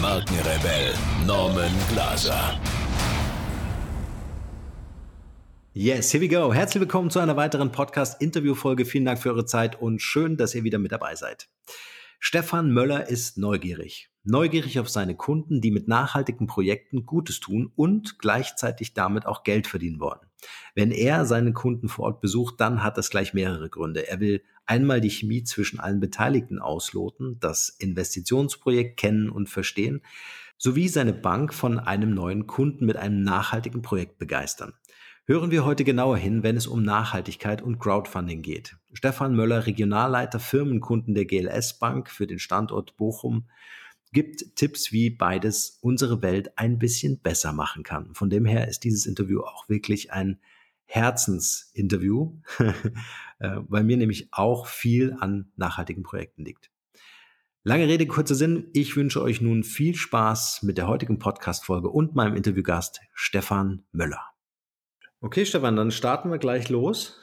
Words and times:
Markenrebell 0.00 0.94
Norman 1.26 1.70
Glaser. 1.92 2.58
Yes, 5.74 6.10
here 6.10 6.22
we 6.22 6.28
go. 6.28 6.54
Herzlich 6.54 6.80
willkommen 6.80 7.10
zu 7.10 7.18
einer 7.18 7.36
weiteren 7.36 7.70
Podcast-Interview-Folge. 7.70 8.86
Vielen 8.86 9.04
Dank 9.04 9.18
für 9.18 9.28
eure 9.28 9.44
Zeit 9.44 9.78
und 9.78 10.00
schön, 10.00 10.38
dass 10.38 10.54
ihr 10.54 10.64
wieder 10.64 10.78
mit 10.78 10.92
dabei 10.92 11.16
seid. 11.16 11.50
Stefan 12.18 12.70
Möller 12.70 13.10
ist 13.10 13.36
neugierig. 13.36 14.10
Neugierig 14.24 14.78
auf 14.78 14.88
seine 14.88 15.16
Kunden, 15.16 15.60
die 15.60 15.70
mit 15.70 15.86
nachhaltigen 15.86 16.46
Projekten 16.46 17.04
Gutes 17.04 17.38
tun 17.40 17.70
und 17.76 18.18
gleichzeitig 18.18 18.94
damit 18.94 19.26
auch 19.26 19.42
Geld 19.42 19.66
verdienen 19.66 20.00
wollen. 20.00 20.20
Wenn 20.74 20.92
er 20.92 21.26
seinen 21.26 21.52
Kunden 21.52 21.90
vor 21.90 22.06
Ort 22.06 22.20
besucht, 22.22 22.54
dann 22.58 22.82
hat 22.82 22.96
das 22.96 23.10
gleich 23.10 23.34
mehrere 23.34 23.68
Gründe. 23.68 24.08
Er 24.08 24.20
will 24.20 24.42
einmal 24.70 25.00
die 25.00 25.10
Chemie 25.10 25.42
zwischen 25.42 25.80
allen 25.80 25.98
Beteiligten 25.98 26.60
ausloten, 26.60 27.38
das 27.40 27.68
Investitionsprojekt 27.68 28.96
kennen 28.96 29.28
und 29.28 29.48
verstehen, 29.48 30.00
sowie 30.56 30.88
seine 30.88 31.12
Bank 31.12 31.52
von 31.52 31.80
einem 31.80 32.14
neuen 32.14 32.46
Kunden 32.46 32.86
mit 32.86 32.96
einem 32.96 33.22
nachhaltigen 33.24 33.82
Projekt 33.82 34.18
begeistern. 34.18 34.74
Hören 35.26 35.50
wir 35.50 35.64
heute 35.64 35.82
genauer 35.84 36.18
hin, 36.18 36.44
wenn 36.44 36.56
es 36.56 36.68
um 36.68 36.82
Nachhaltigkeit 36.82 37.62
und 37.62 37.80
Crowdfunding 37.80 38.42
geht. 38.42 38.76
Stefan 38.92 39.34
Möller, 39.34 39.66
Regionalleiter 39.66 40.38
Firmenkunden 40.38 41.14
der 41.14 41.24
GLS 41.24 41.78
Bank 41.78 42.08
für 42.08 42.28
den 42.28 42.38
Standort 42.38 42.96
Bochum, 42.96 43.48
gibt 44.12 44.54
Tipps, 44.54 44.92
wie 44.92 45.10
beides 45.10 45.78
unsere 45.82 46.22
Welt 46.22 46.56
ein 46.58 46.78
bisschen 46.78 47.18
besser 47.18 47.52
machen 47.52 47.82
kann. 47.82 48.14
Von 48.14 48.30
dem 48.30 48.44
her 48.44 48.68
ist 48.68 48.84
dieses 48.84 49.06
Interview 49.06 49.40
auch 49.40 49.68
wirklich 49.68 50.12
ein 50.12 50.38
Herzensinterview, 50.90 52.36
äh, 53.38 53.56
weil 53.68 53.84
mir 53.84 53.96
nämlich 53.96 54.28
auch 54.32 54.66
viel 54.66 55.16
an 55.18 55.52
nachhaltigen 55.56 56.02
Projekten 56.02 56.44
liegt. 56.44 56.70
Lange 57.62 57.86
Rede, 57.86 58.06
kurzer 58.06 58.34
Sinn. 58.34 58.70
Ich 58.72 58.96
wünsche 58.96 59.22
euch 59.22 59.40
nun 59.40 59.62
viel 59.62 59.94
Spaß 59.94 60.64
mit 60.64 60.78
der 60.78 60.88
heutigen 60.88 61.20
Podcast-Folge 61.20 61.88
und 61.88 62.16
meinem 62.16 62.34
Interviewgast 62.34 63.00
Stefan 63.14 63.84
Möller. 63.92 64.24
Okay, 65.20 65.46
Stefan, 65.46 65.76
dann 65.76 65.92
starten 65.92 66.30
wir 66.30 66.38
gleich 66.38 66.70
los. 66.70 67.20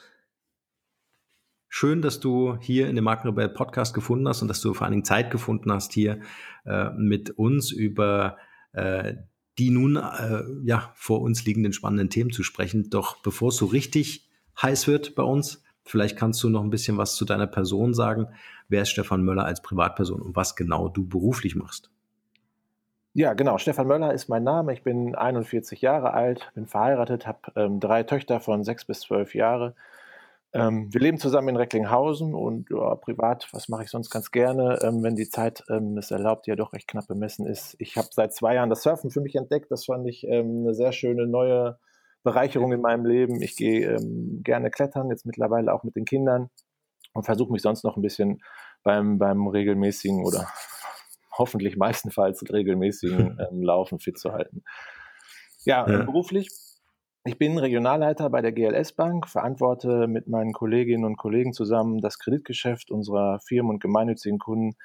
Schön, 1.68 2.00
dass 2.00 2.20
du 2.20 2.56
hier 2.60 2.88
in 2.88 2.96
dem 2.96 3.04
Markenrebell 3.04 3.50
Podcast 3.50 3.92
gefunden 3.92 4.26
hast 4.28 4.40
und 4.40 4.48
dass 4.48 4.62
du 4.62 4.72
vor 4.72 4.86
allen 4.86 4.92
Dingen 4.92 5.04
Zeit 5.04 5.30
gefunden 5.30 5.70
hast, 5.70 5.92
hier 5.92 6.20
äh, 6.64 6.88
mit 6.96 7.30
uns 7.30 7.70
über 7.70 8.38
äh, 8.72 9.16
die 9.58 9.70
nun 9.70 9.96
äh, 9.96 10.42
ja 10.62 10.92
vor 10.94 11.20
uns 11.20 11.44
liegenden 11.44 11.72
spannenden 11.72 12.10
Themen 12.10 12.30
zu 12.30 12.42
sprechen. 12.42 12.90
Doch 12.90 13.16
bevor 13.22 13.48
es 13.48 13.56
so 13.56 13.66
richtig 13.66 14.28
heiß 14.60 14.86
wird 14.86 15.14
bei 15.14 15.22
uns, 15.22 15.62
vielleicht 15.84 16.16
kannst 16.16 16.42
du 16.42 16.48
noch 16.48 16.62
ein 16.62 16.70
bisschen 16.70 16.96
was 16.96 17.14
zu 17.14 17.24
deiner 17.24 17.46
Person 17.46 17.94
sagen. 17.94 18.28
Wer 18.68 18.82
ist 18.82 18.90
Stefan 18.90 19.22
Möller 19.22 19.44
als 19.44 19.62
Privatperson 19.62 20.20
und 20.20 20.36
was 20.36 20.56
genau 20.56 20.88
du 20.88 21.06
beruflich 21.06 21.56
machst? 21.56 21.90
Ja, 23.14 23.32
genau. 23.34 23.58
Stefan 23.58 23.88
Möller 23.88 24.12
ist 24.14 24.28
mein 24.28 24.44
Name. 24.44 24.72
Ich 24.72 24.82
bin 24.82 25.14
41 25.14 25.80
Jahre 25.80 26.12
alt, 26.12 26.52
bin 26.54 26.66
verheiratet, 26.66 27.26
habe 27.26 27.40
ähm, 27.56 27.80
drei 27.80 28.04
Töchter 28.04 28.38
von 28.38 28.62
sechs 28.62 28.84
bis 28.84 29.00
zwölf 29.00 29.34
Jahre 29.34 29.74
ähm, 30.54 30.92
wir 30.92 31.00
leben 31.00 31.18
zusammen 31.18 31.48
in 31.48 31.56
Recklinghausen 31.56 32.34
und 32.34 32.70
ja, 32.70 32.94
privat, 32.94 33.48
was 33.52 33.68
mache 33.68 33.84
ich 33.84 33.90
sonst 33.90 34.08
ganz 34.08 34.30
gerne, 34.30 34.78
ähm, 34.82 35.02
wenn 35.02 35.14
die 35.14 35.28
Zeit 35.28 35.62
ähm, 35.68 35.98
es 35.98 36.10
erlaubt, 36.10 36.46
die 36.46 36.50
ja 36.50 36.56
doch 36.56 36.72
recht 36.72 36.88
knapp 36.88 37.06
bemessen 37.06 37.46
ist. 37.46 37.76
Ich 37.78 37.96
habe 37.96 38.08
seit 38.10 38.34
zwei 38.34 38.54
Jahren 38.54 38.70
das 38.70 38.82
Surfen 38.82 39.10
für 39.10 39.20
mich 39.20 39.34
entdeckt. 39.34 39.70
Das 39.70 39.84
fand 39.84 40.08
ich 40.08 40.26
ähm, 40.26 40.62
eine 40.62 40.74
sehr 40.74 40.92
schöne 40.92 41.26
neue 41.26 41.78
Bereicherung 42.22 42.72
in 42.72 42.80
meinem 42.80 43.04
Leben. 43.04 43.42
Ich 43.42 43.56
gehe 43.56 43.94
ähm, 43.94 44.40
gerne 44.42 44.70
klettern, 44.70 45.10
jetzt 45.10 45.26
mittlerweile 45.26 45.72
auch 45.72 45.84
mit 45.84 45.96
den 45.96 46.06
Kindern 46.06 46.48
und 47.12 47.24
versuche 47.24 47.52
mich 47.52 47.62
sonst 47.62 47.84
noch 47.84 47.96
ein 47.96 48.02
bisschen 48.02 48.42
beim, 48.82 49.18
beim 49.18 49.46
regelmäßigen 49.46 50.24
oder 50.24 50.48
hoffentlich 51.36 51.76
meistenfalls 51.76 52.42
regelmäßigen 52.50 53.38
ähm, 53.50 53.62
Laufen 53.62 53.98
fit 53.98 54.18
zu 54.18 54.32
halten. 54.32 54.64
Ja, 55.64 55.88
ja. 55.88 56.04
beruflich 56.04 56.48
ich 57.24 57.38
bin 57.38 57.58
Regionalleiter 57.58 58.30
bei 58.30 58.40
der 58.40 58.52
GLS 58.52 58.92
Bank, 58.92 59.28
verantworte 59.28 60.06
mit 60.06 60.28
meinen 60.28 60.52
Kolleginnen 60.52 61.04
und 61.04 61.16
Kollegen 61.16 61.52
zusammen 61.52 62.00
das 62.00 62.18
Kreditgeschäft 62.18 62.90
unserer 62.90 63.40
Firmen 63.40 63.72
und 63.72 63.80
gemeinnützigen 63.80 64.38
Kunden 64.38 64.76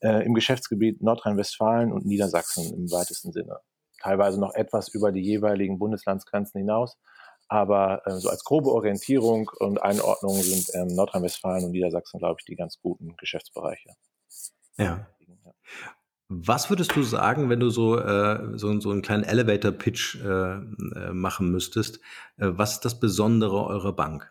äh, 0.00 0.24
im 0.24 0.34
Geschäftsgebiet 0.34 1.02
Nordrhein-Westfalen 1.02 1.92
und 1.92 2.06
Niedersachsen 2.06 2.72
im 2.72 2.90
weitesten 2.90 3.32
Sinne. 3.32 3.60
Teilweise 4.00 4.38
noch 4.40 4.54
etwas 4.54 4.88
über 4.88 5.10
die 5.10 5.22
jeweiligen 5.22 5.78
Bundeslandsgrenzen 5.78 6.60
hinaus, 6.60 6.96
aber 7.48 8.02
äh, 8.06 8.12
so 8.12 8.28
als 8.28 8.44
grobe 8.44 8.70
Orientierung 8.70 9.50
und 9.58 9.82
Einordnung 9.82 10.34
sind 10.34 10.68
ähm, 10.74 10.94
Nordrhein-Westfalen 10.94 11.64
und 11.64 11.72
Niedersachsen, 11.72 12.18
glaube 12.18 12.36
ich, 12.38 12.44
die 12.44 12.54
ganz 12.54 12.78
guten 12.80 13.16
Geschäftsbereiche. 13.16 13.94
Ja. 14.76 15.08
Was 16.30 16.68
würdest 16.68 16.94
du 16.94 17.02
sagen, 17.02 17.48
wenn 17.48 17.60
du 17.60 17.70
so, 17.70 17.98
äh, 17.98 18.58
so, 18.58 18.78
so 18.80 18.90
einen 18.90 19.00
kleinen 19.00 19.24
Elevator-Pitch 19.24 20.22
äh, 20.22 20.28
äh, 20.28 21.12
machen 21.12 21.50
müsstest? 21.50 22.00
Äh, 22.36 22.50
was 22.50 22.74
ist 22.74 22.84
das 22.84 23.00
Besondere 23.00 23.64
eurer 23.66 23.94
Bank? 23.94 24.30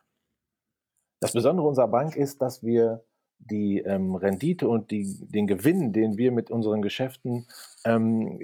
Das 1.19 1.33
Besondere 1.33 1.67
unserer 1.67 1.87
Bank 1.87 2.15
ist, 2.15 2.43
dass 2.43 2.61
wir 2.61 3.03
die 3.39 3.79
ähm, 3.79 4.15
Rendite 4.15 4.67
und 4.67 4.91
die, 4.91 5.17
den 5.27 5.47
Gewinn, 5.47 5.91
den 5.91 6.17
wir 6.17 6.31
mit 6.31 6.51
unseren 6.51 6.83
Geschäften 6.83 7.47
ähm, 7.83 8.39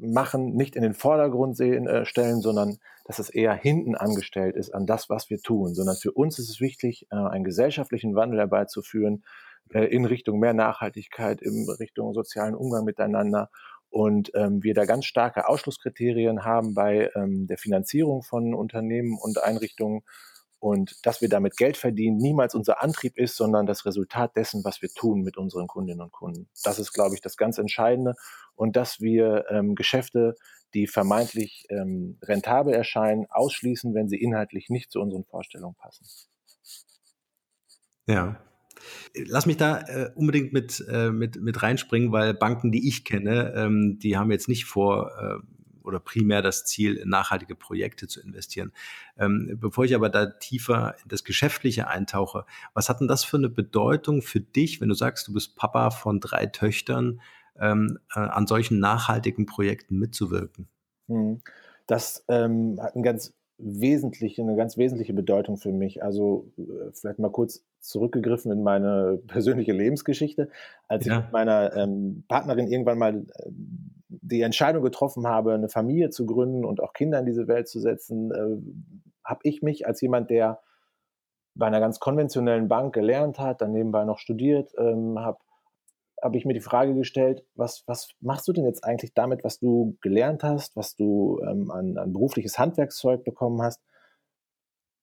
machen, 0.00 0.54
nicht 0.54 0.74
in 0.74 0.82
den 0.82 0.94
Vordergrund 0.94 1.56
sehen, 1.56 1.86
äh, 1.86 2.04
stellen, 2.06 2.40
sondern 2.40 2.78
dass 3.04 3.20
es 3.20 3.30
eher 3.30 3.54
hinten 3.54 3.94
angestellt 3.94 4.56
ist 4.56 4.70
an 4.74 4.86
das, 4.86 5.08
was 5.08 5.30
wir 5.30 5.40
tun. 5.40 5.74
Sondern 5.74 5.96
für 5.96 6.10
uns 6.10 6.40
ist 6.40 6.50
es 6.50 6.60
wichtig, 6.60 7.06
äh, 7.12 7.16
einen 7.16 7.44
gesellschaftlichen 7.44 8.16
Wandel 8.16 8.40
herbeizuführen, 8.40 9.22
in 9.70 10.04
Richtung 10.04 10.38
mehr 10.38 10.54
Nachhaltigkeit, 10.54 11.42
in 11.42 11.68
Richtung 11.68 12.14
sozialen 12.14 12.54
Umgang 12.54 12.84
miteinander 12.84 13.50
und 13.90 14.30
ähm, 14.34 14.62
wir 14.62 14.74
da 14.74 14.84
ganz 14.84 15.06
starke 15.06 15.48
Ausschlusskriterien 15.48 16.44
haben 16.44 16.74
bei 16.74 17.10
ähm, 17.14 17.46
der 17.46 17.58
Finanzierung 17.58 18.22
von 18.22 18.54
Unternehmen 18.54 19.18
und 19.18 19.42
Einrichtungen 19.42 20.02
und 20.58 21.06
dass 21.06 21.20
wir 21.20 21.28
damit 21.28 21.56
Geld 21.56 21.76
verdienen, 21.76 22.16
niemals 22.16 22.54
unser 22.54 22.82
Antrieb 22.82 23.16
ist, 23.18 23.36
sondern 23.36 23.66
das 23.66 23.86
Resultat 23.86 24.36
dessen, 24.36 24.64
was 24.64 24.82
wir 24.82 24.88
tun 24.88 25.22
mit 25.22 25.36
unseren 25.36 25.66
Kundinnen 25.66 26.00
und 26.00 26.12
Kunden. 26.12 26.48
Das 26.64 26.78
ist, 26.78 26.92
glaube 26.92 27.14
ich, 27.14 27.20
das 27.20 27.36
ganz 27.36 27.58
Entscheidende 27.58 28.14
und 28.54 28.76
dass 28.76 29.00
wir 29.00 29.46
ähm, 29.50 29.74
Geschäfte, 29.74 30.34
die 30.74 30.86
vermeintlich 30.86 31.66
ähm, 31.70 32.18
rentabel 32.22 32.74
erscheinen, 32.74 33.26
ausschließen, 33.30 33.94
wenn 33.94 34.08
sie 34.08 34.20
inhaltlich 34.20 34.68
nicht 34.68 34.90
zu 34.90 35.00
unseren 35.00 35.24
Vorstellungen 35.24 35.76
passen. 35.76 36.06
Ja, 38.06 38.38
Lass 39.14 39.46
mich 39.46 39.56
da 39.56 39.80
äh, 39.80 40.10
unbedingt 40.14 40.52
mit, 40.52 40.84
äh, 40.88 41.10
mit, 41.10 41.40
mit 41.40 41.62
reinspringen, 41.62 42.12
weil 42.12 42.34
Banken, 42.34 42.72
die 42.72 42.88
ich 42.88 43.04
kenne, 43.04 43.52
ähm, 43.56 43.98
die 43.98 44.16
haben 44.16 44.30
jetzt 44.30 44.48
nicht 44.48 44.64
vor 44.64 45.12
äh, 45.18 45.46
oder 45.86 46.00
primär 46.00 46.42
das 46.42 46.64
Ziel, 46.64 46.96
in 46.96 47.08
nachhaltige 47.08 47.54
Projekte 47.54 48.08
zu 48.08 48.20
investieren. 48.20 48.72
Ähm, 49.16 49.56
bevor 49.60 49.84
ich 49.84 49.94
aber 49.94 50.08
da 50.08 50.26
tiefer 50.26 50.96
in 51.02 51.08
das 51.08 51.24
Geschäftliche 51.24 51.86
eintauche, 51.86 52.44
was 52.74 52.88
hat 52.88 53.00
denn 53.00 53.08
das 53.08 53.24
für 53.24 53.36
eine 53.36 53.48
Bedeutung 53.48 54.20
für 54.20 54.40
dich, 54.40 54.80
wenn 54.80 54.88
du 54.88 54.94
sagst, 54.94 55.28
du 55.28 55.32
bist 55.32 55.56
Papa 55.56 55.90
von 55.90 56.20
drei 56.20 56.46
Töchtern, 56.46 57.20
ähm, 57.58 57.98
äh, 58.14 58.20
an 58.20 58.46
solchen 58.46 58.80
nachhaltigen 58.80 59.46
Projekten 59.46 59.98
mitzuwirken? 59.98 60.68
Hm. 61.08 61.40
Das 61.86 62.24
ähm, 62.28 62.78
hat 62.82 62.94
einen 62.94 63.04
ganz 63.04 63.32
wesentliche, 63.58 64.42
eine 64.42 64.56
ganz 64.56 64.76
wesentliche 64.76 65.14
Bedeutung 65.14 65.56
für 65.56 65.72
mich. 65.72 66.02
Also 66.02 66.52
äh, 66.58 66.90
vielleicht 66.92 67.18
mal 67.18 67.30
kurz 67.30 67.64
zurückgegriffen 67.88 68.52
in 68.52 68.62
meine 68.62 69.18
persönliche 69.26 69.72
Lebensgeschichte. 69.72 70.48
Als 70.88 71.06
ja. 71.06 71.18
ich 71.18 71.24
mit 71.24 71.32
meiner 71.32 71.74
ähm, 71.76 72.24
Partnerin 72.28 72.68
irgendwann 72.68 72.98
mal 72.98 73.16
äh, 73.16 73.50
die 74.08 74.42
Entscheidung 74.42 74.82
getroffen 74.82 75.26
habe, 75.26 75.54
eine 75.54 75.68
Familie 75.68 76.10
zu 76.10 76.26
gründen 76.26 76.64
und 76.64 76.80
auch 76.80 76.92
Kinder 76.92 77.18
in 77.18 77.26
diese 77.26 77.48
Welt 77.48 77.68
zu 77.68 77.80
setzen, 77.80 78.30
äh, 78.32 79.24
habe 79.24 79.40
ich 79.42 79.62
mich 79.62 79.86
als 79.86 80.00
jemand, 80.00 80.30
der 80.30 80.60
bei 81.54 81.66
einer 81.66 81.80
ganz 81.80 82.00
konventionellen 82.00 82.68
Bank 82.68 82.94
gelernt 82.94 83.38
hat, 83.38 83.60
dann 83.62 83.72
nebenbei 83.72 84.04
noch 84.04 84.18
studiert, 84.18 84.72
ähm, 84.78 85.18
habe 85.18 85.38
habe 86.22 86.38
ich 86.38 86.44
mir 86.44 86.54
die 86.54 86.60
Frage 86.60 86.94
gestellt, 86.94 87.44
was, 87.54 87.84
was 87.86 88.08
machst 88.20 88.48
du 88.48 88.52
denn 88.52 88.64
jetzt 88.64 88.84
eigentlich 88.84 89.12
damit, 89.14 89.44
was 89.44 89.58
du 89.58 89.96
gelernt 90.00 90.42
hast, 90.42 90.74
was 90.74 90.96
du 90.96 91.40
ähm, 91.46 91.70
an, 91.70 91.98
an 91.98 92.12
berufliches 92.12 92.58
Handwerkszeug 92.58 93.22
bekommen 93.22 93.60
hast? 93.62 93.82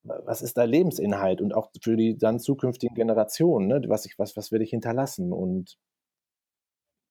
Was 0.04 0.42
ist 0.42 0.58
da 0.58 0.64
Lebensinhalt 0.64 1.42
und 1.42 1.54
auch 1.54 1.72
für 1.82 1.96
die 1.96 2.18
dann 2.18 2.40
zukünftigen 2.40 2.96
Generationen, 2.96 3.68
ne? 3.68 3.82
was, 3.88 4.06
ich, 4.06 4.20
was, 4.20 4.36
was 4.36 4.52
will 4.52 4.62
ich 4.62 4.72
hinterlassen? 4.72 5.32
Und 5.32 5.78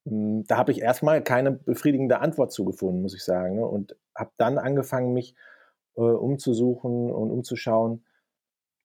hm, 0.07 0.45
da 0.47 0.57
habe 0.59 0.73
ich 0.73 0.81
erstmal 0.81 1.23
keine 1.23 1.53
befriedigende 1.53 2.21
Antwort 2.21 2.53
zugefunden, 2.53 3.03
muss 3.03 3.15
ich 3.15 3.25
sagen. 3.25 3.57
Ne? 3.57 3.67
Und 3.67 3.97
habe 4.15 4.33
dann 4.37 4.59
angefangen, 4.59 5.13
mich 5.13 5.35
äh, 5.97 6.01
umzusuchen 6.01 7.11
und 7.11 7.31
umzuschauen 7.31 8.05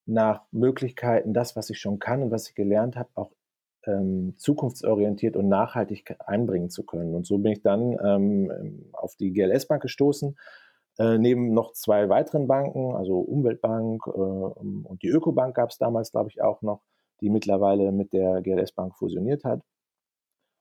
nach 0.05 0.43
Möglichkeiten, 0.51 1.33
das, 1.33 1.55
was 1.55 1.69
ich 1.69 1.79
schon 1.79 1.99
kann 1.99 2.23
und 2.23 2.31
was 2.31 2.47
ich 2.49 2.55
gelernt 2.55 2.95
habe, 2.95 3.09
auch 3.15 3.31
ähm, 3.85 4.35
zukunftsorientiert 4.37 5.35
und 5.35 5.47
nachhaltig 5.47 6.15
einbringen 6.25 6.69
zu 6.69 6.85
können. 6.85 7.15
Und 7.15 7.25
so 7.25 7.37
bin 7.37 7.53
ich 7.53 7.61
dann 7.61 7.97
ähm, 8.03 8.89
auf 8.93 9.15
die 9.15 9.31
GLS-Bank 9.31 9.81
gestoßen, 9.81 10.37
äh, 10.99 11.17
neben 11.17 11.53
noch 11.53 11.73
zwei 11.73 12.09
weiteren 12.09 12.47
Banken, 12.47 12.95
also 12.95 13.19
Umweltbank 13.19 14.05
äh, 14.07 14.09
und 14.09 14.99
die 15.01 15.09
Ökobank 15.09 15.55
gab 15.55 15.69
es 15.69 15.77
damals, 15.77 16.11
glaube 16.11 16.29
ich, 16.29 16.41
auch 16.41 16.61
noch, 16.61 16.81
die 17.21 17.29
mittlerweile 17.29 17.91
mit 17.91 18.13
der 18.13 18.41
GLS-Bank 18.41 18.95
fusioniert 18.95 19.43
hat. 19.43 19.61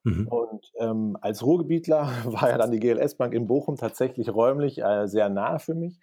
Mhm. 0.04 0.28
Und 0.28 0.72
ähm, 0.78 1.18
als 1.20 1.44
Ruhrgebietler 1.44 2.08
war 2.24 2.48
ja 2.50 2.58
dann 2.58 2.70
die 2.70 2.80
GLS-Bank 2.80 3.34
in 3.34 3.46
Bochum 3.46 3.76
tatsächlich 3.76 4.32
räumlich 4.32 4.78
äh, 4.82 5.06
sehr 5.06 5.28
nah 5.28 5.58
für 5.58 5.74
mich. 5.74 5.98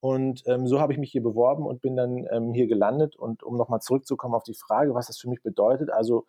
Und 0.00 0.42
ähm, 0.46 0.66
so 0.66 0.80
habe 0.80 0.92
ich 0.92 0.98
mich 0.98 1.12
hier 1.12 1.22
beworben 1.22 1.64
und 1.64 1.80
bin 1.80 1.94
dann 1.94 2.26
ähm, 2.32 2.52
hier 2.52 2.66
gelandet. 2.66 3.14
Und 3.14 3.42
um 3.44 3.56
nochmal 3.56 3.80
zurückzukommen 3.80 4.34
auf 4.34 4.42
die 4.42 4.54
Frage, 4.54 4.94
was 4.94 5.06
das 5.06 5.18
für 5.18 5.28
mich 5.28 5.42
bedeutet, 5.42 5.90
also 5.90 6.26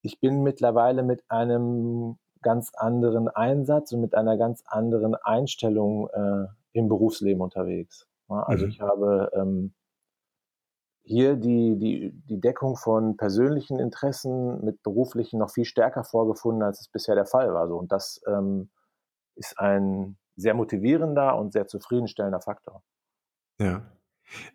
ich 0.00 0.18
bin 0.18 0.42
mittlerweile 0.42 1.02
mit 1.02 1.22
einem 1.28 2.16
ganz 2.40 2.72
anderen 2.74 3.28
Einsatz 3.28 3.92
und 3.92 4.00
mit 4.00 4.14
einer 4.14 4.36
ganz 4.36 4.62
anderen 4.66 5.14
Einstellung 5.14 6.08
äh, 6.08 6.46
im 6.72 6.88
Berufsleben 6.88 7.42
unterwegs. 7.42 8.06
Ja, 8.28 8.42
also 8.44 8.64
mhm. 8.64 8.70
ich 8.70 8.80
habe 8.80 9.30
ähm, 9.34 9.74
hier 11.04 11.36
die, 11.36 11.76
die, 11.78 12.12
die 12.28 12.40
Deckung 12.40 12.76
von 12.76 13.16
persönlichen 13.16 13.78
Interessen 13.78 14.64
mit 14.64 14.82
beruflichen 14.82 15.38
noch 15.38 15.50
viel 15.50 15.64
stärker 15.64 16.04
vorgefunden, 16.04 16.62
als 16.62 16.80
es 16.80 16.88
bisher 16.88 17.14
der 17.14 17.26
Fall 17.26 17.52
war. 17.52 17.68
So, 17.68 17.76
und 17.76 17.90
das 17.90 18.20
ähm, 18.26 18.70
ist 19.34 19.58
ein 19.58 20.16
sehr 20.36 20.54
motivierender 20.54 21.36
und 21.36 21.52
sehr 21.52 21.66
zufriedenstellender 21.66 22.40
Faktor. 22.40 22.82
Ja. 23.58 23.92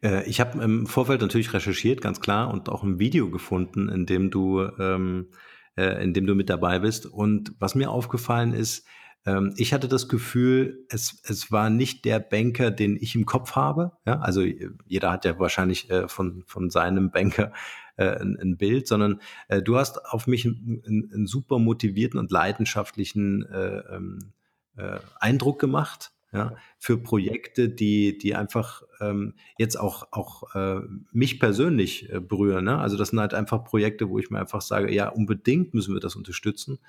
Äh, 0.02 0.28
ich 0.28 0.40
habe 0.40 0.64
im 0.64 0.88
Vorfeld 0.88 1.22
natürlich 1.22 1.54
recherchiert, 1.54 2.02
ganz 2.02 2.22
klar, 2.22 2.52
und 2.52 2.70
auch 2.70 2.84
ein 2.84 3.00
Video 3.00 3.30
gefunden, 3.30 3.90
in 3.90 4.06
dem 4.06 4.32
du, 4.32 4.62
ähm, 4.80 5.32
äh, 5.76 6.02
in 6.04 6.14
dem 6.14 6.26
du 6.26 6.36
mit 6.36 6.50
dabei 6.50 6.80
bist. 6.80 7.06
Und 7.06 7.54
was 7.60 7.76
mir 7.76 7.92
aufgefallen 7.92 8.54
ist, 8.54 8.88
ähm, 9.28 9.54
ich 9.58 9.74
hatte 9.74 9.90
das 9.90 10.08
Gefühl, 10.08 10.86
es, 10.90 11.22
es 11.26 11.52
war 11.52 11.70
nicht 11.70 12.06
der 12.06 12.20
Banker, 12.20 12.72
den 12.72 12.96
ich 12.96 13.14
im 13.14 13.26
Kopf 13.26 13.52
habe. 13.58 13.92
Ja, 14.06 14.20
also 14.20 14.42
jeder 14.42 15.12
hat 15.12 15.26
ja 15.26 15.38
wahrscheinlich 15.38 15.90
äh, 15.90 16.08
von, 16.08 16.44
von 16.48 16.70
seinem 16.70 17.12
Banker 17.12 17.52
äh, 17.98 18.20
ein, 18.22 18.38
ein, 18.40 18.58
Bild, 18.58 18.88
sondern 18.88 19.20
äh, 19.50 19.62
du 19.62 19.78
hast 19.78 20.06
auf 20.06 20.28
mich 20.28 20.46
einen, 20.46 21.12
einen, 21.14 21.28
super 21.28 21.60
motivierten 21.60 22.18
und 22.20 22.32
leidenschaftlichen 22.32 23.46
äh, 23.52 23.80
ähm, 23.94 24.32
äh, 24.78 25.00
Eindruck 25.20 25.60
gemacht 25.60 26.14
ja, 26.32 26.56
für 26.78 26.98
Projekte, 26.98 27.68
die, 27.68 28.18
die 28.18 28.36
einfach 28.36 28.84
ähm, 29.02 29.34
jetzt 29.58 29.78
auch, 29.78 30.08
auch 30.12 30.56
äh, 30.56 30.82
mich 31.12 31.40
persönlich 31.40 32.10
äh, 32.12 32.22
berühren. 32.22 32.66
Ne? 32.66 32.78
Also 32.78 32.98
das 32.98 33.10
sind 33.10 33.20
halt 33.20 33.34
einfach 33.34 33.64
Projekte, 33.66 34.10
wo 34.10 34.20
ich 34.20 34.30
mir 34.30 34.40
einfach 34.40 34.62
sage, 34.62 34.94
ja, 34.94 35.10
unbedingt 35.10 35.74
müssen 35.74 35.94
wir 35.94 36.02
das 36.02 36.16
unterstützen. 36.16 36.80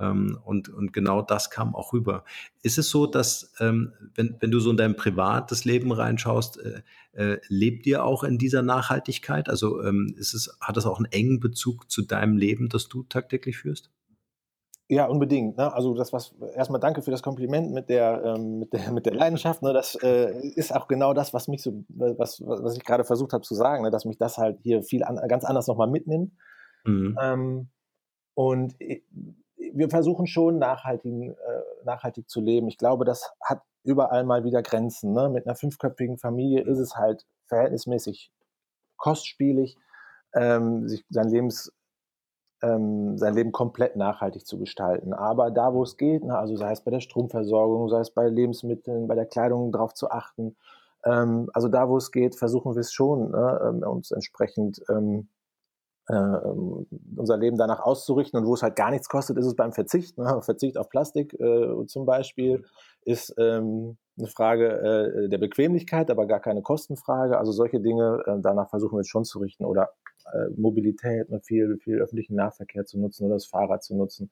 Ähm, 0.00 0.38
und, 0.44 0.68
und 0.68 0.92
genau 0.92 1.22
das 1.22 1.50
kam 1.50 1.74
auch 1.74 1.92
rüber. 1.92 2.24
Ist 2.62 2.78
es 2.78 2.90
so, 2.90 3.06
dass, 3.06 3.52
ähm, 3.60 3.92
wenn, 4.14 4.36
wenn 4.40 4.50
du 4.50 4.60
so 4.60 4.70
in 4.70 4.76
dein 4.76 4.96
privates 4.96 5.64
Leben 5.64 5.92
reinschaust, 5.92 6.58
äh, 6.58 6.82
äh, 7.12 7.40
lebt 7.48 7.86
ihr 7.86 8.04
auch 8.04 8.24
in 8.24 8.38
dieser 8.38 8.62
Nachhaltigkeit? 8.62 9.48
Also 9.48 9.82
ähm, 9.82 10.14
ist 10.16 10.34
es, 10.34 10.56
hat 10.60 10.76
das 10.76 10.86
auch 10.86 10.98
einen 10.98 11.12
engen 11.12 11.40
Bezug 11.40 11.90
zu 11.90 12.02
deinem 12.02 12.36
Leben, 12.36 12.68
das 12.68 12.88
du 12.88 13.02
tagtäglich 13.04 13.58
führst? 13.58 13.90
Ja, 14.88 15.06
unbedingt. 15.06 15.56
Ne? 15.56 15.72
Also 15.72 15.94
das 15.94 16.12
was 16.12 16.34
erstmal 16.54 16.80
danke 16.80 17.00
für 17.00 17.10
das 17.10 17.22
Kompliment 17.22 17.72
mit 17.72 17.88
der 17.88 18.22
ähm, 18.24 18.58
mit 18.58 18.74
der 18.74 18.92
mit 18.92 19.06
der 19.06 19.14
Leidenschaft. 19.14 19.62
Ne? 19.62 19.72
Das 19.72 19.94
äh, 20.02 20.38
ist 20.54 20.74
auch 20.74 20.86
genau 20.86 21.14
das, 21.14 21.32
was 21.32 21.48
mich 21.48 21.62
so 21.62 21.82
was 21.88 22.42
was 22.44 22.76
ich 22.76 22.84
gerade 22.84 23.04
versucht 23.04 23.32
habe 23.32 23.42
zu 23.42 23.54
sagen, 23.54 23.84
ne? 23.84 23.90
dass 23.90 24.04
mich 24.04 24.18
das 24.18 24.36
halt 24.36 24.58
hier 24.62 24.82
viel 24.82 25.02
an, 25.02 25.18
ganz 25.28 25.44
anders 25.44 25.66
nochmal 25.66 25.88
mitnimmt. 25.88 26.32
Mhm. 26.84 27.16
Ähm, 27.22 27.68
und 28.34 28.74
wir 29.74 29.90
versuchen 29.90 30.26
schon 30.26 30.58
nachhaltig, 30.58 31.12
äh, 31.12 31.34
nachhaltig 31.84 32.28
zu 32.28 32.40
leben. 32.40 32.68
Ich 32.68 32.78
glaube, 32.78 33.04
das 33.04 33.32
hat 33.42 33.62
überall 33.84 34.24
mal 34.24 34.44
wieder 34.44 34.62
Grenzen. 34.62 35.12
Ne? 35.12 35.28
Mit 35.28 35.46
einer 35.46 35.56
fünfköpfigen 35.56 36.18
Familie 36.18 36.62
ist 36.62 36.78
es 36.78 36.96
halt 36.96 37.26
verhältnismäßig 37.46 38.30
kostspielig, 38.96 39.76
ähm, 40.34 40.88
sich 40.88 41.04
sein, 41.10 41.28
Lebens, 41.28 41.72
ähm, 42.62 43.18
sein 43.18 43.34
Leben 43.34 43.52
komplett 43.52 43.96
nachhaltig 43.96 44.46
zu 44.46 44.58
gestalten. 44.58 45.12
Aber 45.12 45.50
da, 45.50 45.74
wo 45.74 45.82
es 45.82 45.96
geht, 45.96 46.24
ne, 46.24 46.38
also 46.38 46.56
sei 46.56 46.72
es 46.72 46.82
bei 46.82 46.90
der 46.90 47.00
Stromversorgung, 47.00 47.88
sei 47.88 48.00
es 48.00 48.10
bei 48.10 48.28
Lebensmitteln, 48.28 49.08
bei 49.08 49.14
der 49.14 49.26
Kleidung 49.26 49.72
darauf 49.72 49.94
zu 49.94 50.10
achten, 50.10 50.56
ähm, 51.04 51.50
also 51.52 51.68
da, 51.68 51.88
wo 51.88 51.96
es 51.96 52.12
geht, 52.12 52.36
versuchen 52.36 52.74
wir 52.74 52.80
es 52.80 52.92
schon, 52.92 53.32
ne, 53.32 53.60
ähm, 53.64 53.82
uns 53.82 54.12
entsprechend 54.12 54.82
ähm, 54.88 55.28
äh, 56.08 56.14
unser 57.16 57.36
Leben 57.36 57.56
danach 57.56 57.80
auszurichten 57.80 58.40
und 58.40 58.46
wo 58.46 58.54
es 58.54 58.62
halt 58.62 58.76
gar 58.76 58.90
nichts 58.90 59.08
kostet, 59.08 59.36
ist 59.38 59.46
es 59.46 59.56
beim 59.56 59.72
Verzicht. 59.72 60.18
Ne? 60.18 60.40
Verzicht 60.42 60.76
auf 60.76 60.88
Plastik 60.88 61.34
äh, 61.34 61.86
zum 61.86 62.06
Beispiel 62.06 62.64
ist 63.04 63.34
ähm, 63.38 63.96
eine 64.18 64.28
Frage 64.28 65.24
äh, 65.24 65.28
der 65.28 65.38
Bequemlichkeit, 65.38 66.10
aber 66.10 66.26
gar 66.26 66.40
keine 66.40 66.62
Kostenfrage. 66.62 67.38
Also 67.38 67.52
solche 67.52 67.80
Dinge, 67.80 68.22
äh, 68.26 68.38
danach 68.40 68.70
versuchen 68.70 68.94
wir 68.96 69.00
jetzt 69.00 69.10
schon 69.10 69.24
zu 69.24 69.38
richten 69.38 69.64
oder 69.64 69.90
äh, 70.32 70.48
Mobilität, 70.56 71.30
ne? 71.30 71.40
viel, 71.40 71.78
viel 71.78 72.00
öffentlichen 72.00 72.34
Nahverkehr 72.34 72.84
zu 72.84 72.98
nutzen 72.98 73.26
oder 73.26 73.34
das 73.34 73.46
Fahrrad 73.46 73.82
zu 73.82 73.96
nutzen. 73.96 74.30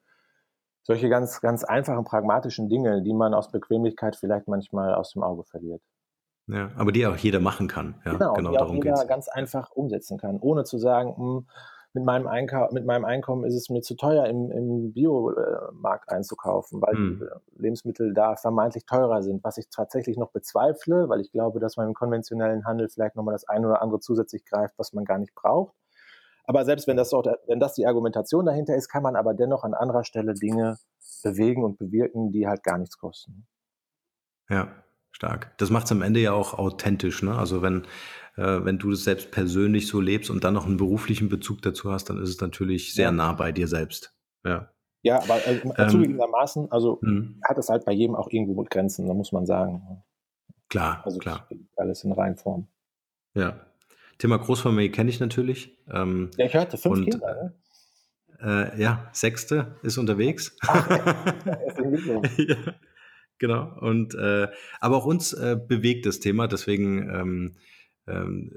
Solche 0.82 1.08
ganz, 1.08 1.40
ganz 1.40 1.62
einfachen, 1.62 2.04
pragmatischen 2.04 2.68
Dinge, 2.68 3.02
die 3.02 3.12
man 3.12 3.34
aus 3.34 3.50
Bequemlichkeit 3.50 4.16
vielleicht 4.16 4.48
manchmal 4.48 4.94
aus 4.94 5.12
dem 5.12 5.22
Auge 5.22 5.44
verliert. 5.44 5.82
Ja, 6.52 6.70
aber 6.76 6.92
die 6.92 7.06
auch 7.06 7.16
jeder 7.16 7.40
machen 7.40 7.68
kann. 7.68 7.94
Ja, 8.04 8.12
genau, 8.12 8.32
genau 8.34 8.50
die 8.50 8.58
auch 8.58 8.72
jeder 8.72 8.94
geht's. 8.94 9.06
ganz 9.06 9.28
einfach 9.28 9.70
umsetzen 9.70 10.18
kann, 10.18 10.38
ohne 10.40 10.64
zu 10.64 10.78
sagen, 10.78 11.10
mh, 11.10 11.16
hm, 11.16 11.46
mit 11.92 12.04
meinem, 12.04 12.28
mit 12.70 12.86
meinem 12.86 13.04
Einkommen 13.04 13.44
ist 13.44 13.56
es 13.56 13.68
mir 13.68 13.82
zu 13.82 13.96
teuer, 13.96 14.26
im, 14.26 14.52
im 14.52 14.92
Biomarkt 14.92 16.08
einzukaufen, 16.08 16.80
weil 16.80 16.94
hm. 16.94 17.28
Lebensmittel 17.56 18.14
da 18.14 18.36
vermeintlich 18.36 18.86
teurer 18.86 19.22
sind, 19.22 19.42
was 19.42 19.58
ich 19.58 19.68
tatsächlich 19.70 20.16
noch 20.16 20.30
bezweifle, 20.30 21.08
weil 21.08 21.20
ich 21.20 21.32
glaube, 21.32 21.58
dass 21.58 21.76
man 21.76 21.88
im 21.88 21.94
konventionellen 21.94 22.64
Handel 22.64 22.88
vielleicht 22.88 23.16
nochmal 23.16 23.32
das 23.32 23.48
eine 23.48 23.66
oder 23.66 23.82
andere 23.82 23.98
zusätzlich 23.98 24.44
greift, 24.44 24.74
was 24.78 24.92
man 24.92 25.04
gar 25.04 25.18
nicht 25.18 25.34
braucht. 25.34 25.74
Aber 26.44 26.64
selbst 26.64 26.86
wenn 26.86 26.96
das, 26.96 27.12
auch, 27.12 27.24
wenn 27.46 27.60
das 27.60 27.74
die 27.74 27.86
Argumentation 27.86 28.46
dahinter 28.46 28.76
ist, 28.76 28.88
kann 28.88 29.02
man 29.02 29.16
aber 29.16 29.34
dennoch 29.34 29.64
an 29.64 29.74
anderer 29.74 30.04
Stelle 30.04 30.34
Dinge 30.34 30.78
bewegen 31.22 31.64
und 31.64 31.78
bewirken, 31.78 32.30
die 32.30 32.46
halt 32.46 32.62
gar 32.62 32.78
nichts 32.78 32.98
kosten. 32.98 33.46
Ja, 34.48 34.68
Stark. 35.20 35.52
Das 35.58 35.68
macht 35.68 35.84
es 35.84 35.92
am 35.92 36.00
Ende 36.00 36.18
ja 36.18 36.32
auch 36.32 36.54
authentisch. 36.54 37.22
Ne? 37.22 37.36
Also 37.36 37.60
wenn, 37.60 37.82
äh, 38.38 38.64
wenn 38.64 38.78
du 38.78 38.90
das 38.90 39.04
selbst 39.04 39.30
persönlich 39.30 39.86
so 39.86 40.00
lebst 40.00 40.30
und 40.30 40.44
dann 40.44 40.54
noch 40.54 40.64
einen 40.64 40.78
beruflichen 40.78 41.28
Bezug 41.28 41.60
dazu 41.60 41.92
hast, 41.92 42.08
dann 42.08 42.22
ist 42.22 42.30
es 42.30 42.40
natürlich 42.40 42.94
sehr 42.94 43.12
nah 43.12 43.34
bei 43.34 43.52
dir 43.52 43.68
selbst. 43.68 44.14
Ja. 44.46 44.70
Ja, 45.02 45.22
aber 45.22 45.46
äh, 45.46 45.60
ähm, 45.62 45.88
zugegebenermaßen, 45.90 46.72
also 46.72 47.00
mh. 47.02 47.34
hat 47.44 47.58
es 47.58 47.68
halt 47.68 47.84
bei 47.84 47.92
jedem 47.92 48.14
auch 48.16 48.28
irgendwo 48.30 48.64
Grenzen, 48.64 49.08
da 49.08 49.12
muss 49.12 49.30
man 49.30 49.44
sagen. 49.44 50.02
Klar, 50.70 51.02
also 51.04 51.18
klar. 51.18 51.46
Alles 51.76 52.02
in 52.02 52.12
Reihenform. 52.12 52.66
Ja. 53.34 53.60
Thema 54.16 54.38
Großfamilie 54.38 54.90
kenne 54.90 55.10
ich 55.10 55.20
natürlich. 55.20 55.76
Ähm, 55.92 56.30
ja, 56.38 56.46
ich 56.46 56.54
hörte 56.54 56.78
fünf 56.78 56.96
und, 56.96 57.10
Kinder, 57.10 57.52
ne? 58.40 58.72
äh, 58.74 58.80
ja, 58.80 59.10
sechste 59.12 59.76
ist 59.82 59.98
unterwegs. 59.98 60.56
Ach, 60.66 60.88
ja. 61.44 62.56
Genau. 63.40 63.74
Und 63.80 64.14
äh, 64.14 64.48
aber 64.80 64.96
auch 64.98 65.06
uns 65.06 65.32
äh, 65.32 65.58
bewegt 65.58 66.04
das 66.04 66.20
Thema, 66.20 66.46
deswegen 66.46 67.08
ähm, 67.08 67.56
ähm, 68.06 68.52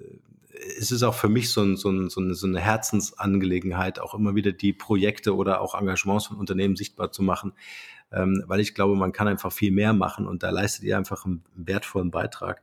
ist 0.78 0.92
es 0.92 1.04
auch 1.04 1.16
für 1.16 1.30
mich 1.30 1.52
so, 1.52 1.62
ein, 1.62 1.78
so, 1.78 1.90
ein, 1.90 2.10
so, 2.10 2.20
eine, 2.20 2.36
so 2.36 2.46
eine 2.46 2.60
Herzensangelegenheit, 2.60 4.00
auch 4.00 4.14
immer 4.14 4.36
wieder 4.36 4.52
die 4.52 4.74
Projekte 4.74 5.36
oder 5.36 5.62
auch 5.62 5.74
Engagements 5.74 6.28
von 6.28 6.38
Unternehmen 6.38 6.76
sichtbar 6.76 7.14
zu 7.14 7.24
machen, 7.24 7.54
ähm, 8.12 8.44
weil 8.46 8.60
ich 8.60 8.76
glaube, 8.76 8.96
man 8.96 9.14
kann 9.14 9.30
einfach 9.30 9.54
viel 9.54 9.72
mehr 9.72 9.94
machen 9.94 10.28
und 10.28 10.44
da 10.44 10.50
leistet 10.50 10.84
ihr 10.84 10.98
einfach 10.98 11.26
einen 11.26 11.46
wertvollen 11.56 12.12
Beitrag. 12.12 12.62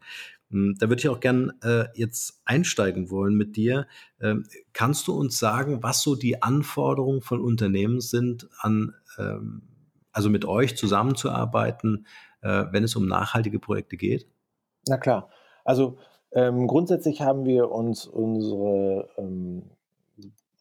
Hm, 0.50 0.76
da 0.78 0.90
würde 0.90 1.00
ich 1.00 1.08
auch 1.08 1.20
gern 1.20 1.54
äh, 1.62 1.86
jetzt 1.94 2.42
einsteigen 2.44 3.08
wollen 3.08 3.34
mit 3.34 3.56
dir. 3.56 3.86
Ähm, 4.20 4.44
kannst 4.74 5.08
du 5.08 5.14
uns 5.14 5.38
sagen, 5.38 5.82
was 5.82 6.02
so 6.02 6.16
die 6.16 6.42
Anforderungen 6.42 7.22
von 7.22 7.40
Unternehmen 7.40 8.02
sind 8.02 8.46
an 8.58 8.94
ähm, 9.18 9.62
also 10.12 10.30
mit 10.30 10.44
euch 10.44 10.76
zusammenzuarbeiten, 10.76 12.06
äh, 12.42 12.64
wenn 12.70 12.84
es 12.84 12.96
um 12.96 13.06
nachhaltige 13.06 13.58
Projekte 13.58 13.96
geht? 13.96 14.26
Na 14.88 14.96
klar. 14.96 15.28
Also 15.64 15.98
ähm, 16.32 16.66
grundsätzlich 16.66 17.22
haben 17.22 17.44
wir 17.44 17.70
uns 17.70 18.06
unsere 18.06 19.08
ähm, 19.18 19.62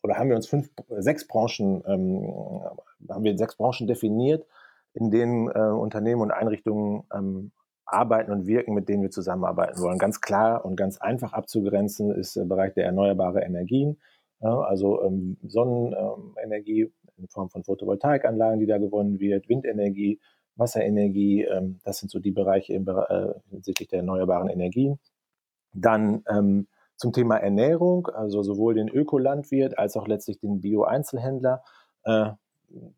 oder 0.04 0.16
haben 0.16 0.30
wir 0.30 0.36
uns 0.36 0.48
fünf, 0.48 0.70
sechs 0.98 1.28
Branchen, 1.28 1.84
ähm, 1.86 2.34
haben 3.10 3.24
wir 3.24 3.38
sechs 3.38 3.56
Branchen 3.56 3.88
definiert, 3.88 4.46
in 4.94 5.12
denen 5.12 5.50
äh, 5.50 5.60
Unternehmen 5.60 6.22
und 6.22 6.32
Einrichtungen 6.32 7.04
ähm, 7.14 7.52
arbeiten 7.86 8.32
und 8.32 8.46
wirken, 8.46 8.74
mit 8.74 8.88
denen 8.88 9.04
wir 9.04 9.12
zusammenarbeiten 9.12 9.82
wollen. 9.82 9.98
Ganz 9.98 10.22
klar 10.22 10.64
und 10.64 10.76
ganz 10.76 10.98
einfach 11.00 11.34
abzugrenzen 11.34 12.12
ist 12.12 12.36
der 12.36 12.46
Bereich 12.46 12.74
der 12.74 12.86
erneuerbaren 12.86 13.42
Energien, 13.42 14.00
also 14.42 15.04
ähm, 15.04 15.38
Sonnenenergie, 15.44 16.94
in 17.20 17.28
Form 17.28 17.50
von 17.50 17.64
Photovoltaikanlagen, 17.64 18.60
die 18.60 18.66
da 18.66 18.78
gewonnen 18.78 19.20
wird, 19.20 19.50
Windenergie, 19.50 20.20
Wasserenergie. 20.56 21.44
Ähm, 21.44 21.80
das 21.84 22.00
sind 22.00 22.10
so 22.12 22.20
die 22.20 22.32
Bereiche 22.32 22.74
im, 22.74 22.88
äh, 22.88 23.34
hinsichtlich 23.50 23.90
der 23.90 24.00
erneuerbaren 24.00 24.50
Energien. 24.50 25.00
Dann 25.74 26.24
ähm, 26.28 26.68
zum 26.96 27.14
Thema 27.14 27.38
Ernährung, 27.38 28.08
also 28.08 28.44
sowohl 28.44 28.76
den 28.76 28.90
Ökolandwirt 28.90 29.78
als 29.78 29.96
auch 29.96 30.08
letztlich 30.08 30.40
den 30.40 30.62
Bio-Einzelhändler. 30.62 31.64
Äh, 32.04 32.32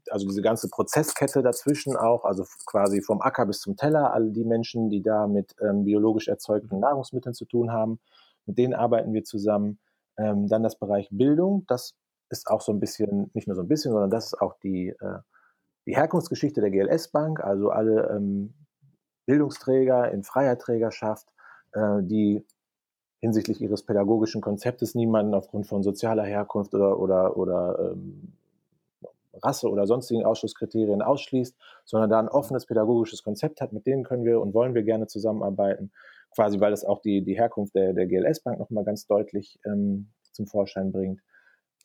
also 0.09 0.27
diese 0.27 0.41
ganze 0.41 0.69
Prozesskette 0.69 1.41
dazwischen 1.41 1.95
auch, 1.95 2.25
also 2.25 2.43
quasi 2.65 3.01
vom 3.01 3.21
Acker 3.21 3.45
bis 3.45 3.61
zum 3.61 3.77
Teller, 3.77 4.13
alle 4.13 4.31
die 4.31 4.43
Menschen, 4.43 4.89
die 4.89 5.01
da 5.01 5.27
mit 5.27 5.55
ähm, 5.61 5.85
biologisch 5.85 6.27
erzeugten 6.27 6.79
Nahrungsmitteln 6.79 7.33
zu 7.33 7.45
tun 7.45 7.71
haben, 7.71 7.99
mit 8.45 8.57
denen 8.57 8.73
arbeiten 8.73 9.13
wir 9.13 9.23
zusammen. 9.23 9.79
Ähm, 10.17 10.47
dann 10.47 10.63
das 10.63 10.77
Bereich 10.77 11.07
Bildung, 11.11 11.63
das 11.67 11.95
ist 12.31 12.47
auch 12.47 12.61
so 12.61 12.71
ein 12.71 12.79
bisschen, 12.79 13.29
nicht 13.33 13.47
nur 13.47 13.55
so 13.55 13.61
ein 13.61 13.67
bisschen, 13.67 13.91
sondern 13.91 14.09
das 14.09 14.27
ist 14.27 14.41
auch 14.41 14.55
die, 14.59 14.89
äh, 14.89 15.19
die 15.85 15.95
Herkunftsgeschichte 15.95 16.61
der 16.61 16.71
GLS 16.71 17.09
Bank, 17.09 17.39
also 17.39 17.69
alle 17.69 18.09
ähm, 18.09 18.53
Bildungsträger 19.25 20.11
in 20.11 20.23
freier 20.23 20.57
Trägerschaft, 20.57 21.27
äh, 21.73 22.01
die 22.01 22.45
hinsichtlich 23.19 23.61
ihres 23.61 23.83
pädagogischen 23.83 24.41
Konzeptes 24.41 24.95
niemanden 24.95 25.33
aufgrund 25.35 25.67
von 25.67 25.83
sozialer 25.83 26.23
Herkunft 26.23 26.73
oder, 26.73 26.99
oder, 26.99 27.37
oder 27.37 27.91
ähm, 27.91 28.33
Rasse 29.33 29.69
oder 29.69 29.87
sonstigen 29.87 30.25
Ausschlusskriterien 30.25 31.01
ausschließt, 31.01 31.55
sondern 31.85 32.09
da 32.09 32.19
ein 32.19 32.27
offenes 32.27 32.65
pädagogisches 32.65 33.23
Konzept 33.23 33.61
hat, 33.61 33.73
mit 33.73 33.85
denen 33.85 34.03
können 34.03 34.25
wir 34.25 34.41
und 34.41 34.53
wollen 34.53 34.73
wir 34.73 34.83
gerne 34.83 35.07
zusammenarbeiten, 35.07 35.91
quasi 36.35 36.59
weil 36.59 36.71
das 36.71 36.83
auch 36.83 37.01
die, 37.01 37.23
die 37.23 37.37
Herkunft 37.37 37.75
der, 37.75 37.93
der 37.93 38.07
GLS-Bank 38.07 38.59
nochmal 38.59 38.83
ganz 38.83 39.07
deutlich 39.07 39.59
ähm, 39.65 40.09
zum 40.31 40.47
Vorschein 40.47 40.91
bringt. 40.91 41.21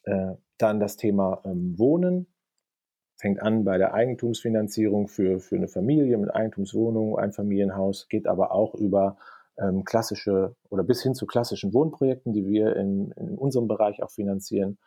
Äh, 0.07 0.35
dann 0.59 0.81
das 0.81 0.97
Thema 0.97 1.43
ähm, 1.45 1.79
Wohnen, 1.79 2.27
fängt 3.17 3.41
an 3.41 3.65
bei 3.65 3.79
der 3.79 3.95
Eigentumsfinanzierung 3.95 5.09
für, 5.09 5.41
für 5.41 5.57
eine 5.57 5.69
Familie 5.69 6.19
mit 6.19 6.35
Eigentumswohnung, 6.35 7.19
ein 7.19 7.33
Familienhaus, 7.33 8.09
geht 8.09 8.27
aber 8.27 8.53
auch 8.53 8.75
über 8.75 9.17
ähm, 9.59 9.85
klassische 9.85 10.55
oder 10.69 10.85
bis 10.85 11.03
hin 11.03 11.15
zu 11.15 11.27
klassischen 11.27 11.73
Wohnprojekten, 11.73 12.33
die 12.33 12.47
wir 12.47 12.77
in, 12.77 13.11
in 13.13 13.37
unserem 13.39 13.69
Bereich 13.69 14.03
auch 14.03 14.11
finanzieren. 14.11 14.79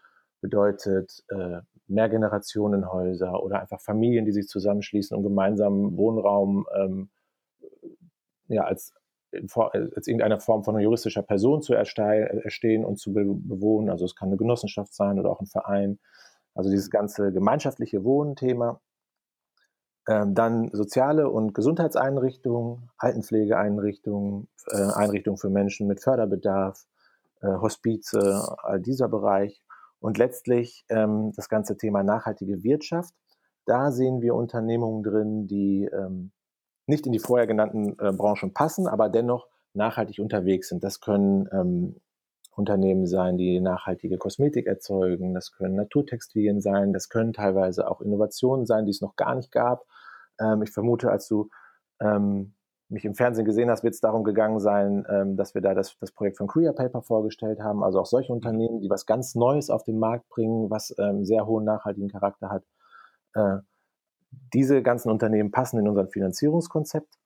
Bedeutet 0.41 1.23
äh, 1.29 1.61
Mehrgenerationenhäuser 1.87 3.43
oder 3.43 3.59
einfach 3.59 3.81
Familien, 3.81 4.25
die 4.25 4.31
sich 4.31 4.47
zusammenschließen 4.47 5.17
und 5.17 5.23
gemeinsam 5.23 5.97
Wohnraum 5.97 6.67
ähm, 6.75 7.09
ja, 8.47 8.63
als, 8.63 8.93
als 9.33 10.07
irgendeine 10.07 10.39
Form 10.39 10.63
von 10.63 10.79
juristischer 10.79 11.21
Person 11.21 11.61
zu 11.61 11.73
erstehen 11.73 12.85
und 12.85 12.97
zu 12.97 13.13
bewohnen. 13.13 13.89
Also 13.89 14.05
es 14.05 14.15
kann 14.15 14.29
eine 14.29 14.37
Genossenschaft 14.37 14.93
sein 14.93 15.19
oder 15.19 15.29
auch 15.29 15.39
ein 15.39 15.47
Verein. 15.47 15.99
Also 16.55 16.69
dieses 16.69 16.89
ganze 16.89 17.31
gemeinschaftliche 17.31 18.03
Wohnthema. 18.03 18.81
Ähm, 20.07 20.33
dann 20.33 20.69
soziale 20.71 21.29
und 21.29 21.53
Gesundheitseinrichtungen, 21.53 22.89
Altenpflegeeinrichtungen, 22.97 24.47
äh, 24.71 24.91
Einrichtungen 24.95 25.37
für 25.37 25.49
Menschen 25.49 25.87
mit 25.87 26.01
Förderbedarf, 26.01 26.85
äh, 27.41 27.47
Hospize, 27.47 28.57
all 28.63 28.79
dieser 28.79 29.07
Bereich. 29.07 29.61
Und 29.99 30.17
letztlich 30.17 30.85
ähm, 30.89 31.33
das 31.35 31.49
ganze 31.49 31.77
Thema 31.77 32.03
nachhaltige 32.03 32.63
Wirtschaft. 32.63 33.13
Da 33.65 33.91
sehen 33.91 34.21
wir 34.21 34.33
Unternehmungen 34.33 35.03
drin, 35.03 35.47
die 35.47 35.87
ähm, 35.93 36.31
nicht 36.89 37.05
in 37.05 37.13
die 37.13 37.19
vorher 37.19 37.47
genannten 37.47 37.97
äh, 37.99 38.11
Branchen 38.11 38.53
passen, 38.53 38.87
aber 38.87 39.09
dennoch 39.09 39.47
nachhaltig 39.73 40.19
unterwegs 40.19 40.69
sind. 40.69 40.83
Das 40.83 40.99
können 40.99 41.47
ähm, 41.51 41.95
Unternehmen 42.55 43.07
sein, 43.07 43.37
die 43.37 43.61
nachhaltige 43.61 44.17
Kosmetik 44.17 44.67
erzeugen, 44.67 45.33
das 45.33 45.51
können 45.51 45.75
Naturtextilien 45.75 46.59
sein, 46.59 46.91
das 46.91 47.07
können 47.07 47.31
teilweise 47.31 47.89
auch 47.89 48.01
Innovationen 48.01 48.65
sein, 48.65 48.85
die 48.85 48.91
es 48.91 49.01
noch 49.01 49.15
gar 49.15 49.35
nicht 49.35 49.51
gab. 49.51 49.85
Ähm, 50.39 50.61
ich 50.63 50.71
vermute, 50.71 51.09
als 51.09 51.27
du 51.27 51.49
ähm, 52.01 52.53
mich 52.89 53.05
im 53.05 53.15
Fernsehen 53.15 53.45
gesehen 53.45 53.69
hast, 53.69 53.83
wird 53.83 53.93
es 53.93 54.01
darum 54.01 54.23
gegangen 54.23 54.59
sein, 54.59 55.05
ähm, 55.09 55.37
dass 55.37 55.53
wir 55.53 55.61
da 55.61 55.73
das, 55.73 55.95
das 55.99 56.11
Projekt 56.11 56.37
von 56.37 56.47
Korea 56.47 56.73
Paper 56.73 57.01
vorgestellt 57.01 57.61
haben. 57.61 57.83
Also 57.83 57.99
auch 57.99 58.07
solche 58.07 58.33
Unternehmen, 58.33 58.81
die 58.81 58.89
was 58.89 59.05
ganz 59.05 59.35
Neues 59.35 59.69
auf 59.69 59.83
den 59.83 59.99
Markt 59.99 60.27
bringen, 60.29 60.69
was 60.69 60.93
ähm, 60.97 61.23
sehr 61.23 61.45
hohen 61.45 61.65
nachhaltigen 61.65 62.09
Charakter 62.09 62.49
hat. 62.49 62.63
Äh, 63.35 63.59
diese 64.31 64.81
ganzen 64.81 65.09
Unternehmen 65.09 65.51
passen 65.51 65.79
in 65.79 65.87
unser 65.87 66.07
Finanzierungskonzept. 66.07 67.17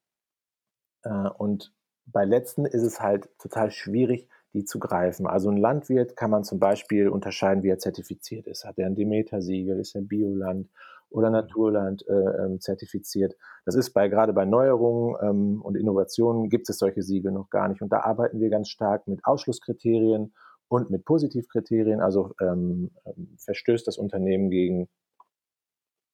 Äh, 1.04 1.30
und 1.38 1.74
bei 2.06 2.26
letzten 2.26 2.66
ist 2.66 2.84
es 2.84 3.00
halt 3.00 3.30
total 3.40 3.72
schwierig, 3.72 4.28
die 4.54 4.66
zu 4.66 4.80
greifen. 4.80 5.26
Also 5.26 5.50
ein 5.50 5.58
Landwirt 5.58 6.16
kann 6.16 6.30
man 6.30 6.44
zum 6.44 6.60
Beispiel 6.60 7.10
unterscheiden, 7.10 7.64
wie 7.64 7.70
er 7.70 7.80
zertifiziert 7.80 8.48
ist. 8.48 8.66
Hat 8.66 8.78
er 8.78 8.88
ein 8.88 8.96
Demeter-Siegel, 8.96 9.80
ist 9.80 9.96
er 9.96 10.02
Bioland 10.02 10.70
oder 11.10 11.28
mhm. 11.30 11.34
Naturland 11.34 12.06
äh, 12.08 12.14
ähm, 12.14 12.60
zertifiziert. 12.60 13.36
Das 13.66 13.76
ist 13.76 13.92
bei 13.92 14.10
gerade 14.10 14.34
bei 14.34 14.46
Neuerungen 14.46 15.16
ähm, 15.22 15.62
und 15.62 15.76
Innovationen 15.76 16.50
gibt 16.50 16.70
es 16.70 16.78
solche 16.78 17.02
Siegel 17.02 17.32
noch 17.32 17.50
gar 17.50 17.68
nicht. 17.68 17.82
Und 17.82 17.92
da 17.92 18.02
arbeiten 18.02 18.40
wir 18.40 18.50
ganz 18.50 18.70
stark 18.70 19.08
mit 19.08 19.24
Ausschlusskriterien 19.24 20.34
und 20.68 20.90
mit 20.90 21.06
Positivkriterien. 21.06 22.02
Also 22.02 22.34
ähm, 22.42 22.92
ähm 23.06 23.36
verstößt 23.38 23.88
das 23.88 23.98
Unternehmen 23.98 24.50
gegen 24.50 24.90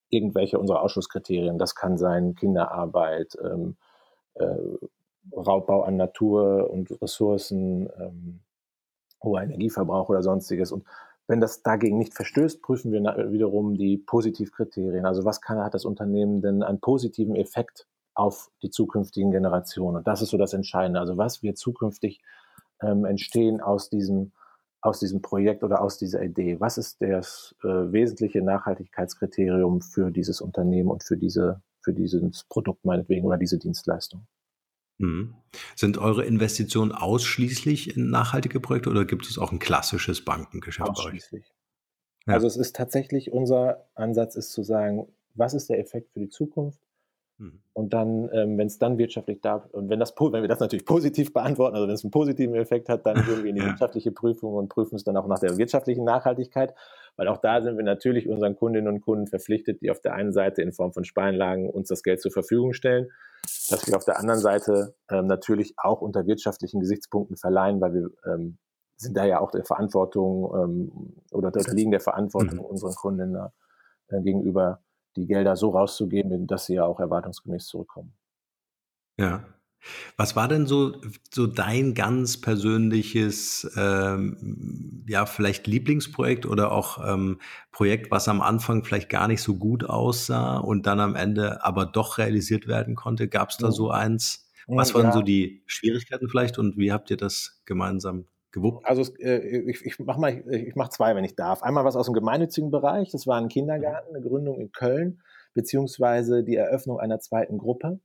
irgendwelche 0.10 0.60
unserer 0.60 0.82
Ausschlusskriterien. 0.82 1.58
Das 1.58 1.76
kann 1.76 1.98
sein 1.98 2.36
Kinderarbeit, 2.36 3.38
ähm, 3.44 3.76
äh, 4.36 4.56
Raubbau 5.36 5.84
an 5.84 5.98
Natur 5.98 6.70
und 6.72 7.02
Ressourcen, 7.02 7.90
ähm, 8.00 8.40
hoher 9.24 9.44
Energieverbrauch 9.44 10.10
oder 10.10 10.24
sonstiges. 10.24 10.72
Und 10.72 10.86
wenn 11.28 11.42
das 11.42 11.62
dagegen 11.62 11.98
nicht 11.98 12.16
verstößt, 12.16 12.62
prüfen 12.62 12.92
wir 12.92 13.02
wiederum 13.32 13.78
die 13.78 13.98
Positivkriterien. 13.98 15.06
Also 15.06 15.26
was 15.26 15.42
kann, 15.42 15.60
hat 15.60 15.76
das 15.76 15.86
Unternehmen 15.86 16.42
denn 16.42 16.64
einen 16.64 16.80
positiven 16.80 17.36
Effekt 17.36 17.86
auf 18.16 18.50
die 18.64 18.72
zukünftigen 18.72 19.30
Generationen? 19.30 19.98
Und 19.98 20.08
das 20.08 20.22
ist 20.22 20.30
so 20.30 20.38
das 20.38 20.54
Entscheidende. 20.54 21.00
Also 21.00 21.18
was 21.18 21.44
wird 21.44 21.58
zukünftig 21.58 22.22
ähm, 22.82 23.06
entstehen 23.06 23.62
aus 23.62 23.90
diesem, 23.90 24.32
aus 24.82 25.00
diesem 25.00 25.22
Projekt 25.22 25.64
oder 25.64 25.82
aus 25.82 25.98
dieser 25.98 26.22
Idee? 26.24 26.60
Was 26.60 26.78
ist 26.78 27.02
das 27.02 27.56
äh, 27.64 27.68
wesentliche 27.68 28.42
Nachhaltigkeitskriterium 28.42 29.82
für 29.82 30.12
dieses 30.12 30.42
Unternehmen 30.42 30.90
und 30.90 31.04
für 31.04 31.18
diese, 31.18 31.62
für 31.82 31.94
dieses 31.94 32.46
Produkt 32.46 32.86
meinetwegen 32.86 33.26
oder 33.26 33.38
diese 33.38 33.58
Dienstleistung? 33.58 34.26
Mhm. 35.00 35.36
Sind 35.76 35.98
eure 35.98 36.26
Investitionen 36.26 36.92
ausschließlich 36.92 37.96
in 37.96 38.10
nachhaltige 38.10 38.60
Projekte 38.60 38.90
oder 38.90 39.06
gibt 39.06 39.28
es 39.28 39.38
auch 39.38 39.52
ein 39.52 39.60
klassisches 39.60 40.24
Bankengeschäft 40.24 40.90
ausschließlich. 40.90 41.46
Ja. 42.28 42.34
Also 42.34 42.48
es 42.48 42.58
ist 42.58 42.76
tatsächlich 42.76 43.32
unser 43.32 43.90
Ansatz 43.96 44.36
ist 44.36 44.52
zu 44.52 44.62
sagen, 44.64 45.08
was 45.36 45.54
ist 45.54 45.70
der 45.70 45.80
Effekt 45.80 46.12
für 46.12 46.20
die 46.20 46.30
Zukunft? 46.30 46.80
Mhm. 47.40 47.62
Und 47.74 47.94
dann, 47.94 48.30
ähm, 48.34 48.58
wenn 48.58 48.68
es 48.68 48.78
dann 48.78 48.98
wirtschaftlich 48.98 49.42
da 49.42 49.68
und 49.72 49.90
wenn 49.90 50.00
das 50.00 50.14
wenn 50.18 50.42
wir 50.42 50.48
das 50.48 50.60
natürlich 50.60 50.86
positiv 50.86 51.34
beantworten, 51.34 51.76
also 51.76 51.88
wenn 51.88 51.96
es 51.96 52.04
einen 52.04 52.12
positiven 52.12 52.56
Effekt 52.56 52.90
hat, 52.90 53.06
dann 53.06 53.16
gehen 53.26 53.44
wir 53.44 53.50
in 53.50 53.56
die 53.56 53.62
ja. 53.62 53.70
wirtschaftliche 53.70 54.12
Prüfung 54.12 54.54
und 54.54 54.70
prüfen 54.70 54.96
es 54.96 55.04
dann 55.04 55.18
auch 55.18 55.28
nach 55.28 55.40
der 55.40 55.58
wirtschaftlichen 55.58 56.04
Nachhaltigkeit, 56.04 56.76
weil 57.16 57.28
auch 57.28 57.38
da 57.38 57.62
sind 57.62 57.78
wir 57.78 57.84
natürlich 57.84 58.30
unseren 58.30 58.56
Kundinnen 58.56 58.94
und 58.94 59.02
Kunden 59.02 59.26
verpflichtet, 59.26 59.82
die 59.82 59.90
auf 59.90 60.00
der 60.00 60.14
einen 60.14 60.32
Seite 60.32 60.62
in 60.62 60.72
Form 60.72 60.94
von 60.94 61.04
Spareinlagen 61.04 61.70
uns 61.70 61.88
das 61.88 62.04
Geld 62.04 62.22
zur 62.22 62.32
Verfügung 62.32 62.74
stellen 62.74 63.08
dass 63.70 63.88
wir 63.88 63.96
auf 63.96 64.06
der 64.06 64.20
anderen 64.20 64.40
Seite 64.40 64.96
ähm, 65.10 65.28
natürlich 65.28 65.74
auch 65.78 66.02
unter 66.02 66.26
wirtschaftlichen 66.26 66.80
Gesichtspunkten 66.80 67.38
verleihen, 67.38 67.82
weil 67.82 67.94
wir 67.94 68.10
ähm, 68.26 68.58
sind 68.98 69.16
da 69.16 69.26
ja 69.26 69.40
auch 69.40 69.52
der 69.52 69.64
Verantwortung 69.64 70.54
ähm, 70.56 71.16
oder 71.32 71.48
unterliegen 71.48 71.92
der 71.92 72.02
Verantwortung 72.02 72.60
mhm. 72.60 72.66
unseren 72.66 72.94
Kunden 72.96 73.36
äh, 73.36 74.22
gegenüber, 74.22 74.82
die 75.16 75.26
Gelder 75.28 75.56
so 75.56 75.70
rauszugeben, 75.70 76.48
dass 76.48 76.66
sie 76.66 76.76
ja 76.76 76.86
auch 76.86 77.00
erwartungsgemäß 77.00 77.68
zurückkommen. 77.68 78.14
Ja. 79.18 79.46
Was 80.18 80.36
war 80.36 80.50
denn 80.50 80.68
so, 80.68 81.00
so 81.32 81.48
dein 81.48 81.94
ganz 81.94 82.42
persönliches, 82.42 83.72
ähm, 83.78 85.06
ja, 85.08 85.26
vielleicht 85.26 85.68
Lieblingsprojekt 85.68 86.46
oder 86.46 86.74
auch 86.74 87.00
ähm, 87.08 87.40
Projekt, 87.72 88.12
was 88.12 88.28
am 88.28 88.42
Anfang 88.42 88.84
vielleicht 88.84 89.10
gar 89.10 89.30
nicht 89.30 89.42
so 89.42 89.56
gut 89.56 89.86
aussah 89.86 90.58
und 90.58 90.86
dann 90.86 91.00
am 91.00 91.16
Ende 91.16 91.64
aber 91.64 91.86
doch 91.86 92.18
realisiert 92.18 92.68
werden 92.68 92.96
konnte? 92.96 93.30
Gab 93.30 93.52
es 93.52 93.58
da 93.58 93.72
so 93.72 93.90
eins? 93.90 94.50
Was 94.68 94.94
waren 94.94 95.06
ja. 95.06 95.12
so 95.14 95.22
die 95.22 95.64
Schwierigkeiten 95.66 96.30
vielleicht 96.30 96.60
und 96.60 96.78
wie 96.78 96.92
habt 96.92 97.10
ihr 97.10 97.18
das 97.18 97.62
gemeinsam 97.66 98.26
gewuppt? 98.52 98.86
Also 98.86 99.04
äh, 99.20 99.70
ich, 99.70 99.86
ich 99.86 100.00
mache 100.00 100.20
mal, 100.20 100.44
ich 100.52 100.76
mache 100.76 100.90
zwei, 100.90 101.16
wenn 101.16 101.24
ich 101.24 101.36
darf. 101.36 101.64
Einmal 101.64 101.86
was 101.86 101.96
aus 101.96 102.06
dem 102.06 102.14
gemeinnützigen 102.14 102.72
Bereich. 102.72 103.12
Das 103.12 103.28
war 103.28 103.40
ein 103.40 103.48
Kindergarten, 103.48 104.16
eine 104.16 104.24
Gründung 104.24 104.60
in 104.60 104.72
Köln 104.72 105.22
beziehungsweise 105.54 106.44
die 106.44 106.56
Eröffnung 106.56 107.00
einer 107.00 107.20
zweiten 107.20 107.58
Gruppe 107.58 108.00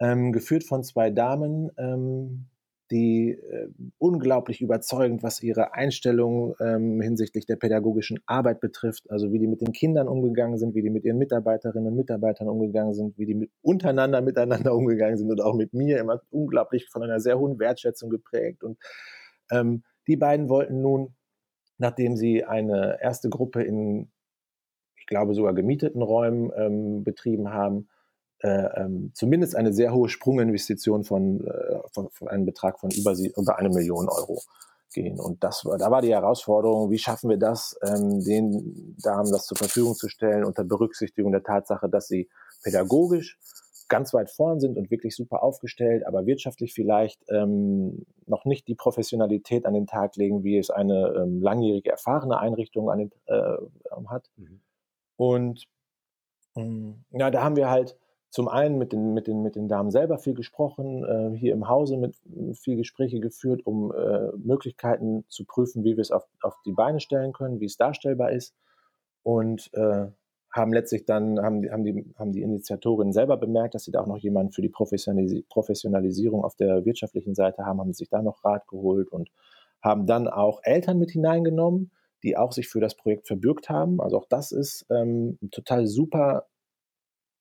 ähm, 0.00 0.32
geführt 0.32 0.64
von 0.64 0.82
zwei 0.82 1.10
Damen, 1.10 1.70
ähm, 1.76 2.46
die 2.90 3.30
äh, 3.30 3.68
unglaublich 3.98 4.60
überzeugend, 4.60 5.22
was 5.22 5.42
ihre 5.42 5.74
Einstellung 5.74 6.54
ähm, 6.60 7.00
hinsichtlich 7.00 7.46
der 7.46 7.56
pädagogischen 7.56 8.18
Arbeit 8.26 8.60
betrifft, 8.60 9.10
also 9.10 9.32
wie 9.32 9.38
die 9.38 9.46
mit 9.46 9.62
den 9.62 9.72
Kindern 9.72 10.08
umgegangen 10.08 10.58
sind, 10.58 10.74
wie 10.74 10.82
die 10.82 10.90
mit 10.90 11.04
ihren 11.04 11.18
Mitarbeiterinnen 11.18 11.88
und 11.88 11.96
Mitarbeitern 11.96 12.48
umgegangen 12.48 12.92
sind, 12.92 13.16
wie 13.16 13.26
die 13.26 13.34
mit, 13.34 13.50
untereinander 13.62 14.20
miteinander 14.20 14.74
umgegangen 14.76 15.16
sind 15.16 15.30
und 15.30 15.40
auch 15.40 15.54
mit 15.54 15.72
mir 15.72 16.00
immer 16.00 16.20
unglaublich 16.30 16.88
von 16.90 17.02
einer 17.02 17.20
sehr 17.20 17.38
hohen 17.38 17.58
Wertschätzung 17.58 18.10
geprägt. 18.10 18.62
Und 18.62 18.76
ähm, 19.52 19.84
die 20.08 20.16
beiden 20.16 20.48
wollten 20.48 20.82
nun, 20.82 21.14
nachdem 21.78 22.16
sie 22.16 22.44
eine 22.44 22.98
erste 23.00 23.28
Gruppe 23.28 23.62
in 23.62 24.10
glaube 25.12 25.34
sogar 25.34 25.52
gemieteten 25.52 26.00
Räumen 26.00 26.50
ähm, 26.56 27.04
betrieben 27.04 27.50
haben, 27.50 27.88
äh, 28.40 28.48
ähm, 28.48 29.12
zumindest 29.14 29.54
eine 29.54 29.72
sehr 29.72 29.92
hohe 29.92 30.08
Sprunginvestition 30.08 31.04
von, 31.04 31.46
äh, 31.46 31.78
von, 31.92 32.08
von, 32.10 32.28
einem 32.28 32.46
Betrag 32.46 32.80
von 32.80 32.90
über, 32.90 33.12
über 33.12 33.58
eine 33.58 33.68
Million 33.68 34.08
Euro 34.08 34.40
gehen. 34.94 35.20
Und 35.20 35.44
das 35.44 35.64
war, 35.66 35.76
da 35.76 35.90
war 35.90 36.00
die 36.00 36.12
Herausforderung, 36.12 36.90
wie 36.90 36.98
schaffen 36.98 37.28
wir 37.28 37.36
das, 37.36 37.78
ähm, 37.82 38.24
den 38.24 38.96
Damen 39.02 39.30
das 39.30 39.44
zur 39.44 39.58
Verfügung 39.58 39.94
zu 39.94 40.08
stellen, 40.08 40.44
unter 40.44 40.64
Berücksichtigung 40.64 41.30
der 41.30 41.42
Tatsache, 41.42 41.90
dass 41.90 42.08
sie 42.08 42.28
pädagogisch 42.62 43.38
ganz 43.92 44.14
weit 44.14 44.30
vorn 44.30 44.58
sind 44.58 44.78
und 44.78 44.90
wirklich 44.90 45.14
super 45.14 45.42
aufgestellt, 45.42 46.06
aber 46.06 46.24
wirtschaftlich 46.24 46.72
vielleicht 46.72 47.22
ähm, 47.28 48.06
noch 48.26 48.46
nicht 48.46 48.66
die 48.66 48.74
Professionalität 48.74 49.66
an 49.66 49.74
den 49.74 49.86
Tag 49.86 50.16
legen, 50.16 50.44
wie 50.44 50.56
es 50.56 50.70
eine 50.70 51.14
ähm, 51.14 51.42
langjährige 51.42 51.90
erfahrene 51.90 52.38
Einrichtung 52.38 52.90
an 52.90 52.98
den, 53.00 53.12
äh, 53.26 53.56
hat. 54.08 54.30
Mhm. 54.36 54.60
Und 55.16 55.66
mm, 56.54 56.92
ja, 57.10 57.30
da 57.30 57.44
haben 57.44 57.56
wir 57.56 57.68
halt 57.68 57.98
zum 58.30 58.48
einen 58.48 58.78
mit 58.78 58.92
den, 58.92 59.12
mit 59.12 59.26
den, 59.26 59.42
mit 59.42 59.56
den 59.56 59.68
Damen 59.68 59.90
selber 59.90 60.16
viel 60.16 60.32
gesprochen, 60.32 61.04
äh, 61.04 61.36
hier 61.36 61.52
im 61.52 61.68
Hause 61.68 61.98
mit 61.98 62.16
viel 62.54 62.76
Gespräche 62.76 63.20
geführt, 63.20 63.60
um 63.66 63.92
äh, 63.92 64.32
Möglichkeiten 64.38 65.26
zu 65.28 65.44
prüfen, 65.44 65.84
wie 65.84 65.96
wir 65.96 66.00
es 66.00 66.10
auf, 66.10 66.24
auf 66.40 66.56
die 66.64 66.72
Beine 66.72 67.00
stellen 67.00 67.34
können, 67.34 67.60
wie 67.60 67.66
es 67.66 67.76
darstellbar 67.76 68.32
ist. 68.32 68.54
Und 69.22 69.70
äh, 69.74 70.06
haben 70.52 70.72
letztlich 70.72 71.06
dann, 71.06 71.40
haben, 71.40 71.68
haben, 71.70 71.84
die, 71.84 72.12
haben 72.16 72.32
die 72.32 72.42
Initiatorinnen 72.42 73.12
selber 73.12 73.38
bemerkt, 73.38 73.74
dass 73.74 73.84
sie 73.84 73.90
da 73.90 74.02
auch 74.02 74.06
noch 74.06 74.18
jemanden 74.18 74.52
für 74.52 74.62
die 74.62 74.68
Professionalis 74.68 75.44
Professionalisierung 75.48 76.44
auf 76.44 76.56
der 76.56 76.84
wirtschaftlichen 76.84 77.34
Seite 77.34 77.64
haben, 77.64 77.80
haben 77.80 77.94
sich 77.94 78.10
da 78.10 78.20
noch 78.20 78.44
Rat 78.44 78.68
geholt 78.68 79.10
und 79.10 79.30
haben 79.82 80.06
dann 80.06 80.28
auch 80.28 80.60
Eltern 80.62 80.98
mit 80.98 81.10
hineingenommen, 81.10 81.90
die 82.22 82.36
auch 82.36 82.52
sich 82.52 82.68
für 82.68 82.80
das 82.80 82.94
Projekt 82.94 83.26
verbürgt 83.26 83.70
haben. 83.70 84.00
Also 84.00 84.18
auch 84.18 84.26
das 84.28 84.52
ist 84.52 84.86
ähm, 84.90 85.38
total 85.50 85.86
super 85.86 86.46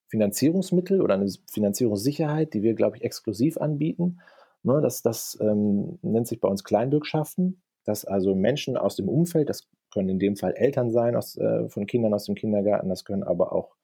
Finanzierungsmittel 0.07 1.01
oder 1.01 1.13
eine 1.15 1.29
Finanzierungssicherheit, 1.49 2.53
die 2.53 2.63
wir, 2.63 2.73
glaube 2.75 2.97
ich, 2.97 3.03
exklusiv 3.03 3.57
anbieten. 3.57 4.19
Ne, 4.63 4.79
das 4.81 5.01
das 5.01 5.37
ähm, 5.41 5.99
nennt 6.01 6.27
sich 6.27 6.39
bei 6.39 6.47
uns 6.47 6.63
Kleinbürgschaften, 6.63 7.61
dass 7.83 8.05
also 8.05 8.35
Menschen 8.35 8.77
aus 8.77 8.95
dem 8.95 9.09
Umfeld, 9.09 9.49
das 9.49 9.67
können 9.91 10.09
in 10.09 10.19
dem 10.19 10.35
Fall 10.35 10.53
Eltern 10.53 10.91
sein 10.91 11.15
aus, 11.15 11.37
äh, 11.37 11.67
von 11.69 11.85
Kindern 11.85 12.13
aus 12.13 12.25
dem 12.25 12.35
Kindergarten, 12.35 12.89
das 12.89 13.05
können 13.05 13.23
aber 13.23 13.53
auch 13.53 13.75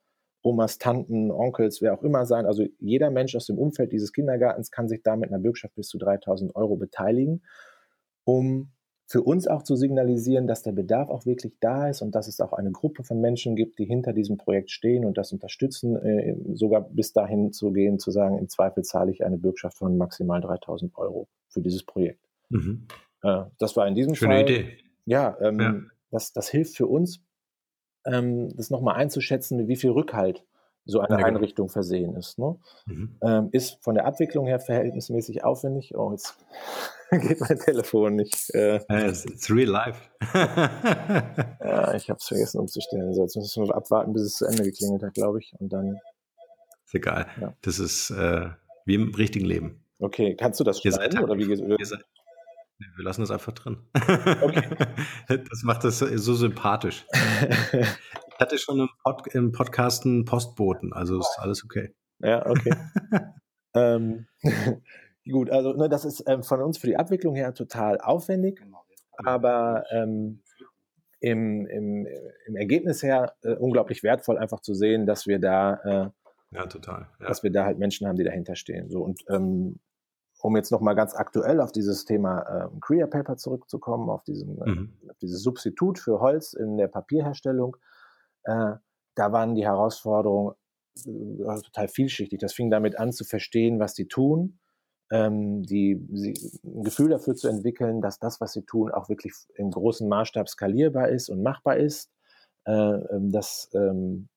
Omas, 0.42 0.78
Tanten, 0.78 1.30
Onkels, 1.30 1.82
wer 1.82 1.94
auch 1.94 2.02
immer 2.02 2.24
sein. 2.24 2.46
Also 2.46 2.64
jeder 2.78 3.10
Mensch 3.10 3.34
aus 3.34 3.46
dem 3.46 3.58
Umfeld 3.58 3.92
dieses 3.92 4.12
Kindergartens 4.12 4.70
kann 4.70 4.88
sich 4.88 5.02
da 5.02 5.16
mit 5.16 5.30
einer 5.30 5.40
Bürgschaft 5.40 5.74
bis 5.74 5.88
zu 5.88 5.98
3000 5.98 6.54
Euro 6.54 6.76
beteiligen, 6.76 7.42
um 8.24 8.70
für 9.10 9.22
uns 9.22 9.48
auch 9.48 9.62
zu 9.62 9.74
signalisieren, 9.74 10.46
dass 10.46 10.62
der 10.62 10.72
Bedarf 10.72 11.08
auch 11.08 11.24
wirklich 11.24 11.54
da 11.60 11.88
ist 11.88 12.02
und 12.02 12.14
dass 12.14 12.28
es 12.28 12.40
auch 12.40 12.52
eine 12.52 12.70
Gruppe 12.70 13.04
von 13.04 13.20
Menschen 13.20 13.56
gibt, 13.56 13.78
die 13.78 13.86
hinter 13.86 14.12
diesem 14.12 14.36
Projekt 14.36 14.70
stehen 14.70 15.06
und 15.06 15.16
das 15.16 15.32
unterstützen, 15.32 15.96
äh, 15.96 16.36
sogar 16.52 16.82
bis 16.82 17.14
dahin 17.14 17.52
zu 17.52 17.72
gehen, 17.72 17.98
zu 17.98 18.10
sagen, 18.10 18.38
im 18.38 18.50
Zweifel 18.50 18.84
zahle 18.84 19.10
ich 19.10 19.24
eine 19.24 19.38
Bürgschaft 19.38 19.78
von 19.78 19.96
maximal 19.96 20.42
3000 20.42 20.96
Euro 20.98 21.26
für 21.48 21.62
dieses 21.62 21.84
Projekt. 21.84 22.20
Mhm. 22.50 22.86
Äh, 23.22 23.44
das 23.58 23.76
war 23.76 23.88
in 23.88 23.94
diesem 23.94 24.14
Schöne 24.14 24.34
Fall. 24.34 24.42
Idee. 24.42 24.76
Ja, 25.06 25.38
ähm, 25.40 25.60
ja. 25.60 25.80
Das, 26.10 26.32
das 26.32 26.48
hilft 26.48 26.76
für 26.76 26.86
uns, 26.86 27.20
ähm, 28.06 28.54
das 28.56 28.70
nochmal 28.70 28.96
einzuschätzen, 28.96 29.68
wie 29.68 29.76
viel 29.76 29.90
Rückhalt 29.90 30.44
so 30.88 31.00
eine 31.00 31.10
ja, 31.10 31.16
genau. 31.16 31.28
Einrichtung 31.28 31.68
versehen 31.68 32.16
ist. 32.16 32.38
Ne? 32.38 32.58
Mhm. 32.86 33.16
Ähm, 33.20 33.48
ist 33.52 33.78
von 33.82 33.94
der 33.94 34.06
Abwicklung 34.06 34.46
her 34.46 34.58
verhältnismäßig 34.58 35.44
aufwendig. 35.44 35.94
Oh, 35.94 36.10
jetzt 36.12 36.38
geht 37.10 37.40
mein 37.40 37.58
Telefon 37.58 38.16
nicht. 38.16 38.54
Äh, 38.54 38.80
it's, 38.88 39.26
it's 39.26 39.50
real 39.50 39.68
life. 39.68 40.00
ja, 40.34 41.94
ich 41.94 42.08
habe 42.08 42.18
es 42.18 42.26
vergessen 42.26 42.58
umzustellen. 42.58 43.12
So, 43.12 43.22
jetzt 43.22 43.36
müssen 43.36 43.66
wir 43.66 43.74
abwarten, 43.74 44.14
bis 44.14 44.22
es 44.22 44.34
zu 44.36 44.46
Ende 44.46 44.62
geklingelt 44.62 45.02
hat, 45.02 45.12
glaube 45.12 45.40
ich. 45.40 45.52
Und 45.58 45.72
dann. 45.72 45.98
Ist 46.86 46.94
egal. 46.94 47.26
Ja. 47.38 47.52
Das 47.60 47.78
ist 47.78 48.08
äh, 48.10 48.48
wie 48.86 48.94
im 48.94 49.14
richtigen 49.14 49.44
Leben. 49.44 49.84
Okay, 49.98 50.36
kannst 50.36 50.58
du 50.58 50.64
das 50.64 50.80
schneiden? 50.80 51.22
Oder 51.22 51.36
wie 51.36 51.46
geht's? 51.46 51.92
Wir 52.78 53.04
lassen 53.04 53.22
das 53.22 53.30
einfach 53.30 53.52
drin. 53.52 53.78
Okay. 53.94 54.62
Das 55.50 55.62
macht 55.62 55.84
das 55.84 55.98
so 55.98 56.34
sympathisch. 56.34 57.06
Ich 58.38 58.40
hatte 58.40 58.56
schon 58.58 58.78
im, 58.78 58.88
Pod, 59.02 59.26
im 59.34 59.50
Podcast 59.50 60.06
einen 60.06 60.24
Postboten, 60.24 60.92
also 60.92 61.18
ist 61.18 61.38
alles 61.40 61.64
okay. 61.64 61.92
Ja, 62.20 62.46
okay. 62.46 62.72
ähm, 63.74 64.28
gut, 65.28 65.50
also 65.50 65.72
ne, 65.72 65.88
das 65.88 66.04
ist 66.04 66.22
ähm, 66.28 66.44
von 66.44 66.62
uns 66.62 66.78
für 66.78 66.86
die 66.86 66.96
Abwicklung 66.96 67.34
her 67.34 67.52
total 67.52 68.00
aufwendig, 68.00 68.60
genau, 68.60 68.84
aber 69.24 69.82
ähm, 69.90 70.44
im, 71.18 71.66
im, 71.66 72.06
im 72.46 72.54
Ergebnis 72.54 73.02
her 73.02 73.34
äh, 73.42 73.54
unglaublich 73.54 74.04
wertvoll, 74.04 74.38
einfach 74.38 74.60
zu 74.60 74.72
sehen, 74.72 75.04
dass 75.04 75.26
wir 75.26 75.40
da 75.40 75.74
äh, 76.52 76.56
ja, 76.56 76.66
total. 76.66 77.08
Ja. 77.18 77.26
Dass 77.26 77.42
wir 77.42 77.50
da 77.50 77.64
halt 77.64 77.80
Menschen 77.80 78.06
haben, 78.06 78.16
die 78.16 78.24
dahinter 78.24 78.54
stehen. 78.54 78.88
So 78.88 79.02
und 79.02 79.24
ähm, 79.28 79.80
um 80.40 80.56
jetzt 80.56 80.70
nochmal 80.70 80.94
ganz 80.94 81.14
aktuell 81.14 81.60
auf 81.60 81.72
dieses 81.72 82.04
Thema 82.04 82.70
ähm, 82.72 82.80
Career 82.80 83.06
Paper 83.06 83.36
zurückzukommen, 83.36 84.08
auf, 84.08 84.22
diesen, 84.24 84.60
äh, 84.62 84.70
mhm. 84.70 84.92
auf 85.10 85.18
dieses 85.18 85.42
Substitut 85.42 85.98
für 85.98 86.20
Holz 86.20 86.52
in 86.52 86.76
der 86.76 86.88
Papierherstellung, 86.88 87.76
äh, 88.44 88.74
da 89.14 89.32
waren 89.32 89.54
die 89.54 89.66
Herausforderungen 89.66 90.54
äh, 91.04 91.60
total 91.62 91.88
vielschichtig. 91.88 92.38
Das 92.38 92.54
fing 92.54 92.70
damit 92.70 92.98
an 92.98 93.12
zu 93.12 93.24
verstehen, 93.24 93.80
was 93.80 93.94
die 93.94 94.06
tun, 94.06 94.58
ähm, 95.10 95.62
die, 95.62 96.00
sie, 96.12 96.34
ein 96.64 96.84
Gefühl 96.84 97.10
dafür 97.10 97.34
zu 97.34 97.48
entwickeln, 97.48 98.00
dass 98.00 98.18
das, 98.18 98.40
was 98.40 98.52
sie 98.52 98.62
tun, 98.62 98.92
auch 98.92 99.08
wirklich 99.08 99.32
im 99.56 99.70
großen 99.70 100.08
Maßstab 100.08 100.48
skalierbar 100.48 101.08
ist 101.08 101.30
und 101.30 101.42
machbar 101.42 101.76
ist, 101.78 102.10
äh, 102.64 102.72
ähm, 102.72 103.32
dass 103.32 103.70
ähm, 103.74 104.28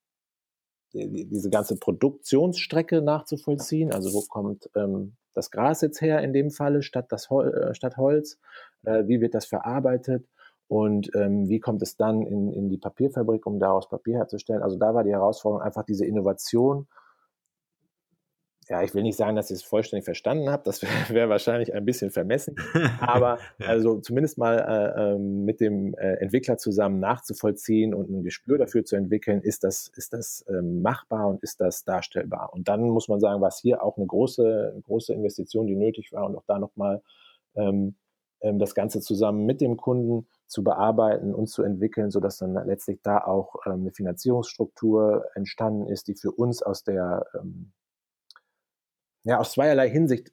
diese 0.94 1.50
ganze 1.50 1.78
Produktionsstrecke 1.78 3.02
nachzuvollziehen. 3.02 3.92
Also 3.92 4.14
wo 4.14 4.22
kommt 4.28 4.70
ähm, 4.76 5.16
das 5.34 5.52
Gras 5.52 5.82
jetzt 5.82 6.02
her 6.02 6.22
in 6.22 6.34
dem 6.34 6.52
Falle 6.52 6.82
statt, 6.84 7.08
das 7.10 7.30
Hol 7.30 7.54
äh, 7.54 7.76
statt 7.76 7.98
Holz? 7.98 8.40
Äh, 8.84 9.08
wie 9.08 9.22
wird 9.22 9.34
das 9.34 9.46
verarbeitet? 9.46 10.28
Und 10.68 11.12
ähm, 11.16 11.50
wie 11.50 11.60
kommt 11.60 11.82
es 11.82 11.98
dann 11.98 12.22
in, 12.22 12.52
in 12.54 12.70
die 12.70 12.78
Papierfabrik, 12.78 13.46
um 13.46 13.60
daraus 13.60 13.90
Papier 13.90 14.18
herzustellen? 14.18 14.64
Also 14.64 14.78
da 14.78 14.94
war 14.94 15.04
die 15.04 15.12
Herausforderung 15.12 15.62
einfach 15.62 15.84
diese 15.84 16.06
Innovation 16.06 16.88
ja, 18.72 18.82
ich 18.84 18.96
will 18.96 19.04
nicht 19.04 19.18
sagen, 19.18 19.36
dass 19.36 19.52
ich 19.52 19.58
es 19.58 19.64
vollständig 19.64 20.06
verstanden 20.06 20.50
habe, 20.50 20.64
das 20.64 20.82
wäre 21.10 21.10
wär 21.10 21.30
wahrscheinlich 21.30 21.74
ein 21.74 21.84
bisschen 21.84 22.10
vermessen, 22.10 22.56
aber 23.02 23.38
also 23.60 24.00
zumindest 24.00 24.38
mal 24.38 24.60
äh, 24.60 25.14
ähm, 25.14 25.44
mit 25.44 25.60
dem 25.60 25.94
äh, 25.96 26.14
Entwickler 26.16 26.58
zusammen 26.58 27.02
nachzuvollziehen 27.02 27.94
und 27.94 28.10
ein 28.10 28.24
Gespür 28.24 28.58
dafür 28.58 28.86
zu 28.86 28.96
entwickeln, 28.96 29.42
ist 29.42 29.66
das, 29.66 29.92
ist 29.98 30.14
das 30.14 30.46
ähm, 30.48 30.82
machbar 30.82 31.28
und 31.28 31.44
ist 31.44 31.60
das 31.60 31.84
darstellbar. 31.84 32.54
Und 32.54 32.70
dann 32.70 32.82
muss 32.84 33.10
man 33.10 33.20
sagen, 33.20 33.42
war 33.42 33.50
es 33.50 33.60
hier 33.60 33.84
auch 33.84 33.98
eine 33.98 34.08
große, 34.08 34.82
große 34.86 35.14
Investition, 35.14 35.68
die 35.68 35.76
nötig 35.76 36.14
war 36.14 36.26
und 36.26 36.38
auch 36.38 36.46
da 36.48 36.58
nochmal 36.58 37.02
ähm, 37.56 37.96
ähm, 38.40 38.58
das 38.58 38.74
Ganze 38.74 39.02
zusammen 39.02 39.46
mit 39.46 39.60
dem 39.60 39.76
Kunden 39.76 40.28
zu 40.48 40.64
bearbeiten 40.64 41.34
und 41.34 41.48
zu 41.48 41.62
entwickeln, 41.62 42.10
sodass 42.10 42.38
dann 42.38 42.54
letztlich 42.66 43.02
da 43.04 43.18
auch 43.18 43.56
ähm, 43.66 43.82
eine 43.82 43.92
Finanzierungsstruktur 43.92 45.26
entstanden 45.36 45.88
ist, 45.88 46.08
die 46.08 46.16
für 46.16 46.32
uns 46.32 46.64
aus 46.64 46.86
der 46.86 47.26
ähm, 47.34 47.74
ja, 49.24 49.40
aus 49.40 49.54
zweierlei 49.54 49.90
Hinsicht 49.90 50.32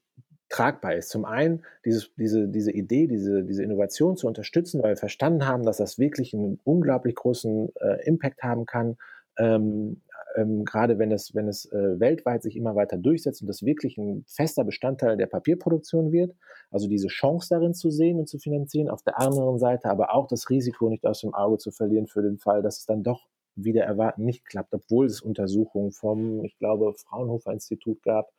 tragbar 0.48 0.94
ist. 0.94 1.11
Zum 1.11 1.24
einen 1.24 1.62
dieses, 1.85 2.11
diese, 2.16 2.48
diese 2.48 2.72
Idee, 2.72 3.07
diese, 3.07 3.44
diese 3.44 3.62
Innovation 3.62 4.16
zu 4.16 4.27
unterstützen, 4.27 4.83
weil 4.83 4.92
wir 4.92 4.96
verstanden 4.96 5.46
haben, 5.46 5.64
dass 5.64 5.77
das 5.77 5.98
wirklich 5.98 6.35
einen 6.35 6.59
unglaublich 6.64 7.14
großen 7.14 7.68
äh, 7.81 8.07
Impact 8.07 8.42
haben 8.42 8.64
kann, 8.64 8.96
ähm, 9.38 10.01
ähm, 10.37 10.64
gerade 10.64 10.98
wenn 10.98 11.12
es, 11.12 11.35
wenn 11.35 11.48
es 11.48 11.70
äh, 11.72 12.01
weltweit 12.01 12.42
sich 12.42 12.57
immer 12.57 12.74
weiter 12.77 12.96
durchsetzt 12.96 13.42
und 13.42 13.48
das 13.48 13.64
wirklich 13.64 13.98
ein 13.98 14.24
fester 14.27 14.64
Bestandteil 14.64 15.16
der 15.16 15.27
Papierproduktion 15.27 16.12
wird. 16.12 16.35
Also 16.70 16.88
diese 16.88 17.09
Chance 17.09 17.48
darin 17.51 17.74
zu 17.74 17.90
sehen 17.90 18.18
und 18.18 18.29
zu 18.29 18.38
finanzieren, 18.38 18.88
auf 18.88 19.03
der 19.03 19.18
anderen 19.18 19.59
Seite 19.59 19.88
aber 19.88 20.14
auch 20.14 20.27
das 20.29 20.51
Risiko 20.51 20.88
nicht 20.88 21.05
aus 21.07 21.20
dem 21.20 21.35
Auge 21.35 21.59
zu 21.59 21.70
verlieren 21.70 22.07
für 22.07 22.22
den 22.22 22.38
Fall, 22.38 22.62
dass 22.62 22.79
es 22.79 22.87
dann 22.87 23.03
doch 23.03 23.29
wieder 23.55 23.85
erwarten 23.85 24.24
nicht 24.24 24.44
klappt, 24.44 24.72
obwohl 24.72 25.07
es 25.07 25.20
Untersuchungen 25.20 25.90
vom, 25.90 26.44
ich 26.44 26.57
glaube, 26.59 26.94
Fraunhofer 26.94 27.53
Institut 27.53 28.03
gab, 28.03 28.31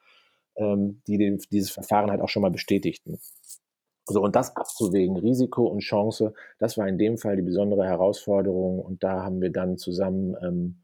ähm, 0.60 1.02
die 1.08 1.18
den, 1.18 1.40
dieses 1.52 1.72
Verfahren 1.72 2.12
halt 2.12 2.22
auch 2.22 2.30
schon 2.30 2.42
mal 2.42 2.52
bestätigten. 2.52 3.20
So, 4.06 4.22
und 4.22 4.36
das 4.36 4.56
abzuwägen, 4.56 5.18
Risiko 5.18 5.68
und 5.68 5.80
Chance, 5.80 6.34
das 6.58 6.78
war 6.78 6.88
in 6.88 6.98
dem 6.98 7.18
Fall 7.18 7.36
die 7.36 7.44
besondere 7.44 7.86
Herausforderung. 7.86 8.80
Und 8.80 9.04
da 9.04 9.24
haben 9.24 9.42
wir 9.42 9.52
dann 9.52 9.78
zusammen 9.78 10.36
ähm, 10.42 10.76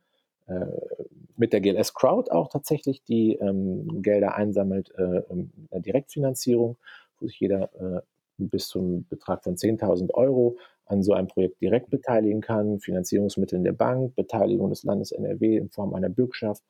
äh, 0.48 0.66
mit 1.36 1.52
der 1.52 1.62
GLS 1.62 1.94
Crowd 1.94 2.32
auch 2.32 2.50
tatsächlich 2.50 3.04
die 3.04 3.34
ähm, 3.34 4.02
Gelder 4.02 4.36
einsammelt, 4.36 4.92
äh, 4.98 5.24
eine 5.30 5.82
Direktfinanzierung, 5.82 6.78
wo 7.20 7.28
sich 7.28 7.40
jeder 7.40 7.70
äh, 7.74 8.02
bis 8.38 8.68
zum 8.68 9.08
Betrag 9.08 9.44
von 9.44 9.56
10.000 9.56 10.14
Euro 10.14 10.58
an 10.86 11.02
so 11.02 11.14
einem 11.14 11.28
Projekt 11.28 11.62
direkt 11.62 11.90
beteiligen 11.90 12.42
kann, 12.42 12.80
Finanzierungsmittel 12.80 13.58
in 13.58 13.64
der 13.64 13.72
Bank, 13.72 14.16
Beteiligung 14.16 14.70
des 14.70 14.84
Landes 14.84 15.12
NRW 15.12 15.58
in 15.58 15.70
Form 15.70 15.96
einer 15.96 16.10
Bürgschaft 16.10 16.64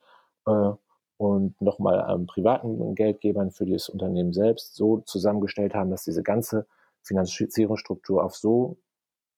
äh, 0.47 0.71
und 1.17 1.60
nochmal 1.62 2.01
an 2.01 2.25
privaten 2.25 2.95
Geldgebern 2.95 3.51
für 3.51 3.65
das 3.65 3.89
Unternehmen 3.89 4.34
selbst 4.34 4.75
so 4.75 4.99
zusammengestellt 4.99 5.73
haben, 5.73 5.89
dass 5.89 6.04
diese 6.04 6.23
ganze 6.23 6.65
Finanzierungsstruktur 7.04 8.23
auf 8.23 8.36
so 8.36 8.78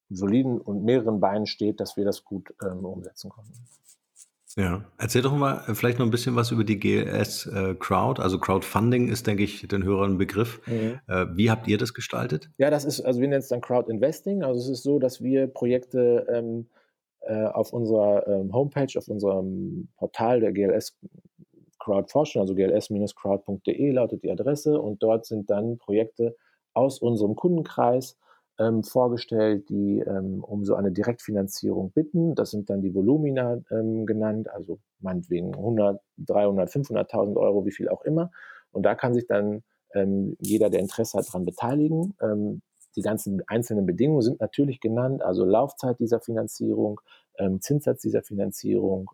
soliden 0.10 0.60
und 0.60 0.84
mehreren 0.84 1.20
Beinen 1.20 1.46
steht, 1.46 1.80
dass 1.80 1.98
wir 1.98 2.06
das 2.06 2.24
gut 2.24 2.54
ähm, 2.64 2.86
umsetzen 2.86 3.30
konnten. 3.30 3.54
Ja, 4.56 4.84
erzähl 4.98 5.22
doch 5.22 5.36
mal 5.36 5.64
äh, 5.68 5.76
vielleicht 5.76 6.00
noch 6.00 6.06
ein 6.06 6.12
bisschen 6.12 6.36
was 6.36 6.52
über 6.52 6.64
die 6.64 6.80
GLS 6.80 7.46
äh, 7.46 7.76
Crowd. 7.76 8.20
Also 8.20 8.40
Crowdfunding 8.40 9.08
ist, 9.10 9.28
denke 9.28 9.44
ich, 9.44 9.68
den 9.68 9.84
Hörern 9.84 10.14
ein 10.14 10.18
Begriff. 10.18 10.62
Mhm. 10.66 11.00
Äh, 11.08 11.26
wie 11.36 11.52
habt 11.52 11.68
ihr 11.68 11.78
das 11.78 11.94
gestaltet? 11.94 12.50
Ja, 12.58 12.72
das 12.72 12.84
ist, 12.84 13.02
also 13.02 13.20
wir 13.20 13.28
nennen 13.28 13.42
es 13.42 13.50
dann 13.50 13.62
Crowd 13.62 13.92
Investing. 13.92 14.44
Also 14.44 14.60
es 14.60 14.80
ist 14.80 14.84
so, 14.84 14.98
dass 14.98 15.22
wir 15.22 15.46
Projekte 15.46 16.26
ähm, 16.34 16.68
äh, 17.22 17.46
auf 17.46 17.72
unserer 17.72 18.26
ähm, 18.26 18.52
Homepage, 18.52 18.98
auf 18.98 19.08
unserem 19.08 19.90
Portal 19.98 20.40
der 20.40 20.54
GLS 20.54 20.98
Crowd 21.88 22.12
forschen, 22.12 22.42
also 22.42 22.54
gls-crowd.de 22.54 23.92
lautet 23.92 24.24
die 24.24 24.32
Adresse 24.32 24.80
und 24.80 25.02
dort 25.02 25.26
sind 25.26 25.50
dann 25.50 25.78
Projekte 25.78 26.36
aus 26.74 27.00
unserem 27.00 27.36
Kundenkreis 27.36 28.18
ähm, 28.60 28.84
vorgestellt, 28.84 29.70
die 29.70 30.00
ähm, 30.00 30.44
um 30.44 30.66
so 30.66 30.76
eine 30.76 30.92
Direktfinanzierung 30.92 31.92
bitten. 31.92 32.36
Das 32.36 32.52
sind 32.52 32.70
dann 32.70 32.82
die 32.82 32.94
Volumina 32.94 33.60
ähm, 33.72 34.06
genannt, 34.06 34.50
also 34.50 34.80
meinetwegen 35.00 35.56
100, 35.56 36.02
300, 36.18 36.70
500.000 36.70 37.38
Euro, 37.38 37.66
wie 37.66 37.72
viel 37.72 37.88
auch 37.88 38.02
immer. 38.02 38.32
Und 38.72 38.84
da 38.84 38.94
kann 38.94 39.14
sich 39.14 39.26
dann 39.28 39.64
ähm, 39.94 40.36
jeder, 40.40 40.70
der 40.70 40.82
Interesse 40.82 41.18
hat, 41.18 41.28
daran 41.28 41.46
beteiligen. 41.46 42.16
Ähm, 42.98 43.02
die 43.02 43.02
ganzen 43.02 43.44
einzelnen 43.48 43.86
Bedingungen 43.86 44.22
sind 44.22 44.42
natürlich 44.42 44.80
genannt, 44.80 45.22
also 45.22 45.46
Laufzeit 45.46 46.00
dieser 46.00 46.20
Finanzierung, 46.20 47.00
ähm, 47.38 47.62
Zinssatz 47.62 48.02
dieser 48.02 48.24
Finanzierung, 48.24 49.12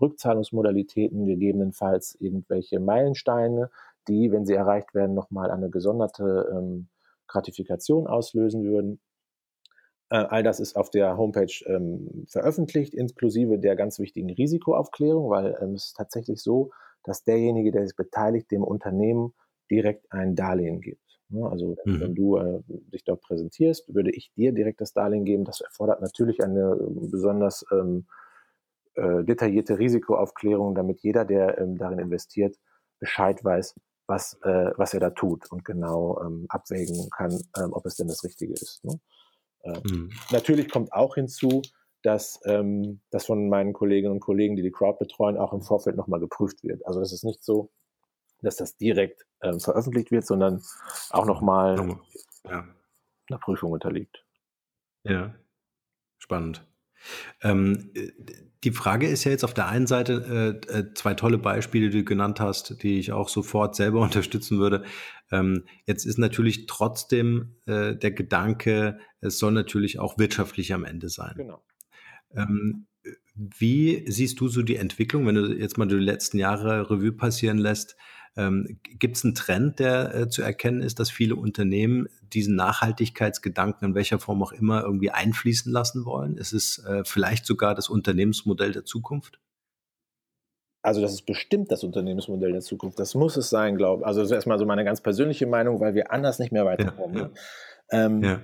Rückzahlungsmodalitäten, 0.00 1.26
gegebenenfalls 1.26 2.16
irgendwelche 2.18 2.80
Meilensteine, 2.80 3.70
die, 4.08 4.32
wenn 4.32 4.46
sie 4.46 4.54
erreicht 4.54 4.94
werden, 4.94 5.14
nochmal 5.14 5.50
eine 5.50 5.68
gesonderte 5.68 6.86
Gratifikation 7.26 8.06
auslösen 8.06 8.64
würden. 8.64 9.00
Äh, 10.10 10.16
all 10.16 10.42
das 10.42 10.60
ist 10.60 10.76
auf 10.76 10.90
der 10.90 11.16
Homepage 11.16 11.52
ähm, 11.66 12.26
veröffentlicht, 12.28 12.94
inklusive 12.94 13.58
der 13.58 13.74
ganz 13.76 13.98
wichtigen 13.98 14.30
Risikoaufklärung, 14.30 15.30
weil 15.30 15.58
ähm, 15.60 15.74
es 15.74 15.86
ist 15.86 15.96
tatsächlich 15.96 16.40
so, 16.40 16.70
dass 17.02 17.24
derjenige, 17.24 17.72
der 17.72 17.86
sich 17.86 17.96
beteiligt, 17.96 18.50
dem 18.50 18.62
Unternehmen 18.62 19.34
direkt 19.70 20.10
ein 20.12 20.36
Darlehen 20.36 20.80
gibt. 20.80 21.05
Ne? 21.28 21.48
Also 21.48 21.76
mhm. 21.84 22.00
wenn 22.00 22.14
du 22.14 22.36
äh, 22.36 22.60
dich 22.92 23.04
dort 23.04 23.22
präsentierst, 23.22 23.92
würde 23.94 24.10
ich 24.10 24.32
dir 24.34 24.52
direkt 24.52 24.80
das 24.80 24.92
Darlehen 24.92 25.24
geben. 25.24 25.44
Das 25.44 25.60
erfordert 25.60 26.00
natürlich 26.00 26.42
eine 26.42 26.72
äh, 26.80 27.08
besonders 27.10 27.64
ähm, 27.72 28.06
äh, 28.94 29.24
detaillierte 29.24 29.78
Risikoaufklärung, 29.78 30.74
damit 30.74 31.00
jeder, 31.00 31.24
der 31.24 31.58
ähm, 31.58 31.78
darin 31.78 31.98
investiert, 31.98 32.56
Bescheid 32.98 33.44
weiß, 33.44 33.74
was, 34.06 34.38
äh, 34.42 34.70
was 34.76 34.94
er 34.94 35.00
da 35.00 35.10
tut 35.10 35.50
und 35.50 35.64
genau 35.64 36.20
ähm, 36.24 36.46
abwägen 36.48 37.10
kann, 37.10 37.32
ähm, 37.58 37.72
ob 37.72 37.84
es 37.86 37.96
denn 37.96 38.08
das 38.08 38.24
Richtige 38.24 38.54
ist. 38.54 38.84
Ne? 38.84 38.98
Äh, 39.62 39.80
mhm. 39.90 40.10
Natürlich 40.30 40.70
kommt 40.70 40.92
auch 40.92 41.16
hinzu, 41.16 41.62
dass 42.02 42.40
ähm, 42.44 43.00
das 43.10 43.26
von 43.26 43.48
meinen 43.48 43.72
Kolleginnen 43.72 44.12
und 44.12 44.20
Kollegen, 44.20 44.54
die 44.54 44.62
die 44.62 44.70
Crowd 44.70 44.98
betreuen, 44.98 45.36
auch 45.36 45.52
im 45.52 45.62
Vorfeld 45.62 45.96
nochmal 45.96 46.20
geprüft 46.20 46.62
wird. 46.62 46.86
Also 46.86 47.00
es 47.00 47.12
ist 47.12 47.24
nicht 47.24 47.42
so, 47.42 47.70
dass 48.42 48.56
das 48.56 48.76
direkt 48.76 49.26
ähm, 49.42 49.60
veröffentlicht 49.60 50.10
wird, 50.10 50.26
sondern 50.26 50.62
auch 51.10 51.26
nochmal 51.26 51.98
ja. 52.44 52.66
einer 53.28 53.38
Prüfung 53.38 53.72
unterliegt. 53.72 54.24
Ja, 55.04 55.34
spannend. 56.18 56.66
Ähm, 57.42 57.92
die 58.64 58.72
Frage 58.72 59.06
ist 59.06 59.24
ja 59.24 59.30
jetzt 59.30 59.44
auf 59.44 59.54
der 59.54 59.68
einen 59.68 59.86
Seite 59.86 60.60
äh, 60.68 60.78
äh, 60.78 60.94
zwei 60.94 61.14
tolle 61.14 61.38
Beispiele, 61.38 61.90
die 61.90 61.98
du 61.98 62.04
genannt 62.04 62.40
hast, 62.40 62.82
die 62.82 62.98
ich 62.98 63.12
auch 63.12 63.28
sofort 63.28 63.76
selber 63.76 64.00
unterstützen 64.02 64.58
würde. 64.58 64.84
Ähm, 65.30 65.64
jetzt 65.86 66.04
ist 66.04 66.18
natürlich 66.18 66.66
trotzdem 66.66 67.56
äh, 67.66 67.94
der 67.94 68.10
Gedanke, 68.10 68.98
es 69.20 69.38
soll 69.38 69.52
natürlich 69.52 69.98
auch 69.98 70.18
wirtschaftlich 70.18 70.72
am 70.72 70.84
Ende 70.84 71.08
sein. 71.08 71.34
Genau. 71.36 71.64
Ähm, 72.34 72.86
wie 73.34 74.04
siehst 74.10 74.40
du 74.40 74.48
so 74.48 74.62
die 74.62 74.76
Entwicklung, 74.76 75.26
wenn 75.26 75.34
du 75.34 75.52
jetzt 75.52 75.78
mal 75.78 75.86
die 75.86 75.94
letzten 75.96 76.38
Jahre 76.38 76.90
Revue 76.90 77.12
passieren 77.12 77.58
lässt? 77.58 77.96
Ähm, 78.36 78.78
Gibt 78.98 79.16
es 79.16 79.24
einen 79.24 79.34
Trend, 79.34 79.78
der 79.78 80.14
äh, 80.14 80.28
zu 80.28 80.42
erkennen 80.42 80.82
ist, 80.82 81.00
dass 81.00 81.10
viele 81.10 81.36
Unternehmen 81.36 82.08
diesen 82.32 82.54
Nachhaltigkeitsgedanken 82.54 83.88
in 83.88 83.94
welcher 83.94 84.18
Form 84.18 84.42
auch 84.42 84.52
immer 84.52 84.82
irgendwie 84.82 85.10
einfließen 85.10 85.72
lassen 85.72 86.04
wollen? 86.04 86.36
Ist 86.36 86.52
es 86.52 86.84
äh, 86.84 87.02
vielleicht 87.04 87.46
sogar 87.46 87.74
das 87.74 87.88
Unternehmensmodell 87.88 88.72
der 88.72 88.84
Zukunft? 88.84 89.40
Also 90.82 91.00
das 91.00 91.12
ist 91.12 91.26
bestimmt 91.26 91.72
das 91.72 91.82
Unternehmensmodell 91.82 92.52
der 92.52 92.60
Zukunft. 92.60 92.98
Das 93.00 93.14
muss 93.14 93.36
es 93.36 93.50
sein, 93.50 93.76
glaube 93.76 94.02
ich. 94.02 94.06
Also 94.06 94.20
das 94.20 94.30
ist 94.30 94.34
erstmal 94.34 94.58
so 94.58 94.66
meine 94.66 94.84
ganz 94.84 95.00
persönliche 95.00 95.46
Meinung, 95.46 95.80
weil 95.80 95.94
wir 95.94 96.12
anders 96.12 96.38
nicht 96.38 96.52
mehr 96.52 96.64
weiterkommen. 96.64 97.16
Ja, 97.16 97.30
ja. 97.90 98.04
Ähm, 98.06 98.22
ja. 98.22 98.40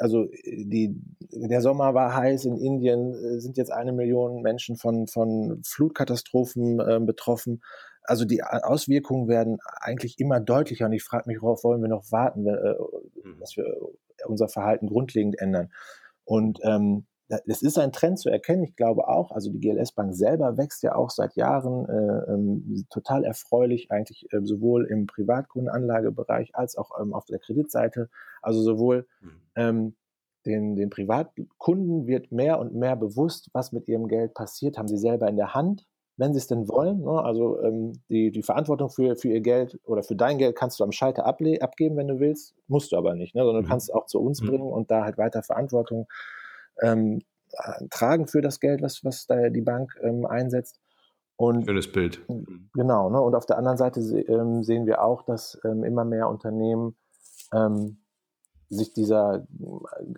Also 0.00 0.28
die, 0.44 1.00
der 1.32 1.60
Sommer 1.60 1.94
war 1.94 2.14
heiß 2.14 2.44
in 2.44 2.58
Indien, 2.58 3.14
äh, 3.14 3.40
sind 3.40 3.56
jetzt 3.56 3.72
eine 3.72 3.92
Million 3.92 4.42
Menschen 4.42 4.76
von, 4.76 5.06
von 5.06 5.62
Flutkatastrophen 5.64 6.80
äh, 6.80 7.00
betroffen 7.00 7.60
also 8.10 8.24
die 8.24 8.42
Auswirkungen 8.42 9.28
werden 9.28 9.58
eigentlich 9.80 10.18
immer 10.18 10.40
deutlicher 10.40 10.86
und 10.86 10.92
ich 10.92 11.04
frage 11.04 11.28
mich, 11.28 11.40
worauf 11.40 11.62
wollen 11.62 11.80
wir 11.80 11.88
noch 11.88 12.10
warten, 12.10 12.44
äh, 12.44 12.74
mhm. 13.22 13.38
dass 13.38 13.56
wir 13.56 13.66
äh, 13.66 14.24
unser 14.26 14.48
Verhalten 14.48 14.88
grundlegend 14.88 15.38
ändern. 15.38 15.70
Und 16.24 16.58
ähm, 16.64 17.06
es 17.46 17.62
ist 17.62 17.78
ein 17.78 17.92
Trend 17.92 18.18
zu 18.18 18.28
erkennen. 18.28 18.64
Ich 18.64 18.74
glaube 18.74 19.06
auch, 19.06 19.30
also 19.30 19.52
die 19.52 19.60
GLS 19.60 19.92
Bank 19.92 20.12
selber 20.12 20.56
wächst 20.56 20.82
ja 20.82 20.96
auch 20.96 21.10
seit 21.10 21.36
Jahren 21.36 21.88
äh, 21.88 22.32
ähm, 22.32 22.84
total 22.90 23.22
erfreulich, 23.22 23.92
eigentlich 23.92 24.26
äh, 24.32 24.40
sowohl 24.42 24.86
im 24.86 25.06
Privatkundenanlagebereich 25.06 26.56
als 26.56 26.76
auch 26.76 27.00
ähm, 27.00 27.14
auf 27.14 27.26
der 27.26 27.38
Kreditseite. 27.38 28.10
Also 28.42 28.60
sowohl 28.60 29.06
mhm. 29.20 29.30
ähm, 29.54 29.96
den, 30.46 30.74
den 30.74 30.90
Privatkunden 30.90 32.08
wird 32.08 32.32
mehr 32.32 32.58
und 32.58 32.74
mehr 32.74 32.96
bewusst, 32.96 33.50
was 33.52 33.70
mit 33.70 33.86
ihrem 33.86 34.08
Geld 34.08 34.34
passiert, 34.34 34.78
haben 34.78 34.88
sie 34.88 34.98
selber 34.98 35.28
in 35.28 35.36
der 35.36 35.54
Hand 35.54 35.86
wenn 36.20 36.34
sie 36.34 36.38
es 36.38 36.46
denn 36.46 36.68
wollen. 36.68 37.00
Ne? 37.00 37.24
Also 37.24 37.62
ähm, 37.62 37.94
die, 38.10 38.30
die 38.30 38.42
Verantwortung 38.42 38.90
für, 38.90 39.16
für 39.16 39.28
ihr 39.28 39.40
Geld 39.40 39.80
oder 39.84 40.02
für 40.02 40.14
dein 40.14 40.36
Geld 40.36 40.54
kannst 40.54 40.78
du 40.78 40.84
am 40.84 40.92
Schalter 40.92 41.24
abgeben, 41.24 41.96
wenn 41.96 42.08
du 42.08 42.20
willst, 42.20 42.54
musst 42.68 42.92
du 42.92 42.98
aber 42.98 43.14
nicht, 43.14 43.34
ne? 43.34 43.42
sondern 43.42 43.62
mhm. 43.62 43.66
du 43.66 43.70
kannst 43.70 43.88
es 43.88 43.94
auch 43.94 44.04
zu 44.04 44.20
uns 44.20 44.42
mhm. 44.42 44.48
bringen 44.48 44.70
und 44.70 44.90
da 44.90 45.02
halt 45.02 45.16
weiter 45.16 45.42
Verantwortung 45.42 46.08
ähm, 46.82 47.22
tragen 47.90 48.26
für 48.26 48.42
das 48.42 48.60
Geld, 48.60 48.82
was, 48.82 49.02
was 49.02 49.26
da 49.26 49.48
die 49.48 49.62
Bank 49.62 49.98
ähm, 50.02 50.26
einsetzt. 50.26 50.78
Und, 51.36 51.64
Schönes 51.64 51.90
Bild. 51.90 52.20
Genau, 52.74 53.08
ne? 53.08 53.18
und 53.18 53.34
auf 53.34 53.46
der 53.46 53.56
anderen 53.56 53.78
Seite 53.78 54.00
ähm, 54.00 54.62
sehen 54.62 54.84
wir 54.84 55.02
auch, 55.02 55.22
dass 55.22 55.58
ähm, 55.64 55.84
immer 55.84 56.04
mehr 56.04 56.28
Unternehmen 56.28 56.96
ähm, 57.54 58.02
sich 58.70 58.92
dieser 58.92 59.46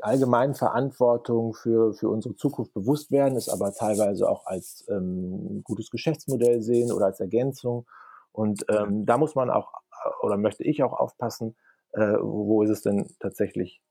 allgemeinen 0.03 0.55
Verantwortung 0.55 1.55
für, 1.55 1.95
für 1.95 2.11
unsere 2.11 2.37
Zukunft 2.37 2.75
bewusst 2.75 3.11
werden, 3.11 3.37
es 3.37 3.49
aber 3.49 3.73
teilweise 3.73 4.29
auch 4.29 4.47
als 4.47 4.87
ähm, 4.91 5.63
gutes 5.65 5.91
Geschäftsmodell 5.91 6.63
sehen 6.63 6.93
oder 6.93 7.07
als 7.07 7.21
Ergänzung. 7.21 7.87
Und 8.31 8.65
ähm, 8.69 9.07
da 9.07 9.17
muss 9.17 9.35
man 9.35 9.51
auch, 9.51 9.73
oder 10.21 10.37
möchte 10.37 10.65
ich 10.65 10.83
auch 10.83 10.93
aufpassen, 10.93 11.57
äh, 11.93 12.17
wo 12.21 12.63
ist 12.63 12.71
es 12.71 12.83
denn 12.83 13.07
tatsächlich 13.21 13.83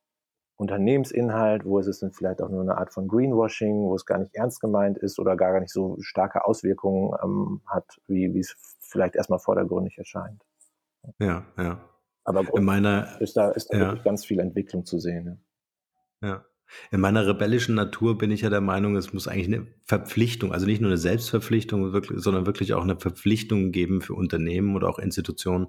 Unternehmensinhalt, 0.57 1.65
wo 1.65 1.79
ist 1.79 1.87
es 1.87 1.99
denn 1.99 2.11
vielleicht 2.11 2.39
auch 2.43 2.49
nur 2.49 2.61
eine 2.61 2.77
Art 2.77 2.93
von 2.93 3.07
Greenwashing, 3.07 3.87
wo 3.87 3.95
es 3.95 4.05
gar 4.05 4.19
nicht 4.19 4.35
ernst 4.35 4.61
gemeint 4.61 4.99
ist 4.99 5.17
oder 5.17 5.35
gar 5.35 5.59
nicht 5.59 5.73
so 5.73 5.97
starke 6.01 6.45
Auswirkungen 6.45 7.15
ähm, 7.23 7.61
hat, 7.65 7.99
wie, 8.05 8.31
wie 8.35 8.39
es 8.39 8.55
vielleicht 8.79 9.15
erstmal 9.15 9.39
vordergründig 9.39 9.97
erscheint. 9.97 10.43
Ja, 11.17 11.45
ja. 11.57 11.79
Aber 12.23 12.45
in 12.55 12.63
meiner, 12.63 13.19
ist 13.19 13.35
da, 13.35 13.51
ist 13.51 13.73
da 13.73 13.77
ja. 13.77 13.95
ganz 13.95 14.25
viel 14.25 14.39
Entwicklung 14.39 14.85
zu 14.85 14.99
sehen. 14.99 15.39
Ja. 16.21 16.27
ja. 16.27 16.45
In 16.89 17.01
meiner 17.01 17.27
rebellischen 17.27 17.75
Natur 17.75 18.17
bin 18.17 18.31
ich 18.31 18.41
ja 18.41 18.49
der 18.49 18.61
Meinung, 18.61 18.95
es 18.95 19.13
muss 19.13 19.27
eigentlich 19.27 19.47
eine 19.47 19.67
Verpflichtung, 19.83 20.53
also 20.53 20.65
nicht 20.65 20.81
nur 20.81 20.89
eine 20.89 20.97
Selbstverpflichtung, 20.97 21.91
sondern 22.15 22.45
wirklich 22.45 22.73
auch 22.73 22.83
eine 22.83 22.97
Verpflichtung 22.97 23.71
geben 23.71 24.01
für 24.01 24.13
Unternehmen 24.13 24.75
oder 24.75 24.87
auch 24.87 24.99
Institutionen, 24.99 25.67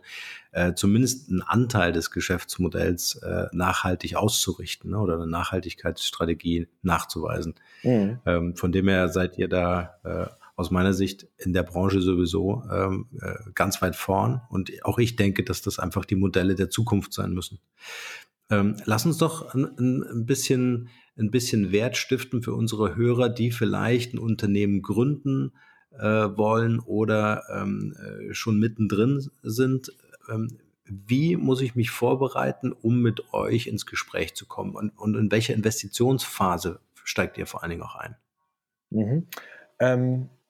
äh, 0.52 0.74
zumindest 0.74 1.30
einen 1.30 1.42
Anteil 1.42 1.92
des 1.92 2.10
Geschäftsmodells 2.10 3.16
äh, 3.16 3.46
nachhaltig 3.52 4.16
auszurichten 4.16 4.92
ne, 4.92 4.98
oder 4.98 5.14
eine 5.14 5.26
Nachhaltigkeitsstrategie 5.26 6.68
nachzuweisen. 6.82 7.54
Mhm. 7.82 8.20
Ähm, 8.24 8.56
von 8.56 8.72
dem 8.72 8.88
her 8.88 9.08
seid 9.08 9.38
ihr 9.38 9.48
da 9.48 9.96
äh, 10.04 10.26
aus 10.62 10.70
meiner 10.70 10.94
Sicht 10.94 11.26
in 11.38 11.52
der 11.52 11.64
Branche 11.64 12.00
sowieso 12.00 12.62
ähm, 12.72 13.08
äh, 13.20 13.34
ganz 13.54 13.82
weit 13.82 13.96
vorn. 13.96 14.40
Und 14.48 14.70
auch 14.84 14.98
ich 14.98 15.16
denke, 15.16 15.42
dass 15.42 15.60
das 15.60 15.80
einfach 15.80 16.04
die 16.04 16.14
Modelle 16.14 16.54
der 16.54 16.70
Zukunft 16.70 17.12
sein 17.12 17.32
müssen. 17.32 17.58
Ähm, 18.48 18.76
lass 18.84 19.04
uns 19.04 19.18
doch 19.18 19.52
ein, 19.54 19.76
ein, 19.78 20.24
bisschen, 20.24 20.88
ein 21.18 21.32
bisschen 21.32 21.72
Wert 21.72 21.96
stiften 21.96 22.42
für 22.42 22.54
unsere 22.54 22.94
Hörer, 22.94 23.28
die 23.28 23.50
vielleicht 23.50 24.14
ein 24.14 24.18
Unternehmen 24.18 24.82
gründen 24.82 25.52
äh, 25.90 26.04
wollen 26.04 26.78
oder 26.78 27.42
ähm, 27.52 27.96
äh, 27.98 28.32
schon 28.32 28.60
mittendrin 28.60 29.28
sind. 29.42 29.92
Ähm, 30.30 30.58
wie 30.84 31.36
muss 31.36 31.60
ich 31.60 31.74
mich 31.74 31.90
vorbereiten, 31.90 32.72
um 32.72 33.02
mit 33.02 33.32
euch 33.32 33.66
ins 33.66 33.84
Gespräch 33.84 34.34
zu 34.34 34.46
kommen? 34.46 34.76
Und, 34.76 34.90
und 34.90 35.16
in 35.16 35.32
welcher 35.32 35.54
Investitionsphase 35.54 36.78
steigt 37.02 37.36
ihr 37.36 37.46
vor 37.46 37.62
allen 37.62 37.70
Dingen 37.70 37.82
auch 37.82 37.96
ein? 37.96 38.16
Mhm. 38.90 39.26
Ähm, 39.80 40.28
Äh, 40.28 40.41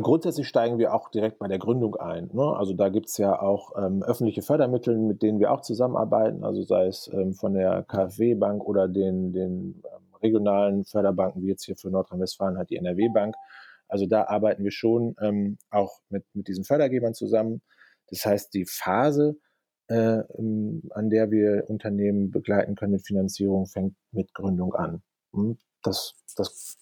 grundsätzlich 0.00 0.48
steigen 0.48 0.78
wir 0.78 0.94
auch 0.94 1.08
direkt 1.10 1.38
bei 1.38 1.48
der 1.48 1.58
Gründung 1.58 1.96
ein. 1.96 2.30
Ne? 2.32 2.42
Also 2.42 2.72
da 2.74 2.88
gibt 2.88 3.08
es 3.08 3.18
ja 3.18 3.40
auch 3.40 3.72
ähm, 3.76 4.02
öffentliche 4.02 4.42
Fördermittel, 4.42 4.96
mit 4.98 5.22
denen 5.22 5.40
wir 5.40 5.52
auch 5.52 5.60
zusammenarbeiten, 5.60 6.44
also 6.44 6.62
sei 6.62 6.86
es 6.86 7.10
ähm, 7.12 7.34
von 7.34 7.54
der 7.54 7.84
KfW-Bank 7.84 8.64
oder 8.64 8.88
den, 8.88 9.32
den 9.32 9.82
ähm, 9.84 10.14
regionalen 10.22 10.84
Förderbanken, 10.84 11.42
wie 11.42 11.48
jetzt 11.48 11.64
hier 11.64 11.76
für 11.76 11.90
Nordrhein-Westfalen 11.90 12.56
halt 12.56 12.70
die 12.70 12.76
NRW-Bank. 12.76 13.34
Also 13.88 14.06
da 14.06 14.24
arbeiten 14.24 14.64
wir 14.64 14.72
schon 14.72 15.14
ähm, 15.20 15.58
auch 15.70 16.00
mit, 16.08 16.24
mit 16.34 16.48
diesen 16.48 16.64
Fördergebern 16.64 17.14
zusammen. 17.14 17.62
Das 18.08 18.24
heißt, 18.24 18.54
die 18.54 18.64
Phase, 18.66 19.36
äh, 19.88 20.22
an 20.90 21.10
der 21.10 21.30
wir 21.30 21.64
Unternehmen 21.68 22.30
begleiten 22.30 22.74
können 22.74 22.92
mit 22.92 23.06
Finanzierung, 23.06 23.66
fängt 23.66 23.94
mit 24.12 24.32
Gründung 24.34 24.74
an. 24.74 25.02
Hm? 25.32 25.58
Das, 25.82 26.14
das 26.36 26.78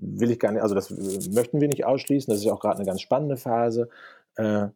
will 0.00 0.30
ich 0.30 0.38
gar 0.38 0.52
nicht, 0.52 0.62
also 0.62 0.74
das 0.74 0.90
möchten 0.90 1.60
wir 1.60 1.68
nicht 1.68 1.84
ausschließen. 1.84 2.32
Das 2.32 2.40
ist 2.40 2.50
auch 2.50 2.60
gerade 2.60 2.76
eine 2.76 2.86
ganz 2.86 3.00
spannende 3.00 3.36
Phase. 3.36 3.88
Äh, 4.36 4.68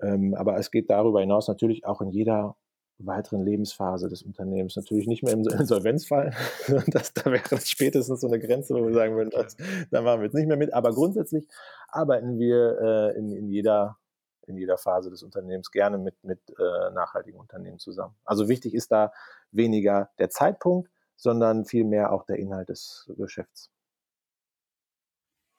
ähm, 0.00 0.34
aber 0.34 0.56
es 0.58 0.70
geht 0.70 0.90
darüber 0.90 1.20
hinaus 1.20 1.48
natürlich 1.48 1.86
auch 1.86 2.00
in 2.00 2.10
jeder 2.10 2.56
weiteren 2.98 3.42
Lebensphase 3.42 4.08
des 4.08 4.22
Unternehmens. 4.22 4.76
Natürlich 4.76 5.06
nicht 5.06 5.22
mehr 5.22 5.32
im 5.32 5.40
Insolvenzfall. 5.60 6.32
Das, 6.88 7.12
da 7.14 7.30
wäre 7.30 7.60
spätestens 7.60 8.20
so 8.20 8.26
eine 8.26 8.38
Grenze, 8.38 8.74
wo 8.74 8.86
wir 8.86 8.94
sagen 8.94 9.16
würden, 9.16 9.30
das, 9.30 9.56
da 9.90 10.02
machen 10.02 10.20
wir 10.20 10.26
jetzt 10.26 10.34
nicht 10.34 10.48
mehr 10.48 10.56
mit. 10.56 10.72
Aber 10.74 10.92
grundsätzlich 10.92 11.46
arbeiten 11.88 12.38
wir 12.38 12.78
äh, 12.80 13.18
in, 13.18 13.32
in, 13.32 13.48
jeder, 13.48 13.98
in 14.46 14.56
jeder 14.56 14.78
Phase 14.78 15.10
des 15.10 15.22
Unternehmens 15.22 15.70
gerne 15.70 15.98
mit, 15.98 16.22
mit 16.24 16.40
äh, 16.50 16.90
nachhaltigen 16.92 17.38
Unternehmen 17.38 17.78
zusammen. 17.78 18.14
Also 18.24 18.48
wichtig 18.48 18.74
ist 18.74 18.92
da 18.92 19.12
weniger 19.50 20.10
der 20.18 20.30
Zeitpunkt, 20.30 20.90
sondern 21.16 21.64
vielmehr 21.64 22.12
auch 22.12 22.24
der 22.24 22.38
Inhalt 22.38 22.68
des 22.68 23.10
Geschäfts. 23.16 23.70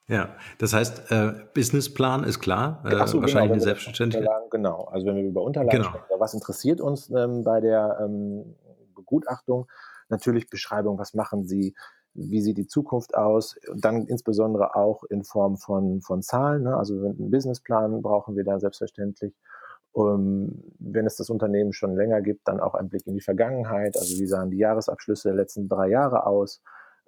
Ja, 0.06 0.36
das 0.58 0.74
heißt, 0.74 1.10
äh, 1.10 1.32
Businessplan 1.54 2.24
ist 2.24 2.38
klar, 2.40 2.82
äh, 2.84 2.94
Ach 2.94 3.08
so, 3.08 3.22
wahrscheinlich 3.22 3.52
genau, 3.52 3.54
eine 3.54 3.60
Selbstständigkeit. 3.60 4.50
Genau, 4.50 4.84
also 4.84 5.06
wenn 5.06 5.16
wir 5.16 5.24
über 5.24 5.42
Unterlagen 5.42 5.78
genau. 5.78 5.88
sprechen, 5.88 6.04
was 6.18 6.34
interessiert 6.34 6.80
uns 6.82 7.10
ähm, 7.10 7.42
bei 7.42 7.60
der 7.60 7.98
ähm, 8.02 8.54
Begutachtung? 8.94 9.66
Natürlich 10.10 10.50
Beschreibung, 10.50 10.98
was 10.98 11.14
machen 11.14 11.46
Sie, 11.46 11.74
wie 12.12 12.42
sieht 12.42 12.58
die 12.58 12.66
Zukunft 12.66 13.14
aus? 13.14 13.56
Und 13.70 13.82
dann 13.84 14.06
insbesondere 14.06 14.76
auch 14.76 15.04
in 15.04 15.24
Form 15.24 15.56
von, 15.56 16.02
von 16.02 16.22
Zahlen. 16.22 16.64
Ne? 16.64 16.76
Also 16.76 16.94
einen 16.94 17.30
Businessplan 17.30 18.02
brauchen 18.02 18.36
wir 18.36 18.44
da 18.44 18.60
selbstverständlich. 18.60 19.34
Um, 19.92 20.64
wenn 20.80 21.06
es 21.06 21.14
das 21.14 21.30
Unternehmen 21.30 21.72
schon 21.72 21.94
länger 21.94 22.20
gibt, 22.20 22.48
dann 22.48 22.58
auch 22.58 22.74
ein 22.74 22.88
Blick 22.88 23.06
in 23.06 23.14
die 23.14 23.20
Vergangenheit. 23.20 23.96
Also 23.96 24.18
wie 24.18 24.26
sahen 24.26 24.50
die 24.50 24.56
Jahresabschlüsse 24.58 25.28
der 25.28 25.36
letzten 25.36 25.68
drei 25.68 25.88
Jahre 25.88 26.26
aus? 26.26 26.60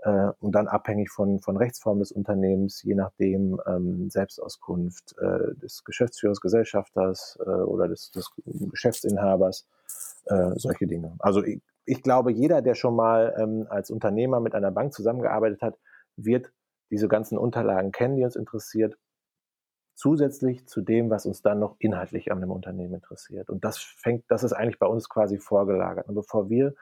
Äh, 0.06 0.30
und 0.38 0.52
dann 0.54 0.68
abhängig 0.68 1.10
von, 1.10 1.40
von 1.40 1.56
Rechtsform 1.56 1.98
des 1.98 2.12
Unternehmens, 2.12 2.80
je 2.84 2.94
nachdem 2.94 3.60
ähm, 3.66 4.08
Selbstauskunft 4.08 5.16
äh, 5.18 5.56
des 5.56 5.82
Geschäftsführers, 5.82 6.40
Gesellschafters 6.40 7.36
äh, 7.44 7.50
oder 7.50 7.88
des, 7.88 8.12
des 8.12 8.30
Geschäftsinhabers, 8.44 9.66
äh, 10.26 10.52
solche 10.54 10.86
Dinge. 10.86 11.16
Also 11.18 11.42
ich, 11.42 11.60
ich 11.86 12.02
glaube, 12.04 12.30
jeder, 12.30 12.62
der 12.62 12.74
schon 12.74 12.94
mal 12.94 13.34
ähm, 13.36 13.66
als 13.68 13.90
Unternehmer 13.90 14.38
mit 14.38 14.54
einer 14.54 14.70
Bank 14.70 14.92
zusammengearbeitet 14.92 15.60
hat, 15.60 15.76
wird 16.16 16.52
diese 16.90 17.08
ganzen 17.08 17.36
Unterlagen 17.36 17.90
kennen, 17.90 18.14
die 18.14 18.24
uns 18.24 18.36
interessiert, 18.36 18.96
zusätzlich 19.96 20.68
zu 20.68 20.82
dem, 20.82 21.10
was 21.10 21.26
uns 21.26 21.42
dann 21.42 21.58
noch 21.58 21.74
inhaltlich 21.80 22.30
an 22.30 22.40
dem 22.40 22.52
Unternehmen 22.52 22.94
interessiert. 22.94 23.50
Und 23.50 23.64
das 23.64 23.78
fängt, 23.78 24.24
das 24.28 24.44
ist 24.44 24.52
eigentlich 24.52 24.78
bei 24.78 24.86
uns 24.86 25.08
quasi 25.08 25.38
vorgelagert. 25.38 26.08
Und 26.08 26.14
bevor 26.14 26.48
wir 26.48 26.74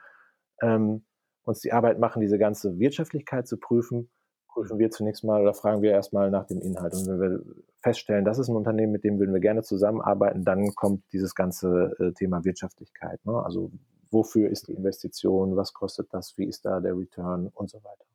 ähm, 0.61 1.05
uns 1.45 1.59
die 1.61 1.73
Arbeit 1.73 1.99
machen, 1.99 2.21
diese 2.21 2.37
ganze 2.37 2.79
Wirtschaftlichkeit 2.79 3.47
zu 3.47 3.57
prüfen, 3.57 4.09
prüfen 4.47 4.79
wir 4.79 4.89
zunächst 4.89 5.23
mal 5.23 5.41
oder 5.41 5.53
fragen 5.53 5.81
wir 5.81 5.91
erstmal 5.91 6.31
nach 6.31 6.47
dem 6.47 6.61
Inhalt. 6.61 6.93
Und 6.93 7.07
wenn 7.07 7.19
wir 7.19 7.43
feststellen, 7.81 8.25
das 8.25 8.39
ist 8.39 8.47
ein 8.47 8.55
Unternehmen, 8.55 8.91
mit 8.91 9.03
dem 9.03 9.19
würden 9.19 9.33
wir 9.33 9.41
gerne 9.41 9.63
zusammenarbeiten, 9.63 10.43
dann 10.43 10.73
kommt 10.75 11.03
dieses 11.11 11.35
ganze 11.35 11.95
äh, 11.99 12.13
Thema 12.13 12.43
Wirtschaftlichkeit. 12.45 13.23
Ne? 13.25 13.33
Also 13.43 13.71
wofür 14.11 14.49
ist 14.49 14.67
die 14.67 14.73
Investition, 14.73 15.55
was 15.55 15.73
kostet 15.73 16.07
das, 16.11 16.37
wie 16.37 16.45
ist 16.45 16.65
da 16.65 16.79
der 16.79 16.97
Return 16.97 17.47
und 17.53 17.69
so 17.69 17.79
weiter. 17.83 18.05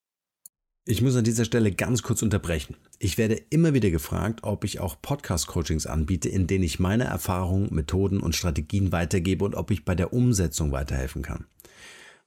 Ich 0.86 1.02
muss 1.02 1.14
an 1.14 1.24
dieser 1.24 1.44
Stelle 1.44 1.72
ganz 1.72 2.02
kurz 2.02 2.22
unterbrechen. 2.22 2.74
Ich 2.98 3.18
werde 3.18 3.34
immer 3.50 3.74
wieder 3.74 3.90
gefragt, 3.90 4.40
ob 4.42 4.64
ich 4.64 4.80
auch 4.80 4.96
Podcast-Coachings 5.00 5.86
anbiete, 5.86 6.30
in 6.30 6.46
denen 6.46 6.64
ich 6.64 6.80
meine 6.80 7.04
Erfahrungen, 7.04 7.72
Methoden 7.72 8.18
und 8.18 8.34
Strategien 8.34 8.90
weitergebe 8.90 9.44
und 9.44 9.54
ob 9.54 9.70
ich 9.70 9.84
bei 9.84 9.94
der 9.94 10.14
Umsetzung 10.14 10.72
weiterhelfen 10.72 11.22
kann. 11.22 11.46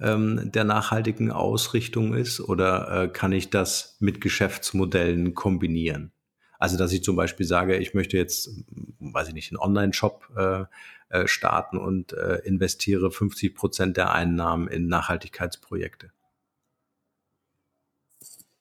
ähm, 0.00 0.50
der 0.52 0.64
nachhaltigen 0.64 1.30
Ausrichtung 1.30 2.14
ist 2.14 2.40
oder 2.40 3.04
äh, 3.04 3.08
kann 3.08 3.32
ich 3.32 3.50
das 3.50 3.96
mit 4.00 4.20
Geschäftsmodellen 4.20 5.34
kombinieren? 5.34 6.12
Also, 6.58 6.76
dass 6.76 6.92
ich 6.92 7.02
zum 7.02 7.16
Beispiel 7.16 7.46
sage, 7.46 7.78
ich 7.78 7.94
möchte 7.94 8.16
jetzt, 8.18 8.50
weiß 8.98 9.28
ich 9.28 9.34
nicht, 9.34 9.50
einen 9.50 9.60
Online-Shop 9.60 10.28
äh, 10.36 10.64
äh, 11.08 11.26
starten 11.26 11.78
und 11.78 12.12
äh, 12.12 12.36
investiere 12.44 13.10
50 13.10 13.54
Prozent 13.54 13.96
der 13.96 14.12
Einnahmen 14.12 14.68
in 14.68 14.86
Nachhaltigkeitsprojekte. 14.86 16.12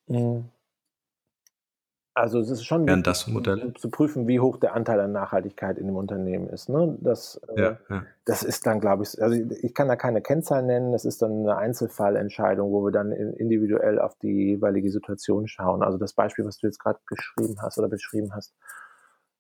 Mhm. 0.07 0.49
Also 2.19 2.39
es 2.39 2.49
ist 2.49 2.65
schon 2.65 2.85
Wären 2.85 3.01
das 3.01 3.27
Modelle? 3.27 3.73
zu 3.75 3.89
prüfen, 3.89 4.27
wie 4.27 4.41
hoch 4.41 4.57
der 4.57 4.75
Anteil 4.75 4.99
an 4.99 5.13
Nachhaltigkeit 5.13 5.77
in 5.77 5.87
dem 5.87 5.95
Unternehmen 5.95 6.49
ist. 6.49 6.67
Ne? 6.67 6.97
Das, 6.99 7.39
äh, 7.55 7.61
ja, 7.61 7.77
ja. 7.89 8.03
das 8.25 8.43
ist 8.43 8.65
dann, 8.65 8.81
glaube 8.81 9.03
ich, 9.03 9.21
also 9.21 9.35
ich 9.35 9.73
kann 9.73 9.87
da 9.87 9.95
keine 9.95 10.21
Kennzahl 10.21 10.63
nennen, 10.63 10.91
das 10.91 11.05
ist 11.05 11.21
dann 11.21 11.31
eine 11.31 11.55
Einzelfallentscheidung, 11.57 12.71
wo 12.71 12.83
wir 12.83 12.91
dann 12.91 13.13
individuell 13.13 13.99
auf 13.99 14.17
die 14.17 14.49
jeweilige 14.49 14.91
Situation 14.91 15.47
schauen. 15.47 15.81
Also 15.81 15.97
das 15.97 16.11
Beispiel, 16.11 16.45
was 16.45 16.57
du 16.57 16.67
jetzt 16.67 16.79
gerade 16.79 16.99
geschrieben 17.07 17.55
hast 17.61 17.77
oder 17.77 17.87
beschrieben 17.87 18.33
hast, 18.35 18.53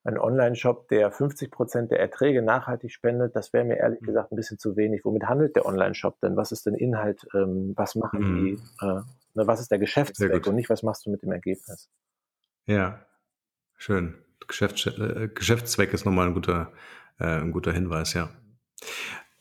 ein 0.05 0.17
Online-Shop, 0.17 0.87
der 0.87 1.11
50 1.11 1.51
Prozent 1.51 1.91
der 1.91 1.99
Erträge 1.99 2.41
nachhaltig 2.41 2.93
spendet, 2.93 3.35
das 3.35 3.51
wäre 3.51 3.65
mir 3.65 3.75
ehrlich 3.75 3.99
mhm. 3.99 4.05
gesagt 4.05 4.31
ein 4.31 4.37
bisschen 4.37 4.57
zu 4.57 4.77
wenig. 4.77 5.03
Womit 5.03 5.25
handelt 5.25 5.57
der 5.57 5.65
Online-Shop 5.65 6.21
denn? 6.21 6.37
Was 6.37 6.53
ist 6.53 6.65
denn 6.65 6.75
Inhalt? 6.75 7.27
Ähm, 7.35 7.73
was 7.75 7.95
machen 7.95 8.21
mhm. 8.21 8.45
die? 8.45 8.61
Ne, 9.35 9.45
was 9.45 9.59
ist 9.59 9.69
der 9.69 9.79
Geschäftszweck 9.79 10.47
und 10.47 10.55
nicht, 10.55 10.69
was 10.69 10.81
machst 10.81 11.05
du 11.05 11.11
mit 11.11 11.21
dem 11.21 11.31
Ergebnis? 11.31 11.89
Ja, 12.69 12.99
schön. 13.77 14.13
Geschäfts 14.47 14.85
äh, 14.85 15.27
Geschäftszweck 15.33 15.91
ist 15.91 16.05
nochmal 16.05 16.27
ein 16.27 16.35
guter, 16.35 16.71
äh, 17.19 17.25
ein 17.25 17.51
guter 17.51 17.73
Hinweis, 17.73 18.13
ja. 18.13 18.29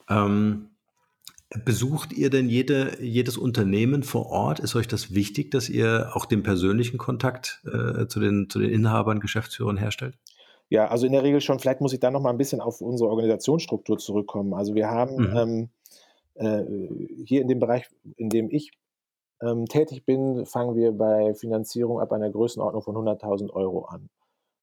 Ähm, 0.09 0.71
besucht 1.63 2.15
ihr 2.15 2.31
denn 2.31 2.49
jede, 2.49 3.03
jedes 3.03 3.37
Unternehmen 3.37 4.03
vor 4.03 4.31
Ort? 4.31 4.61
Ist 4.61 4.75
euch 4.77 4.89
das 4.89 5.13
wichtig, 5.13 5.51
dass 5.51 5.69
ihr 5.69 6.11
auch 6.15 6.25
den 6.25 6.43
persönlichen 6.43 6.97
Kontakt 6.97 7.63
äh, 7.67 8.07
zu, 8.07 8.19
den, 8.19 8.49
zu 8.49 8.61
den 8.61 8.71
Inhabern, 8.71 9.21
Geschäftsführern 9.21 9.77
herstellt? 9.77 10.17
Ja, 10.71 10.89
also 10.89 11.05
in 11.05 11.13
der 11.13 11.23
Regel 11.23 11.43
schon. 11.43 11.59
Vielleicht 11.59 11.83
muss 11.83 11.93
ich 11.93 12.01
da 12.01 12.11
noch 12.11 12.23
mal 12.23 12.31
ein 12.31 12.39
bisschen 12.39 12.63
auf 12.63 12.81
unsere 12.81 13.11
Organisationsstruktur 13.11 13.99
zurückkommen. 13.99 14.55
Also 14.55 14.75
wir 14.75 14.89
haben 14.89 15.17
mhm. 15.17 15.37
ähm, 15.37 15.69
äh, 16.35 16.65
hier 17.27 17.43
in 17.43 17.49
dem 17.49 17.59
Bereich, 17.59 17.91
in 18.17 18.31
dem 18.31 18.51
ich 18.51 18.73
ähm, 19.43 19.67
tätig 19.67 20.05
bin, 20.05 20.47
fangen 20.47 20.77
wir 20.77 20.93
bei 20.93 21.35
Finanzierung 21.35 22.01
ab 22.01 22.13
einer 22.13 22.31
Größenordnung 22.31 22.83
von 22.83 22.97
100.000 22.97 23.51
Euro 23.53 23.85
an. 23.85 24.11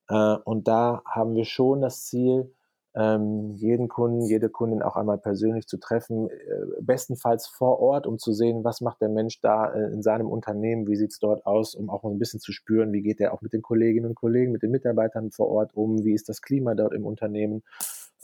Äh, 0.10 0.38
und 0.44 0.68
da 0.68 1.02
haben 1.06 1.36
wir 1.36 1.46
schon 1.46 1.82
das 1.82 2.06
Ziel, 2.06 2.54
ähm, 2.98 3.52
jeden 3.56 3.90
Kunden, 3.90 4.22
jede 4.22 4.50
Kundin 4.50 4.82
auch 4.82 4.96
einmal 4.96 5.18
persönlich 5.18 5.68
zu 5.68 5.78
treffen, 5.78 6.30
äh, 6.30 6.82
bestenfalls 6.82 7.46
vor 7.46 7.80
Ort, 7.80 8.08
um 8.08 8.18
zu 8.18 8.32
sehen, 8.32 8.64
was 8.64 8.80
macht 8.80 9.02
der 9.02 9.10
Mensch 9.10 9.42
da 9.42 9.74
äh, 9.74 9.92
in 9.92 10.02
seinem 10.02 10.30
Unternehmen, 10.30 10.88
wie 10.88 10.96
sieht 10.96 11.12
es 11.12 11.20
dort 11.20 11.46
aus, 11.46 11.76
um 11.76 11.90
auch 11.90 12.06
ein 12.06 12.20
bisschen 12.20 12.40
zu 12.40 12.54
spüren, 12.54 12.94
wie 12.94 13.02
geht 13.02 13.20
er 13.20 13.34
auch 13.34 13.42
mit 13.42 13.52
den 13.52 13.62
Kolleginnen 13.62 14.08
und 14.08 14.16
Kollegen, 14.16 14.54
mit 14.54 14.64
den 14.64 14.72
Mitarbeitern 14.72 15.32
vor 15.32 15.50
Ort 15.50 15.76
um, 15.76 16.06
wie 16.06 16.14
ist 16.14 16.30
das 16.30 16.42
Klima 16.42 16.74
dort 16.74 16.94
im 16.94 17.06
Unternehmen. 17.06 17.64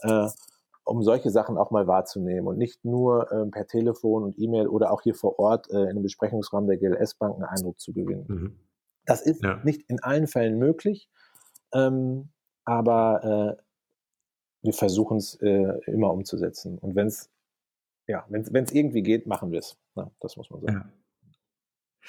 Äh, 0.00 0.28
um 0.84 1.02
solche 1.02 1.30
Sachen 1.30 1.56
auch 1.56 1.70
mal 1.70 1.86
wahrzunehmen 1.86 2.46
und 2.46 2.58
nicht 2.58 2.84
nur 2.84 3.30
ähm, 3.32 3.50
per 3.50 3.66
Telefon 3.66 4.24
und 4.24 4.38
E-Mail 4.38 4.66
oder 4.66 4.92
auch 4.92 5.02
hier 5.02 5.14
vor 5.14 5.38
Ort 5.38 5.70
äh, 5.70 5.82
in 5.82 5.90
einem 5.90 6.02
Besprechungsraum 6.02 6.66
der 6.66 6.76
GLS-Bank 6.78 7.34
einen 7.34 7.44
Eindruck 7.44 7.80
zu 7.80 7.92
gewinnen. 7.92 8.24
Mhm. 8.28 8.58
Das 9.04 9.22
ist 9.22 9.42
ja. 9.42 9.60
nicht 9.64 9.88
in 9.88 10.02
allen 10.02 10.26
Fällen 10.26 10.58
möglich, 10.58 11.08
ähm, 11.72 12.30
aber 12.64 13.58
äh, 13.58 13.62
wir 14.62 14.72
versuchen 14.72 15.16
es 15.16 15.34
äh, 15.40 15.80
immer 15.86 16.12
umzusetzen. 16.12 16.78
Und 16.78 16.94
wenn 16.94 17.08
es 17.08 17.30
ja, 18.06 18.26
wenn 18.28 18.64
es 18.64 18.72
irgendwie 18.72 19.02
geht, 19.02 19.26
machen 19.26 19.52
wir 19.52 19.60
es. 19.60 19.78
Ja, 19.94 20.10
das 20.20 20.36
muss 20.36 20.50
man 20.50 20.60
sagen. 20.60 20.92
Ja. 22.02 22.08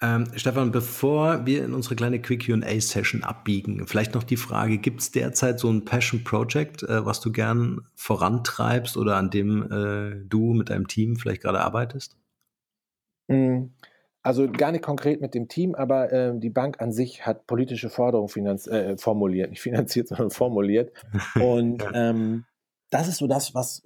Ähm, 0.00 0.26
Stefan, 0.36 0.70
bevor 0.70 1.44
wir 1.44 1.64
in 1.64 1.74
unsere 1.74 1.96
kleine 1.96 2.20
Quick 2.20 2.46
QA-Session 2.46 3.24
abbiegen, 3.24 3.86
vielleicht 3.86 4.14
noch 4.14 4.22
die 4.22 4.36
Frage: 4.36 4.78
Gibt 4.78 5.00
es 5.00 5.10
derzeit 5.10 5.58
so 5.58 5.68
ein 5.70 5.84
Passion 5.84 6.22
Project, 6.22 6.84
äh, 6.84 7.04
was 7.04 7.20
du 7.20 7.32
gern 7.32 7.88
vorantreibst 7.96 8.96
oder 8.96 9.16
an 9.16 9.30
dem 9.30 9.62
äh, 9.72 10.24
du 10.24 10.54
mit 10.54 10.70
deinem 10.70 10.86
Team 10.86 11.16
vielleicht 11.16 11.42
gerade 11.42 11.60
arbeitest? 11.60 12.16
Mhm. 13.26 13.72
Also 14.22 14.48
gar 14.50 14.72
nicht 14.72 14.84
konkret 14.84 15.20
mit 15.20 15.34
dem 15.34 15.48
Team, 15.48 15.74
aber 15.74 16.12
äh, 16.12 16.38
die 16.38 16.50
Bank 16.50 16.80
an 16.80 16.92
sich 16.92 17.24
hat 17.24 17.46
politische 17.46 17.88
Forderungen 17.88 18.28
finanz 18.28 18.66
äh, 18.66 18.96
formuliert, 18.98 19.50
nicht 19.50 19.62
finanziert, 19.62 20.08
sondern 20.08 20.30
formuliert. 20.30 20.92
Und 21.40 21.84
ähm, 21.92 22.44
das 22.90 23.08
ist 23.08 23.18
so 23.18 23.26
das, 23.26 23.54
was, 23.54 23.82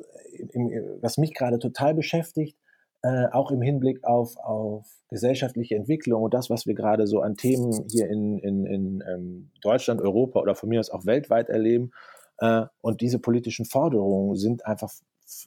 im, 0.52 0.70
was 1.00 1.16
mich 1.16 1.32
gerade 1.34 1.58
total 1.58 1.94
beschäftigt, 1.94 2.56
äh, 3.02 3.26
auch 3.32 3.50
im 3.50 3.62
Hinblick 3.62 4.04
auf, 4.04 4.36
auf 4.36 4.86
gesellschaftliche 5.08 5.74
Entwicklung 5.74 6.22
und 6.22 6.34
das, 6.34 6.50
was 6.50 6.66
wir 6.66 6.74
gerade 6.74 7.06
so 7.06 7.20
an 7.20 7.36
Themen 7.36 7.84
hier 7.90 8.08
in, 8.08 8.38
in, 8.38 8.64
in 8.66 9.04
ähm, 9.08 9.50
Deutschland, 9.60 10.00
Europa 10.00 10.40
oder 10.40 10.54
von 10.54 10.68
mir 10.68 10.80
aus 10.80 10.90
auch 10.90 11.04
weltweit 11.04 11.48
erleben. 11.48 11.92
Äh, 12.38 12.66
und 12.80 13.00
diese 13.00 13.18
politischen 13.18 13.64
Forderungen 13.64 14.36
sind 14.36 14.66
einfach 14.66 14.92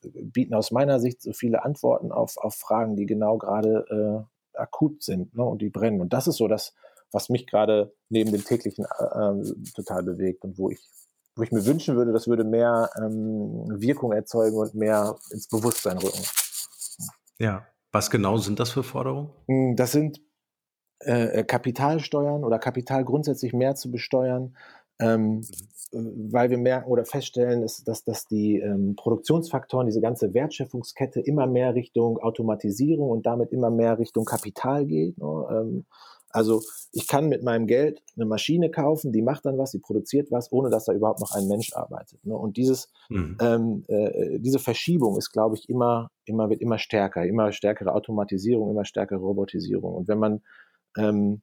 bieten 0.02 0.54
aus 0.54 0.72
meiner 0.72 1.00
Sicht 1.00 1.22
so 1.22 1.34
viele 1.34 1.64
Antworten 1.64 2.12
auf, 2.12 2.38
auf 2.38 2.56
Fragen, 2.56 2.96
die 2.96 3.06
genau 3.06 3.38
gerade 3.38 3.86
äh, 4.56 4.58
akut 4.58 5.04
sind 5.04 5.36
ne, 5.36 5.44
und 5.44 5.62
die 5.62 5.70
brennen. 5.70 6.02
Und 6.02 6.14
das 6.14 6.28
ist 6.28 6.38
so 6.38 6.48
das, 6.48 6.74
was 7.12 7.30
mich 7.30 7.48
gerade 7.48 7.94
neben 8.10 8.32
dem 8.32 8.44
täglichen 8.44 8.86
äh, 8.86 9.72
total 9.76 10.04
bewegt 10.04 10.44
und 10.44 10.58
wo 10.58 10.70
ich, 10.70 10.82
wo 11.36 11.44
ich 11.44 11.52
mir 11.52 11.66
wünschen 11.66 11.96
würde, 11.96 12.12
das 12.12 12.28
würde 12.28 12.44
mehr 12.44 12.90
ähm, 12.98 13.66
Wirkung 13.80 14.12
erzeugen 14.12 14.58
und 14.58 14.74
mehr 14.76 15.16
ins 15.32 15.48
Bewusstsein 15.48 15.98
rücken. 15.98 16.24
Ja. 17.40 17.68
Was 17.92 18.10
genau 18.10 18.38
sind 18.38 18.60
das 18.60 18.72
für 18.72 18.84
Forderungen? 18.84 19.30
Hm, 19.48 19.76
das 19.78 19.94
sind 19.94 20.20
äh, 21.00 21.44
Kapitalsteuern 21.44 22.44
oder 22.44 22.60
Kapital 22.60 23.06
grundsätzlich 23.06 23.54
mehr 23.54 23.76
zu 23.76 23.92
besteuern, 23.92 24.56
ähm, 25.00 25.42
mhm. 25.92 26.32
weil 26.32 26.50
wir 26.50 26.58
merken 26.58 26.90
oder 26.90 27.06
feststellen, 27.06 27.64
ist, 27.64 27.88
dass, 27.88 28.04
dass 28.04 28.28
die 28.28 28.60
ähm, 28.60 28.96
Produktionsfaktoren, 28.96 29.88
diese 29.88 30.02
ganze 30.02 30.34
Wertschöpfungskette 30.34 31.22
immer 31.22 31.48
mehr 31.48 31.76
Richtung 31.76 32.18
Automatisierung 32.18 33.10
und 33.10 33.26
damit 33.26 33.52
immer 33.52 33.70
mehr 33.70 33.98
Richtung 33.98 34.26
Kapital 34.26 34.86
geht. 34.86 35.18
Ne? 35.18 35.48
Ähm, 35.52 35.86
also 36.36 36.62
ich 36.92 37.08
kann 37.08 37.28
mit 37.28 37.44
meinem 37.44 37.66
Geld 37.66 38.02
eine 38.16 38.26
Maschine 38.26 38.70
kaufen, 38.70 39.12
die 39.12 39.22
macht 39.22 39.46
dann 39.46 39.58
was, 39.58 39.72
die 39.72 39.80
produziert 39.80 40.32
was, 40.32 40.52
ohne 40.52 40.70
dass 40.70 40.86
da 40.86 40.94
überhaupt 40.94 41.22
noch 41.22 41.32
ein 41.32 41.48
Mensch 41.48 41.74
arbeitet. 41.74 42.24
Ne? 42.26 42.36
Und 42.36 42.58
dieses, 42.58 42.92
mhm. 43.10 43.38
ähm, 43.42 43.86
äh, 43.88 44.40
diese 44.40 44.60
Verschiebung 44.60 45.18
ist, 45.18 45.32
glaube 45.32 45.56
ich, 45.56 45.70
immer, 45.70 46.12
immer 46.26 46.50
wird 46.50 46.62
immer 46.62 46.78
stärker, 46.78 47.26
immer 47.26 47.52
stärkere 47.52 47.94
Automatisierung, 47.94 48.70
immer 48.70 48.86
stärkere 48.86 49.20
Robotisierung. 49.20 49.94
Und 49.94 50.08
wenn 50.08 50.20
man 50.20 50.42
ähm, 50.98 51.42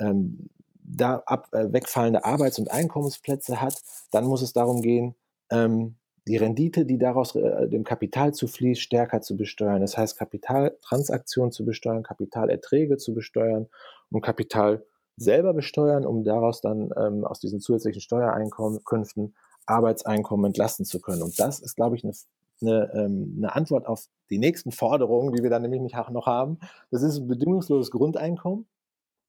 ähm, 0.00 0.48
da 0.82 1.22
ab, 1.26 1.48
äh, 1.52 1.72
wegfallende 1.72 2.24
Arbeits- 2.24 2.58
und 2.58 2.70
Einkommensplätze 2.70 3.60
hat, 3.60 3.80
dann 4.10 4.24
muss 4.24 4.42
es 4.42 4.52
darum 4.52 4.82
gehen, 4.82 5.14
ähm, 5.50 5.96
die 6.26 6.36
Rendite, 6.36 6.86
die 6.86 6.98
daraus 6.98 7.34
äh, 7.34 7.68
dem 7.68 7.84
Kapital 7.84 8.32
zufließt, 8.32 8.80
stärker 8.80 9.22
zu 9.22 9.36
besteuern. 9.36 9.80
Das 9.80 9.96
heißt, 9.96 10.18
Kapitaltransaktionen 10.18 11.50
zu 11.50 11.64
besteuern, 11.64 12.02
Kapitalerträge 12.02 12.96
zu 12.96 13.12
besteuern 13.12 13.68
und 14.12 14.22
Kapital 14.22 14.84
selber 15.16 15.52
besteuern, 15.52 16.06
um 16.06 16.24
daraus 16.24 16.60
dann 16.60 16.90
ähm, 16.96 17.24
aus 17.24 17.40
diesen 17.40 17.60
zusätzlichen 17.60 18.00
Steuereinkünften 18.00 19.34
Arbeitseinkommen 19.66 20.46
entlasten 20.46 20.84
zu 20.84 21.00
können. 21.00 21.22
Und 21.22 21.38
das 21.38 21.60
ist, 21.60 21.76
glaube 21.76 21.96
ich, 21.96 22.04
eine, 22.04 22.14
eine, 22.60 22.92
ähm, 22.94 23.34
eine 23.38 23.54
Antwort 23.54 23.86
auf 23.86 24.06
die 24.30 24.38
nächsten 24.38 24.72
Forderungen, 24.72 25.32
die 25.32 25.42
wir 25.42 25.50
dann 25.50 25.62
nämlich 25.62 25.80
nicht 25.80 25.96
noch 26.10 26.26
haben. 26.26 26.58
Das 26.90 27.02
ist 27.02 27.18
ein 27.18 27.28
bedingungsloses 27.28 27.90
Grundeinkommen, 27.90 28.66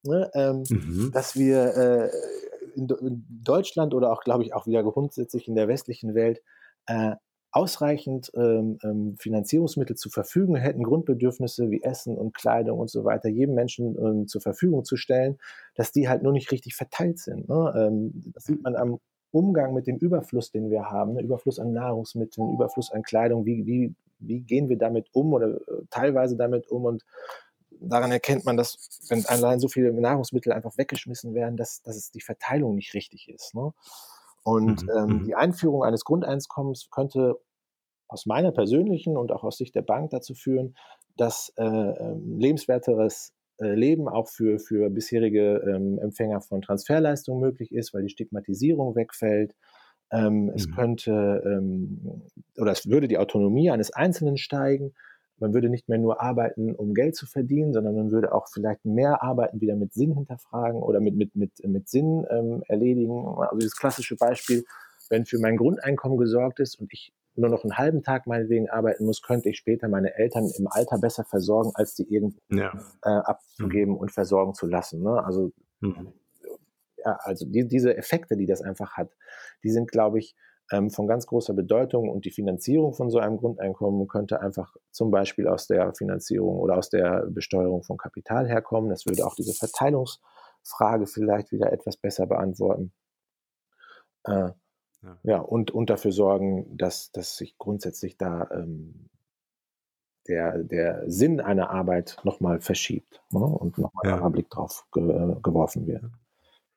ne, 0.04 0.32
ähm, 0.34 0.64
mhm. 0.70 1.12
dass 1.14 1.36
wir 1.36 1.76
äh, 1.76 2.10
in, 2.76 2.90
in 2.90 3.26
Deutschland 3.44 3.94
oder 3.94 4.12
auch, 4.12 4.24
glaube 4.24 4.44
ich, 4.44 4.54
auch 4.54 4.66
wieder 4.66 4.84
grundsätzlich 4.84 5.48
in 5.48 5.56
der 5.56 5.68
westlichen 5.68 6.16
Welt 6.16 6.42
äh, 6.88 7.16
ausreichend 7.54 8.32
ähm, 8.36 8.80
ähm, 8.84 9.16
Finanzierungsmittel 9.20 9.96
zur 9.96 10.12
Verfügung 10.12 10.56
hätten, 10.56 10.84
Grundbedürfnisse 10.84 11.70
wie 11.70 11.84
Essen 11.84 12.18
und 12.18 12.34
Kleidung 12.34 12.80
und 12.80 12.90
so 12.90 13.06
weiter 13.06 13.30
jedem 13.30 13.54
Menschen 13.54 13.96
ähm, 13.98 14.28
zur 14.28 14.42
Verfügung 14.42 14.84
zu 14.84 14.98
stellen, 14.98 15.38
dass 15.76 15.92
die 15.92 16.10
halt 16.10 16.24
nur 16.24 16.34
nicht 16.34 16.52
richtig 16.52 16.76
verteilt 16.76 17.20
sind. 17.20 17.48
Ne? 17.48 17.74
Ähm, 17.78 18.32
das 18.34 18.46
sieht 18.46 18.64
man 18.64 18.76
am 18.76 19.00
Umgang 19.30 19.74
mit 19.74 19.86
dem 19.86 19.98
Überfluss, 19.98 20.52
den 20.52 20.72
wir 20.72 20.90
haben, 20.90 21.14
ne? 21.14 21.22
Überfluss 21.22 21.60
an 21.60 21.74
Nahrungsmitteln, 21.74 22.54
Überfluss 22.54 22.92
an 22.92 23.04
Kleidung, 23.04 23.46
wie, 23.46 23.66
wie, 23.66 23.94
wie 24.20 24.42
gehen 24.42 24.68
wir 24.70 24.78
damit 24.78 25.08
um 25.14 25.34
oder 25.34 25.56
äh, 25.56 25.86
teilweise 25.92 26.36
damit 26.36 26.68
um 26.70 26.86
und 26.86 27.06
daran 27.82 28.12
erkennt 28.12 28.46
man, 28.46 28.58
dass 28.58 29.02
wenn 29.10 29.26
allein 29.28 29.60
so 29.60 29.68
viele 29.68 29.92
Nahrungsmittel 29.94 30.52
einfach 30.54 30.78
weggeschmissen 30.78 31.34
werden, 31.34 31.58
dass, 31.58 31.82
dass 31.84 31.98
es 31.98 32.12
die 32.12 32.22
Verteilung 32.22 32.76
nicht 32.76 32.94
richtig 32.94 33.30
ist. 33.30 33.54
Ne? 33.54 33.74
Und 34.44 34.84
mhm. 34.84 34.90
ähm, 34.96 35.06
mhm. 35.06 35.24
die 35.26 35.36
Einführung 35.36 35.84
eines 35.84 36.04
Grundeinkommens 36.04 36.90
könnte 36.92 37.40
aus 38.08 38.26
meiner 38.26 38.52
persönlichen 38.52 39.18
und 39.18 39.32
auch 39.32 39.44
aus 39.44 39.58
Sicht 39.58 39.74
der 39.76 39.82
Bank 39.82 40.12
dazu 40.12 40.36
führen, 40.36 40.76
dass 41.18 41.54
äh, 41.58 41.64
ähm, 41.64 42.38
lebenswerteres 42.38 43.34
äh, 43.60 43.74
Leben 43.74 44.08
auch 44.08 44.28
für, 44.28 44.60
für 44.60 44.90
bisherige 44.90 45.64
ähm, 45.68 46.00
Empfänger 46.00 46.42
von 46.42 46.62
Transferleistungen 46.62 47.40
möglich 47.40 47.72
ist, 47.72 47.94
weil 47.94 48.04
die 48.04 48.10
Stigmatisierung 48.10 48.96
wegfällt. 48.96 49.56
Ähm, 50.12 50.46
mhm. 50.46 50.52
Es 50.56 50.70
könnte 50.72 51.42
ähm, 51.46 52.24
oder 52.58 52.72
es 52.72 52.88
würde 52.88 53.08
die 53.08 53.18
Autonomie 53.18 53.72
eines 53.72 53.92
Einzelnen 53.92 54.38
steigen 54.38 54.94
man 55.40 55.54
würde 55.54 55.70
nicht 55.70 55.90
mehr 55.90 55.98
nur 55.98 56.22
arbeiten, 56.22 56.74
um 56.76 56.94
Geld 56.94 57.16
zu 57.16 57.26
verdienen, 57.26 57.74
sondern 57.74 57.96
man 57.96 58.12
würde 58.12 58.34
auch 58.34 58.48
vielleicht 58.48 58.86
mehr 58.86 59.24
arbeiten, 59.24 59.62
wieder 59.62 59.76
mit 59.76 59.94
Sinn 59.94 60.14
hinterfragen 60.14 60.82
oder 60.82 61.00
mit, 61.00 61.16
mit, 61.16 61.36
mit, 61.36 61.52
mit 61.66 61.90
Sinn 61.90 62.26
ähm, 62.30 62.64
erledigen. 62.68 63.26
Also 63.40 63.58
dieses 63.58 63.76
klassische 63.76 64.16
Beispiel, 64.16 64.64
wenn 65.10 65.26
für 65.26 65.40
mein 65.40 65.58
Grundeinkommen 65.58 66.18
gesorgt 66.18 66.60
ist 66.60 66.80
und 66.80 66.92
ich 66.94 67.14
nur 67.36 67.50
noch 67.50 67.64
einen 67.64 67.78
halben 67.78 68.04
Tag 68.04 68.28
meinetwegen 68.28 68.70
arbeiten 68.70 69.06
muss, 69.06 69.22
könnte 69.22 69.50
ich 69.50 69.58
später 69.58 69.88
meine 69.88 70.16
Eltern 70.16 70.50
im 70.58 70.68
Alter 70.68 71.00
besser 71.00 71.24
versorgen, 71.24 71.72
als 71.74 71.96
die 71.96 72.04
irgendwo 72.14 72.40
ja. 72.50 72.72
äh, 73.02 73.10
abzugeben 73.10 73.96
mhm. 73.96 74.00
und 74.00 74.12
versorgen 74.12 74.54
zu 74.54 74.68
lassen. 74.68 75.02
Ne? 75.02 75.24
Also, 75.24 75.52
mhm. 75.80 76.14
ja, 76.98 77.18
also 77.22 77.46
die, 77.48 77.68
diese 77.68 77.98
Effekte, 77.98 78.38
die 78.38 78.46
das 78.46 78.62
einfach 78.62 78.94
hat, 78.94 79.10
die 79.64 79.72
sind, 79.72 79.92
glaube 79.92 80.20
ich, 80.20 80.36
ähm, 80.72 80.90
von 80.90 81.08
ganz 81.08 81.28
großer 81.28 81.54
Bedeutung 81.54 82.10
und 82.10 82.26
die 82.26 82.32
Finanzierung 82.32 82.94
von 82.94 83.10
so 83.10 83.20
einem 83.20 83.38
Grundeinkommen 83.38 84.08
könnte 84.08 84.42
einfach 84.42 84.76
zum 84.92 85.12
Beispiel 85.12 85.48
aus 85.48 85.68
der 85.68 85.94
Finanzierung 85.94 86.58
oder 86.58 86.78
aus 86.78 86.90
der 86.90 87.26
Besteuerung 87.30 87.84
von 87.84 87.98
Kapital 87.98 88.48
herkommen. 88.48 88.90
Das 88.90 89.06
würde 89.06 89.26
auch 89.26 89.36
diese 89.36 89.54
Verteilungsfrage 89.54 91.08
vielleicht 91.08 91.52
wieder 91.52 91.72
etwas 91.72 91.98
besser 91.98 92.26
beantworten. 92.26 92.94
Äh, 94.24 94.52
ja. 95.04 95.18
ja, 95.24 95.40
und, 95.40 95.72
und 95.72 95.90
dafür 95.90 96.14
sorgen, 96.14 96.78
dass, 96.78 97.12
dass 97.12 97.36
sich 97.36 97.58
grundsätzlich 97.58 98.18
da 98.18 98.50
ähm, 98.52 99.10
der, 100.28 100.64
der 100.64 101.04
Sinn 101.10 101.42
einer 101.42 101.70
Arbeit 101.70 102.18
nochmal 102.24 102.62
verschiebt 102.62 103.22
ne? 103.32 103.40
und 103.40 103.78
nochmal 103.78 104.06
ja. 104.06 104.26
ein 104.26 104.32
Blick 104.32 104.50
drauf 104.50 104.86
ge 104.94 105.36
geworfen 105.44 105.86
wird. 105.88 106.04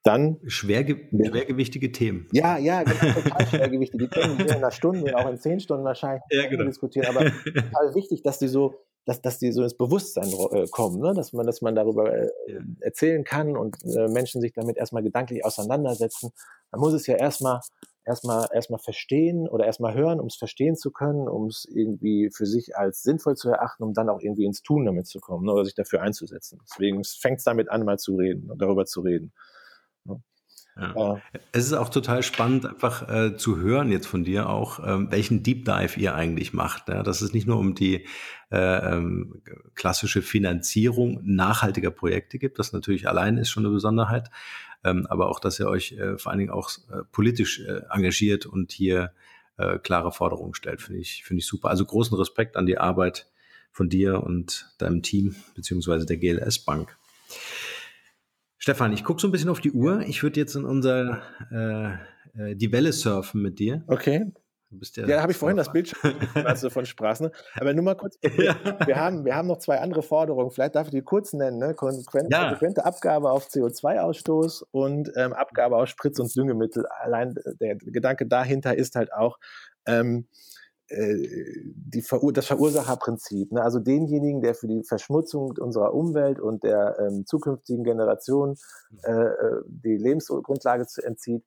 Dann 0.06 0.38
Schwerge 0.46 1.08
ja. 1.10 1.30
schwergewichtige 1.30 1.90
Themen. 1.90 2.28
Ja, 2.30 2.58
ja, 2.58 2.84
genau, 2.84 3.12
total 3.12 3.46
schwergewichtige 3.50 4.08
Themen, 4.08 4.38
die 4.38 4.44
wir 4.44 4.50
in 4.52 4.58
einer 4.58 4.70
Stunde 4.70 5.02
und 5.02 5.14
auch 5.16 5.28
in 5.28 5.36
zehn 5.36 5.58
Stunden 5.58 5.84
wahrscheinlich 5.84 6.22
ja, 6.30 6.46
genau. 6.46 6.62
diskutieren. 6.62 7.08
Aber 7.08 7.24
total 7.24 7.92
wichtig, 7.96 8.22
dass 8.22 8.38
die 8.38 8.46
so, 8.46 8.76
dass, 9.04 9.20
dass 9.20 9.40
die 9.40 9.50
so 9.50 9.64
ins 9.64 9.76
Bewusstsein 9.76 10.28
äh, 10.52 10.68
kommen, 10.68 11.00
ne? 11.00 11.12
dass 11.12 11.32
man, 11.32 11.44
dass 11.44 11.60
man 11.60 11.74
darüber 11.74 12.14
äh, 12.16 12.28
erzählen 12.82 13.24
kann 13.24 13.56
und 13.56 13.78
äh, 13.84 14.06
Menschen 14.06 14.40
sich 14.40 14.52
damit 14.52 14.76
erstmal 14.76 15.02
gedanklich 15.02 15.44
auseinandersetzen. 15.44 16.30
Man 16.70 16.82
muss 16.82 16.92
es 16.92 17.08
ja 17.08 17.16
erstmal 17.16 17.58
erstmal 18.04 18.46
erstmal 18.54 18.78
verstehen 18.78 19.48
oder 19.48 19.66
erstmal 19.66 19.94
hören, 19.94 20.20
um 20.20 20.28
es 20.28 20.36
verstehen 20.36 20.76
zu 20.76 20.92
können, 20.92 21.26
um 21.26 21.46
es 21.46 21.66
irgendwie 21.68 22.30
für 22.32 22.46
sich 22.46 22.76
als 22.76 23.02
sinnvoll 23.02 23.34
zu 23.34 23.48
erachten, 23.48 23.82
um 23.82 23.92
dann 23.92 24.08
auch 24.08 24.20
irgendwie 24.20 24.44
ins 24.44 24.62
Tun 24.62 24.84
damit 24.84 25.08
zu 25.08 25.18
kommen 25.18 25.46
ne? 25.46 25.52
oder 25.52 25.64
sich 25.64 25.74
dafür 25.74 26.02
einzusetzen. 26.02 26.60
Deswegen 26.62 27.02
fängt 27.02 27.38
es 27.38 27.44
damit 27.44 27.68
an, 27.68 27.84
mal 27.84 27.98
zu 27.98 28.14
reden, 28.14 28.52
darüber 28.56 28.86
zu 28.86 29.00
reden. 29.00 29.32
Ja. 30.78 31.22
Es 31.52 31.64
ist 31.64 31.72
auch 31.72 31.88
total 31.88 32.22
spannend, 32.22 32.66
einfach 32.66 33.08
äh, 33.08 33.36
zu 33.36 33.56
hören 33.56 33.90
jetzt 33.90 34.06
von 34.06 34.24
dir 34.24 34.50
auch, 34.50 34.78
ähm, 34.86 35.10
welchen 35.10 35.42
Deep 35.42 35.64
Dive 35.64 35.98
ihr 35.98 36.14
eigentlich 36.14 36.52
macht. 36.52 36.88
Ja? 36.88 37.02
Dass 37.02 37.22
es 37.22 37.32
nicht 37.32 37.46
nur 37.46 37.58
um 37.58 37.74
die 37.74 38.06
äh, 38.50 38.58
ähm, 38.58 39.42
klassische 39.74 40.20
Finanzierung 40.20 41.20
nachhaltiger 41.24 41.90
Projekte 41.90 42.38
gibt, 42.38 42.58
das 42.58 42.74
natürlich 42.74 43.08
allein 43.08 43.38
ist 43.38 43.48
schon 43.48 43.64
eine 43.64 43.72
Besonderheit, 43.72 44.30
ähm, 44.84 45.06
aber 45.08 45.30
auch, 45.30 45.40
dass 45.40 45.58
ihr 45.58 45.66
euch 45.66 45.92
äh, 45.92 46.18
vor 46.18 46.30
allen 46.30 46.40
Dingen 46.40 46.52
auch 46.52 46.70
äh, 46.90 47.02
politisch 47.10 47.60
äh, 47.60 47.80
engagiert 47.90 48.44
und 48.44 48.70
hier 48.70 49.12
äh, 49.56 49.78
klare 49.78 50.12
Forderungen 50.12 50.54
stellt. 50.54 50.82
Finde 50.82 51.00
ich, 51.00 51.24
finde 51.24 51.40
ich 51.40 51.46
super. 51.46 51.70
Also 51.70 51.86
großen 51.86 52.16
Respekt 52.18 52.56
an 52.56 52.66
die 52.66 52.76
Arbeit 52.76 53.26
von 53.72 53.88
dir 53.88 54.22
und 54.22 54.74
deinem 54.76 55.02
Team, 55.02 55.36
beziehungsweise 55.54 56.04
der 56.04 56.18
GLS 56.18 56.58
Bank. 56.58 56.96
Stefan, 58.66 58.92
ich 58.92 59.04
gucke 59.04 59.20
so 59.20 59.28
ein 59.28 59.30
bisschen 59.30 59.48
auf 59.48 59.60
die 59.60 59.70
Uhr. 59.70 60.00
Ich 60.08 60.24
würde 60.24 60.40
jetzt 60.40 60.56
in 60.56 60.64
unser 60.64 61.22
äh, 61.52 62.50
äh, 62.50 62.56
die 62.56 62.72
Welle 62.72 62.92
surfen 62.92 63.40
mit 63.40 63.60
dir. 63.60 63.84
Okay. 63.86 64.32
Ja, 64.96 65.06
ja 65.06 65.22
habe 65.22 65.30
ich 65.30 65.38
vorhin 65.38 65.56
das 65.56 65.70
Bild 65.70 65.90
schon, 65.90 66.12
als 66.34 66.62
du 66.62 66.70
von. 66.70 66.82
Ne? 66.82 67.30
Aber 67.54 67.72
nur 67.74 67.84
mal 67.84 67.94
kurz, 67.94 68.18
ja. 68.36 68.56
wir, 68.84 68.96
haben, 68.96 69.24
wir 69.24 69.36
haben 69.36 69.46
noch 69.46 69.58
zwei 69.58 69.78
andere 69.78 70.02
Forderungen. 70.02 70.50
Vielleicht 70.50 70.74
darf 70.74 70.88
ich 70.88 70.90
die 70.90 71.02
kurz 71.02 71.32
nennen. 71.32 71.58
Ne? 71.58 71.74
Konsequente, 71.74 72.26
ja. 72.32 72.48
konsequente 72.48 72.84
Abgabe 72.84 73.30
auf 73.30 73.46
CO2-Ausstoß 73.46 74.64
und 74.72 75.12
ähm, 75.14 75.32
Abgabe 75.32 75.76
auf 75.76 75.88
Spritz- 75.88 76.18
und 76.18 76.34
Düngemittel. 76.34 76.86
Allein 76.86 77.36
der 77.60 77.76
Gedanke 77.76 78.26
dahinter 78.26 78.76
ist 78.76 78.96
halt 78.96 79.12
auch, 79.12 79.38
ähm, 79.86 80.26
äh, 80.26 80.65
die 80.88 82.02
Verur 82.02 82.32
das 82.32 82.46
Verursacherprinzip. 82.46 83.50
Ne? 83.50 83.62
Also 83.62 83.80
denjenigen, 83.80 84.40
der 84.40 84.54
für 84.54 84.68
die 84.68 84.84
Verschmutzung 84.84 85.52
unserer 85.58 85.92
Umwelt 85.92 86.38
und 86.38 86.62
der 86.62 86.96
ähm, 87.00 87.26
zukünftigen 87.26 87.82
Generationen 87.82 88.56
mhm. 88.90 88.98
äh, 89.02 89.24
äh, 89.24 89.62
die 89.66 89.96
Lebensgrundlage 89.96 90.86
zu 90.86 91.02
entzieht, 91.02 91.44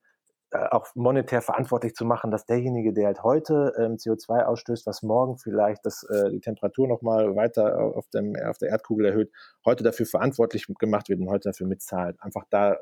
äh, 0.52 0.68
auch 0.72 0.88
monetär 0.96 1.44
verantwortlich 1.44 1.94
zu 1.94 2.06
machen, 2.06 2.32
dass 2.32 2.46
derjenige, 2.46 2.92
der 2.92 3.08
halt 3.08 3.24
heute 3.24 3.72
ähm, 3.78 3.98
CO2 3.98 4.46
ausstößt, 4.46 4.88
was 4.88 5.04
morgen 5.04 5.38
vielleicht 5.38 5.86
das, 5.86 6.04
äh, 6.04 6.32
die 6.32 6.40
Temperatur 6.40 6.88
nochmal 6.88 7.36
weiter 7.36 7.80
auf, 7.80 8.08
dem, 8.10 8.36
auf 8.36 8.58
der 8.58 8.70
Erdkugel 8.70 9.06
erhöht, 9.06 9.32
heute 9.64 9.84
dafür 9.84 10.08
verantwortlich 10.08 10.66
gemacht 10.80 11.08
wird 11.08 11.20
und 11.20 11.30
heute 11.30 11.50
dafür 11.50 11.68
mitzahlt. 11.68 12.18
Einfach 12.20 12.46
da, 12.50 12.78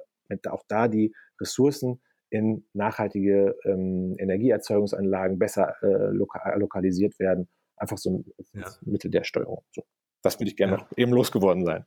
auch 0.49 0.63
da 0.69 0.87
die 0.87 1.13
Ressourcen 1.41 2.01
in 2.29 2.65
nachhaltige 2.73 3.55
ähm, 3.65 4.15
Energieerzeugungsanlagen 4.17 5.39
besser 5.39 5.75
äh, 5.81 6.11
loka 6.11 6.55
lokalisiert 6.55 7.17
werden. 7.19 7.47
Einfach 7.77 7.97
so 7.97 8.09
ein 8.11 8.25
ja. 8.53 8.65
Mittel 8.81 9.11
der 9.11 9.23
Steuerung. 9.23 9.63
So. 9.71 9.83
Das 10.23 10.39
würde 10.39 10.49
ich 10.49 10.57
gerne 10.57 10.73
ja. 10.73 10.79
noch 10.79 10.97
eben 10.97 11.11
losgeworden 11.11 11.65
sein. 11.65 11.85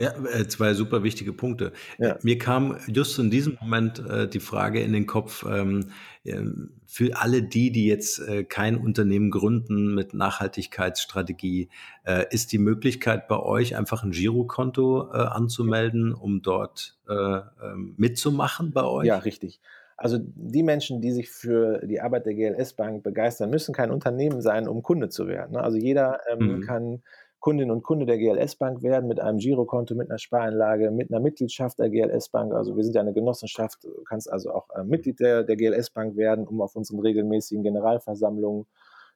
Ja, 0.00 0.12
äh, 0.32 0.46
zwei 0.46 0.74
super 0.74 1.02
wichtige 1.02 1.32
Punkte. 1.32 1.72
Ja. 1.98 2.18
Mir 2.22 2.38
kam 2.38 2.76
just 2.86 3.18
in 3.18 3.30
diesem 3.30 3.58
Moment 3.60 3.98
äh, 3.98 4.28
die 4.28 4.38
Frage 4.38 4.80
in 4.80 4.92
den 4.92 5.06
Kopf, 5.06 5.44
ähm, 5.44 5.90
ähm, 6.24 6.70
für 6.86 7.16
alle 7.16 7.42
die, 7.42 7.72
die 7.72 7.86
jetzt 7.86 8.20
äh, 8.20 8.44
kein 8.44 8.76
Unternehmen 8.76 9.32
gründen 9.32 9.96
mit 9.96 10.14
Nachhaltigkeitsstrategie, 10.14 11.68
äh, 12.04 12.26
ist 12.30 12.52
die 12.52 12.58
Möglichkeit 12.58 13.26
bei 13.26 13.40
euch 13.40 13.74
einfach 13.74 14.04
ein 14.04 14.12
Girokonto 14.12 15.10
äh, 15.12 15.16
anzumelden, 15.16 16.14
um 16.14 16.42
dort 16.42 16.96
äh, 17.08 17.14
ähm, 17.14 17.94
mitzumachen 17.96 18.70
bei 18.70 18.84
euch? 18.84 19.06
Ja, 19.06 19.18
richtig. 19.18 19.60
Also 19.96 20.18
die 20.20 20.62
Menschen, 20.62 21.00
die 21.00 21.10
sich 21.10 21.28
für 21.28 21.84
die 21.84 22.00
Arbeit 22.00 22.24
der 22.24 22.34
GLS 22.34 22.74
Bank 22.74 23.02
begeistern, 23.02 23.50
müssen 23.50 23.74
kein 23.74 23.90
Unternehmen 23.90 24.40
sein, 24.42 24.68
um 24.68 24.80
Kunde 24.84 25.08
zu 25.08 25.26
werden. 25.26 25.54
Ne? 25.54 25.60
Also 25.60 25.76
jeder 25.76 26.20
ähm, 26.30 26.58
mhm. 26.58 26.60
kann 26.60 27.02
Kundin 27.40 27.70
und 27.70 27.82
Kunde 27.82 28.04
der 28.04 28.18
GLS 28.18 28.56
Bank 28.56 28.82
werden 28.82 29.08
mit 29.08 29.20
einem 29.20 29.38
Girokonto, 29.38 29.94
mit 29.94 30.10
einer 30.10 30.18
Spareinlage, 30.18 30.90
mit 30.90 31.10
einer 31.10 31.20
Mitgliedschaft 31.20 31.78
der 31.78 31.88
GLS 31.88 32.30
Bank. 32.30 32.52
Also 32.52 32.76
wir 32.76 32.82
sind 32.82 32.94
ja 32.94 33.00
eine 33.00 33.12
Genossenschaft, 33.12 33.84
du 33.84 34.02
kannst 34.04 34.30
also 34.30 34.52
auch 34.52 34.68
äh, 34.74 34.82
Mitglied 34.82 35.20
der, 35.20 35.44
der 35.44 35.56
GLS 35.56 35.90
Bank 35.90 36.16
werden, 36.16 36.46
um 36.46 36.60
auf 36.60 36.74
unseren 36.74 36.98
regelmäßigen 36.98 37.62
Generalversammlungen, 37.62 38.66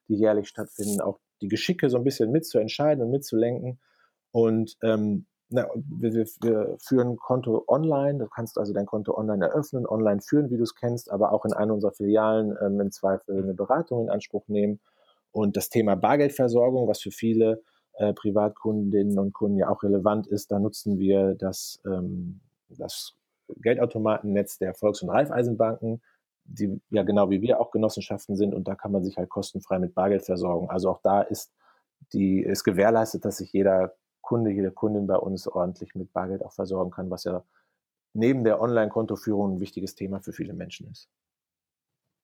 die 0.07 0.15
jährlich 0.15 0.47
stattfinden, 0.47 1.01
auch 1.01 1.19
die 1.41 1.49
Geschicke 1.49 1.89
so 1.89 1.97
ein 1.97 2.03
bisschen 2.05 2.31
mitzuentscheiden 2.31 3.03
und 3.03 3.11
mitzulenken. 3.11 3.79
Und 4.31 4.77
ähm, 4.81 5.25
na, 5.49 5.67
wir, 5.75 6.13
wir, 6.41 6.77
führen 6.79 7.17
Konto 7.17 7.65
online. 7.67 8.19
Du 8.19 8.27
kannst 8.27 8.57
also 8.57 8.73
dein 8.73 8.85
Konto 8.85 9.15
online 9.15 9.45
eröffnen, 9.45 9.85
online 9.85 10.21
führen, 10.21 10.49
wie 10.49 10.57
du 10.57 10.63
es 10.63 10.75
kennst, 10.75 11.11
aber 11.11 11.33
auch 11.33 11.45
in 11.45 11.53
einer 11.53 11.73
unserer 11.73 11.91
Filialen 11.91 12.57
ähm, 12.61 12.79
im 12.79 12.91
Zweifel 12.91 13.43
eine 13.43 13.53
Beratung 13.53 14.01
in 14.03 14.09
Anspruch 14.09 14.47
nehmen. 14.47 14.79
Und 15.31 15.57
das 15.57 15.69
Thema 15.69 15.95
Bargeldversorgung, 15.95 16.87
was 16.87 17.01
für 17.01 17.11
viele 17.11 17.61
äh, 17.93 18.13
Privatkundinnen 18.13 19.19
und 19.19 19.33
Kunden 19.33 19.57
ja 19.57 19.69
auch 19.69 19.83
relevant 19.83 20.27
ist, 20.27 20.51
da 20.51 20.59
nutzen 20.59 20.99
wir 20.99 21.35
das, 21.35 21.81
ähm, 21.85 22.39
das 22.69 23.15
Geldautomatennetz 23.57 24.57
der 24.57 24.73
Volks- 24.73 25.01
und 25.01 25.09
Raiffeisenbanken, 25.09 26.01
die 26.45 26.81
ja 26.89 27.03
genau 27.03 27.29
wie 27.29 27.41
wir 27.41 27.59
auch 27.59 27.71
Genossenschaften 27.71 28.35
sind 28.35 28.53
und 28.53 28.67
da 28.67 28.75
kann 28.75 28.91
man 28.91 29.03
sich 29.03 29.17
halt 29.17 29.29
kostenfrei 29.29 29.79
mit 29.79 29.95
Bargeld 29.95 30.23
versorgen. 30.23 30.69
Also 30.69 30.89
auch 30.89 31.01
da 31.01 31.21
ist 31.21 31.51
die, 32.13 32.41
ist 32.41 32.63
gewährleistet, 32.63 33.25
dass 33.25 33.37
sich 33.37 33.53
jeder 33.53 33.95
Kunde, 34.21 34.51
jede 34.51 34.71
Kundin 34.71 35.07
bei 35.07 35.17
uns 35.17 35.47
ordentlich 35.47 35.95
mit 35.95 36.11
Bargeld 36.13 36.43
auch 36.43 36.53
versorgen 36.53 36.91
kann, 36.91 37.09
was 37.09 37.23
ja 37.25 37.43
neben 38.13 38.43
der 38.43 38.61
Online-Kontoführung 38.61 39.55
ein 39.55 39.59
wichtiges 39.59 39.95
Thema 39.95 40.19
für 40.19 40.33
viele 40.33 40.53
Menschen 40.53 40.89
ist. 40.89 41.09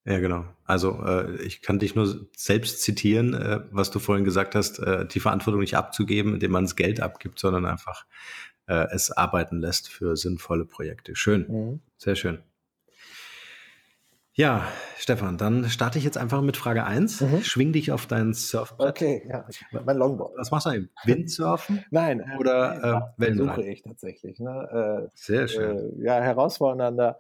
Ja, 0.09 0.17
genau. 0.17 0.43
Also 0.65 1.03
äh, 1.05 1.35
ich 1.43 1.61
kann 1.61 1.77
dich 1.77 1.93
nur 1.93 2.27
selbst 2.35 2.81
zitieren, 2.81 3.35
äh, 3.35 3.59
was 3.69 3.91
du 3.91 3.99
vorhin 3.99 4.25
gesagt 4.25 4.55
hast, 4.55 4.79
äh, 4.79 5.05
die 5.05 5.19
Verantwortung 5.19 5.61
nicht 5.61 5.77
abzugeben, 5.77 6.33
indem 6.33 6.51
man 6.51 6.63
das 6.63 6.75
Geld 6.75 6.99
abgibt, 6.99 7.37
sondern 7.37 7.67
einfach 7.67 8.07
äh, 8.65 8.87
es 8.91 9.11
arbeiten 9.11 9.59
lässt 9.59 9.87
für 9.87 10.17
sinnvolle 10.17 10.65
Projekte. 10.65 11.15
Schön, 11.15 11.45
mhm. 11.47 11.79
sehr 11.97 12.15
schön. 12.15 12.39
Ja, 14.39 14.65
Stefan, 14.95 15.37
dann 15.37 15.65
starte 15.65 15.97
ich 15.97 16.05
jetzt 16.05 16.17
einfach 16.17 16.41
mit 16.41 16.55
Frage 16.55 16.85
1. 16.85 17.19
Mhm. 17.19 17.41
Schwing 17.41 17.73
dich 17.73 17.91
auf 17.91 18.05
dein 18.05 18.33
Surfbrett. 18.33 18.87
Okay, 18.87 19.27
ja, 19.27 19.45
mein 19.83 19.97
Longboard. 19.97 20.31
Was 20.37 20.49
machst 20.49 20.65
du 20.65 20.69
eigentlich? 20.69 20.91
Windsurfen? 21.03 21.83
Nein, 21.91 22.21
äh, 22.21 22.37
oder 22.37 23.11
äh, 23.19 23.33
suche 23.33 23.67
ich 23.67 23.81
tatsächlich. 23.81 24.39
Ne? 24.39 25.09
Äh, 25.09 25.09
Sehr 25.13 25.49
schön. 25.49 25.99
Äh, 25.99 26.05
ja, 26.05 26.21
herausfordernder 26.21 27.19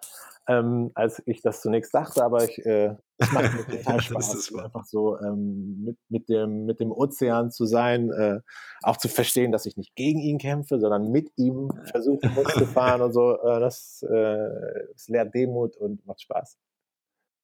ähm, 0.49 0.91
als 0.95 1.21
ich 1.27 1.41
das 1.41 1.61
zunächst 1.61 1.93
dachte, 1.93 2.23
aber 2.23 2.43
ich, 2.43 2.65
äh, 2.65 2.95
es 3.17 3.31
macht 3.31 3.53
mir 3.53 3.65
total 3.77 4.01
Spaß, 4.01 4.51
einfach 4.55 4.85
so 4.85 5.19
ähm, 5.19 5.83
mit, 5.83 5.97
mit, 6.09 6.29
dem, 6.29 6.65
mit 6.65 6.79
dem 6.79 6.91
Ozean 6.91 7.51
zu 7.51 7.65
sein, 7.65 8.11
äh, 8.11 8.39
auch 8.81 8.97
zu 8.97 9.09
verstehen, 9.09 9.51
dass 9.51 9.67
ich 9.67 9.77
nicht 9.77 9.93
gegen 9.95 10.19
ihn 10.19 10.39
kämpfe, 10.39 10.79
sondern 10.79 11.11
mit 11.11 11.31
ihm 11.35 11.69
versuche, 11.91 12.29
Bus 12.29 12.51
zu 12.53 12.65
fahren 12.65 13.01
und 13.01 13.13
so. 13.13 13.37
Äh, 13.43 13.59
das, 13.59 14.01
äh, 14.09 14.49
das 14.93 15.07
lehrt 15.07 15.35
Demut 15.35 15.77
und 15.77 16.05
macht 16.07 16.21
Spaß. 16.21 16.57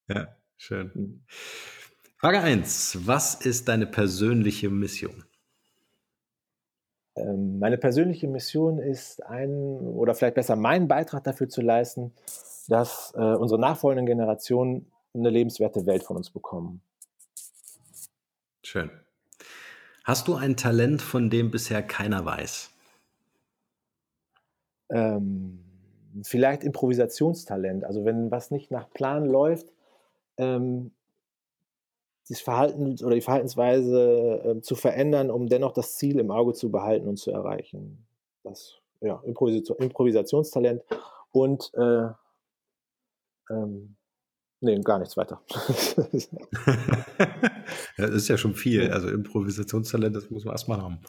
Ja, 0.07 0.35
schön. 0.57 0.91
Mhm. 0.93 1.23
Frage 2.17 2.39
1. 2.39 3.05
Was 3.05 3.35
ist 3.35 3.67
deine 3.67 3.87
persönliche 3.87 4.69
Mission? 4.69 5.25
Ähm, 7.15 7.59
meine 7.59 7.77
persönliche 7.77 8.27
Mission 8.27 8.79
ist 8.79 9.23
ein, 9.25 9.51
oder 9.51 10.13
vielleicht 10.15 10.35
besser 10.35 10.55
meinen 10.55 10.87
Beitrag 10.87 11.23
dafür 11.23 11.47
zu 11.47 11.61
leisten, 11.61 12.13
dass 12.67 13.13
äh, 13.15 13.19
unsere 13.19 13.59
nachfolgenden 13.59 14.05
Generationen 14.05 14.91
eine 15.13 15.29
lebenswerte 15.29 15.85
Welt 15.85 16.03
von 16.03 16.17
uns 16.17 16.29
bekommen. 16.29 16.81
Schön. 18.63 18.89
Hast 20.03 20.27
du 20.27 20.35
ein 20.35 20.57
Talent, 20.57 21.01
von 21.01 21.29
dem 21.29 21.51
bisher 21.51 21.81
keiner 21.81 22.25
weiß? 22.25 22.71
Ähm, 24.89 25.63
vielleicht 26.23 26.63
Improvisationstalent. 26.63 27.83
Also 27.85 28.05
wenn 28.05 28.29
was 28.29 28.51
nicht 28.51 28.71
nach 28.71 28.89
Plan 28.89 29.25
läuft, 29.25 29.74
ähm, 30.37 30.91
das 32.27 32.41
Verhalten 32.41 32.95
oder 33.03 33.15
die 33.15 33.21
Verhaltensweise 33.21 34.41
äh, 34.43 34.61
zu 34.61 34.75
verändern, 34.75 35.29
um 35.29 35.47
dennoch 35.47 35.73
das 35.73 35.95
Ziel 35.97 36.19
im 36.19 36.31
Auge 36.31 36.53
zu 36.53 36.71
behalten 36.71 37.07
und 37.07 37.17
zu 37.17 37.31
erreichen. 37.31 38.05
Das 38.43 38.79
ja, 39.01 39.21
Improvisationstalent 39.23 40.81
und 41.31 41.71
äh, 41.75 42.07
ähm, 43.51 43.95
nee, 44.61 44.79
gar 44.81 44.99
nichts 44.99 45.17
weiter. 45.17 45.41
das 47.97 48.09
ist 48.09 48.27
ja 48.27 48.37
schon 48.37 48.55
viel. 48.55 48.91
Also 48.91 49.09
Improvisationstalent, 49.09 50.15
das 50.15 50.29
muss 50.31 50.45
man 50.45 50.53
erstmal 50.53 50.81
haben. 50.81 50.99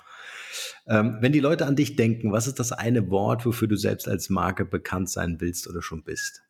Ähm, 0.86 1.18
wenn 1.20 1.32
die 1.32 1.40
Leute 1.40 1.66
an 1.66 1.76
dich 1.76 1.96
denken, 1.96 2.32
was 2.32 2.46
ist 2.46 2.58
das 2.58 2.72
eine 2.72 3.10
Wort, 3.10 3.46
wofür 3.46 3.68
du 3.68 3.76
selbst 3.76 4.08
als 4.08 4.28
Marke 4.30 4.64
bekannt 4.64 5.08
sein 5.08 5.40
willst 5.40 5.68
oder 5.68 5.82
schon 5.82 6.04
bist? 6.04 6.42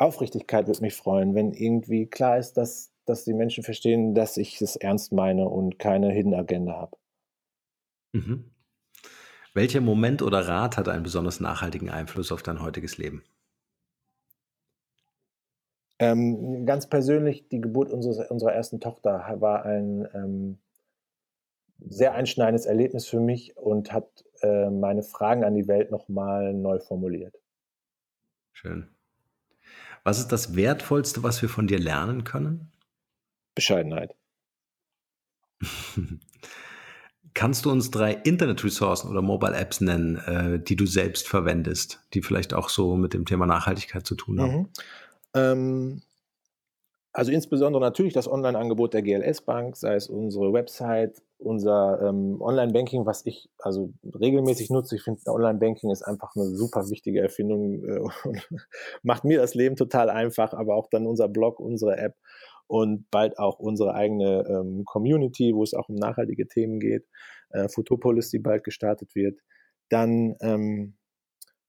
Aufrichtigkeit 0.00 0.66
würde 0.66 0.80
mich 0.80 0.94
freuen, 0.94 1.34
wenn 1.34 1.52
irgendwie 1.52 2.06
klar 2.06 2.38
ist, 2.38 2.54
dass, 2.54 2.90
dass 3.04 3.24
die 3.24 3.34
Menschen 3.34 3.62
verstehen, 3.62 4.14
dass 4.14 4.38
ich 4.38 4.60
es 4.62 4.76
ernst 4.76 5.12
meine 5.12 5.46
und 5.48 5.78
keine 5.78 6.10
Hidden 6.10 6.34
Agenda 6.34 6.72
habe. 6.72 6.96
Mhm. 8.12 8.50
Welcher 9.52 9.80
Moment 9.80 10.22
oder 10.22 10.48
Rat 10.48 10.78
hat 10.78 10.88
einen 10.88 11.02
besonders 11.02 11.40
nachhaltigen 11.40 11.90
Einfluss 11.90 12.32
auf 12.32 12.42
dein 12.42 12.62
heutiges 12.62 12.96
Leben? 12.96 13.22
Ähm, 15.98 16.64
ganz 16.64 16.88
persönlich, 16.88 17.48
die 17.48 17.60
Geburt 17.60 17.90
unseres, 17.90 18.30
unserer 18.30 18.54
ersten 18.54 18.80
Tochter 18.80 19.36
war 19.40 19.66
ein 19.66 20.08
ähm, 20.14 20.58
sehr 21.78 22.14
einschneidendes 22.14 22.64
Erlebnis 22.64 23.06
für 23.06 23.20
mich 23.20 23.54
und 23.58 23.92
hat 23.92 24.24
äh, 24.40 24.70
meine 24.70 25.02
Fragen 25.02 25.44
an 25.44 25.54
die 25.54 25.68
Welt 25.68 25.90
nochmal 25.90 26.54
neu 26.54 26.78
formuliert. 26.78 27.38
Schön. 28.52 28.88
Was 30.04 30.18
ist 30.18 30.28
das 30.28 30.56
Wertvollste, 30.56 31.22
was 31.22 31.42
wir 31.42 31.48
von 31.48 31.66
dir 31.66 31.78
lernen 31.78 32.24
können? 32.24 32.72
Bescheidenheit. 33.54 34.14
Kannst 37.34 37.64
du 37.64 37.70
uns 37.70 37.90
drei 37.90 38.12
Internet-Ressourcen 38.12 39.08
oder 39.10 39.22
Mobile-Apps 39.22 39.80
nennen, 39.80 40.16
äh, 40.16 40.58
die 40.62 40.76
du 40.76 40.86
selbst 40.86 41.28
verwendest, 41.28 42.02
die 42.12 42.22
vielleicht 42.22 42.54
auch 42.54 42.68
so 42.68 42.96
mit 42.96 43.14
dem 43.14 43.24
Thema 43.24 43.46
Nachhaltigkeit 43.46 44.06
zu 44.06 44.16
tun 44.16 44.40
haben? 44.40 44.56
Mhm. 44.56 44.68
Ähm, 45.34 46.02
also 47.12 47.30
insbesondere 47.32 47.82
natürlich 47.82 48.14
das 48.14 48.28
Online-Angebot 48.28 48.94
der 48.94 49.02
GLS 49.02 49.42
Bank, 49.42 49.76
sei 49.76 49.94
es 49.94 50.08
unsere 50.08 50.52
Website, 50.52 51.22
unser 51.40 52.00
ähm, 52.02 52.40
Online-Banking, 52.40 53.06
was 53.06 53.24
ich 53.26 53.48
also 53.58 53.92
regelmäßig 54.04 54.70
nutze. 54.70 54.96
Ich 54.96 55.02
finde, 55.02 55.20
Online-Banking 55.26 55.90
ist 55.90 56.02
einfach 56.02 56.34
eine 56.36 56.46
super 56.46 56.88
wichtige 56.90 57.20
Erfindung 57.20 57.84
äh, 57.84 58.00
und 58.28 58.48
macht 59.02 59.24
mir 59.24 59.38
das 59.38 59.54
Leben 59.54 59.76
total 59.76 60.10
einfach, 60.10 60.52
aber 60.52 60.76
auch 60.76 60.88
dann 60.90 61.06
unser 61.06 61.28
Blog, 61.28 61.60
unsere 61.60 61.96
App 61.96 62.14
und 62.66 63.10
bald 63.10 63.38
auch 63.38 63.58
unsere 63.58 63.94
eigene 63.94 64.44
ähm, 64.48 64.84
Community, 64.84 65.52
wo 65.54 65.62
es 65.62 65.74
auch 65.74 65.88
um 65.88 65.96
nachhaltige 65.96 66.46
Themen 66.46 66.78
geht. 66.78 67.04
Äh, 67.50 67.68
Futopolis, 67.68 68.30
die 68.30 68.38
bald 68.38 68.62
gestartet 68.62 69.14
wird. 69.14 69.40
Dann 69.88 70.36
ähm, 70.40 70.94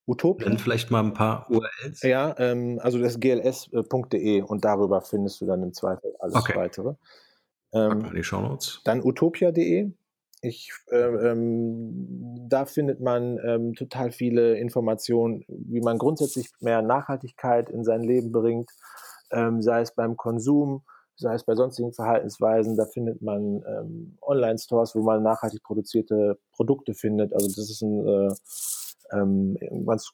Utopia. 0.06 0.48
Dann 0.48 0.58
vielleicht 0.58 0.92
mal 0.92 1.04
ein 1.04 1.14
paar 1.14 1.50
URLs. 1.50 2.02
Ja, 2.04 2.36
ähm, 2.38 2.80
also 2.82 3.00
das 3.00 3.20
gls.de 3.20 4.42
und 4.42 4.66
darüber 4.66 5.02
findest 5.02 5.42
du 5.42 5.46
dann 5.46 5.64
im 5.64 5.74
Zweifel 5.74 6.14
alles 6.20 6.36
okay. 6.36 6.56
weitere. 6.56 6.94
Ähm, 7.74 8.12
die 8.14 8.24
Shownotes. 8.24 8.82
Dann 8.84 9.04
utopia.de. 9.04 9.92
Ich, 10.44 10.72
äh, 10.90 10.98
ähm, 10.98 12.48
da 12.50 12.66
findet 12.66 13.00
man 13.00 13.38
ähm, 13.46 13.76
total 13.76 14.12
viele 14.12 14.58
Informationen, 14.58 15.46
wie 15.48 15.82
man 15.82 16.00
grundsätzlich 16.00 16.50
mehr 16.62 16.82
Nachhaltigkeit 16.82 17.70
in 17.70 17.84
sein 17.84 18.02
Leben 18.02 18.32
bringt, 18.32 18.72
ähm, 19.32 19.62
sei 19.62 19.82
es 19.82 19.94
beim 19.94 20.18
Konsum, 20.18 20.82
sei 21.16 21.36
es 21.36 21.44
bei 21.44 21.54
sonstigen 21.54 21.94
Verhaltensweisen. 21.94 22.76
Da 22.76 22.86
findet 22.86 23.22
man 23.22 23.64
ähm, 23.68 24.18
Online-Stores, 24.22 24.96
wo 24.96 25.04
man 25.04 25.22
nachhaltig 25.22 25.62
produzierte 25.62 26.40
Produkte 26.54 26.96
findet. 26.96 27.34
Also 27.34 27.48
das 27.48 27.70
ist 27.70 27.82
ein 27.84 28.08
äh, 28.08 28.34
ähm, 29.14 29.58
ganz 29.86 30.12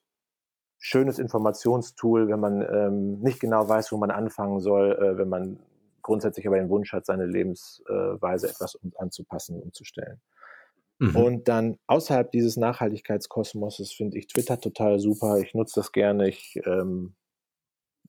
schönes 0.77 1.19
Informationstool, 1.19 2.27
wenn 2.27 2.39
man 2.39 2.61
ähm, 2.61 3.19
nicht 3.19 3.39
genau 3.39 3.67
weiß, 3.67 3.93
wo 3.93 3.97
man 3.97 4.11
anfangen 4.11 4.59
soll, 4.59 4.91
äh, 4.91 5.17
wenn 5.17 5.29
man 5.29 5.59
grundsätzlich 6.07 6.47
aber 6.47 6.57
den 6.57 6.69
Wunsch 6.69 6.93
hat, 6.93 7.05
seine 7.05 7.25
Lebensweise 7.25 8.49
etwas 8.49 8.79
anzupassen, 8.97 9.61
umzustellen. 9.61 10.19
Mhm. 10.99 11.15
Und 11.15 11.47
dann 11.47 11.77
außerhalb 11.85 12.31
dieses 12.31 12.57
Nachhaltigkeitskosmoses 12.57 13.91
finde 13.91 14.17
ich 14.17 14.27
Twitter 14.27 14.59
total 14.59 14.99
super. 14.99 15.37
Ich 15.37 15.53
nutze 15.53 15.79
das 15.79 15.91
gerne. 15.91 16.27
Ich 16.27 16.59
ähm, 16.65 17.15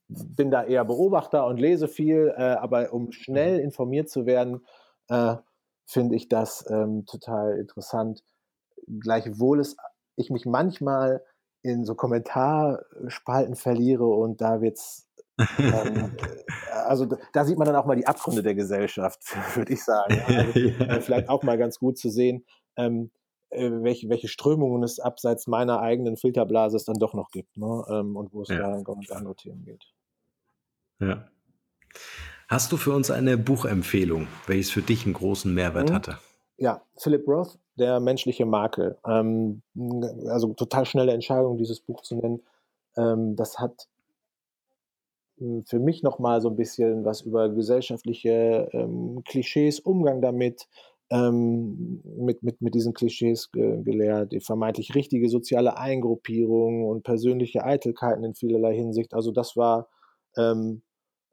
bin 0.09 0.51
da 0.51 0.65
eher 0.65 0.85
Beobachter 0.85 1.47
und 1.47 1.59
lese 1.59 1.87
viel, 1.89 2.33
äh, 2.35 2.43
aber 2.43 2.93
um 2.95 3.13
schnell 3.13 3.59
informiert 3.59 4.09
zu 4.09 4.25
werden, 4.25 4.65
äh, 5.09 5.37
finde 5.85 6.17
ich 6.17 6.29
das 6.29 6.65
ähm, 6.71 7.05
total 7.05 7.59
interessant. 7.59 8.25
Gleichwohl 8.87 9.61
es 9.61 9.77
ich 10.17 10.31
mich 10.31 10.47
manchmal 10.47 11.23
in 11.63 11.85
so 11.85 11.95
Kommentarspalten 11.95 13.55
verliere 13.55 14.07
und 14.07 14.41
da 14.41 14.61
wird's 14.61 15.08
ähm, 15.59 16.13
also 16.87 17.07
da 17.33 17.45
sieht 17.45 17.59
man 17.59 17.67
dann 17.67 17.77
auch 17.77 17.87
mal 17.87 17.97
die 17.97 18.07
Abgründe 18.07 18.43
der 18.43 18.55
Gesellschaft, 18.55 19.21
würde 19.55 19.73
ich 19.73 19.85
sagen. 19.85 20.21
Also, 20.27 20.59
ja. 20.59 20.87
Äh, 20.87 21.01
vielleicht 21.01 21.29
auch 21.29 21.43
mal 21.43 21.59
ganz 21.59 21.79
gut 21.79 21.99
zu 21.99 22.11
sehen, 22.11 22.45
ähm, 22.77 23.11
äh, 23.51 23.71
welche, 23.71 24.09
welche 24.09 24.29
Strömungen 24.29 24.83
es 24.83 25.01
abseits 25.01 25.47
meiner 25.47 25.81
eigenen 25.81 26.17
Filterblase 26.17 26.77
es 26.77 26.85
dann 26.85 26.99
doch 26.99 27.15
noch 27.15 27.31
gibt 27.31 27.57
ne? 27.57 27.85
ähm, 27.91 28.17
und 28.17 28.33
wo 28.33 28.43
es 28.43 28.49
ja. 28.49 28.59
da 28.59 28.75
um 28.75 29.01
andere 29.11 29.35
Themen 29.37 29.65
geht. 29.65 29.85
Ja. 31.01 31.29
Hast 32.49 32.73
du 32.73 32.77
für 32.77 32.93
uns 32.93 33.11
eine 33.11 33.37
Buchempfehlung, 33.37 34.27
welches 34.47 34.71
für 34.71 34.83
dich 34.83 35.05
einen 35.05 35.15
großen 35.15 35.53
Mehrwert 35.53 35.91
mhm. 35.91 35.95
hatte? 35.95 36.19
Ja, 36.57 36.83
Philip 36.97 37.27
Roth, 37.29 37.59
der 37.77 38.01
menschliche 38.01 38.45
Makel. 38.45 38.99
Ähm, 39.07 39.63
also 40.29 40.55
total 40.55 40.87
schnelle 40.87 41.13
Entscheidung, 41.13 41.57
dieses 41.57 41.81
Buch 41.81 42.03
zu 42.03 42.17
nennen. 42.17 42.43
Ähm, 42.97 43.37
das 43.37 43.59
hat 43.59 43.87
für 45.67 45.79
mich 45.79 46.03
nochmal 46.03 46.41
so 46.41 46.49
ein 46.49 46.57
bisschen 46.57 47.05
was 47.05 47.23
über 47.23 47.49
gesellschaftliche 47.49 48.69
ähm, 48.73 49.23
Klischees, 49.25 49.81
Umgang 49.81 50.21
damit, 50.21 50.69
ähm, 51.11 52.03
mit, 52.05 52.43
mit, 52.43 52.61
mit 52.61 52.75
diesen 52.75 52.93
Klischees 52.93 53.51
ge 53.51 53.83
gelehrt, 53.83 54.33
die 54.33 54.41
vermeintlich 54.41 54.95
richtige 54.95 55.29
soziale 55.29 55.79
Eingruppierung 55.79 56.85
und 56.85 57.03
persönliche 57.03 57.65
Eitelkeiten 57.65 58.25
in 58.25 58.35
vielerlei 58.35 58.75
Hinsicht. 58.75 59.15
Also 59.15 59.33
das 59.33 59.57
war 59.57 59.89
ähm, 60.37 60.83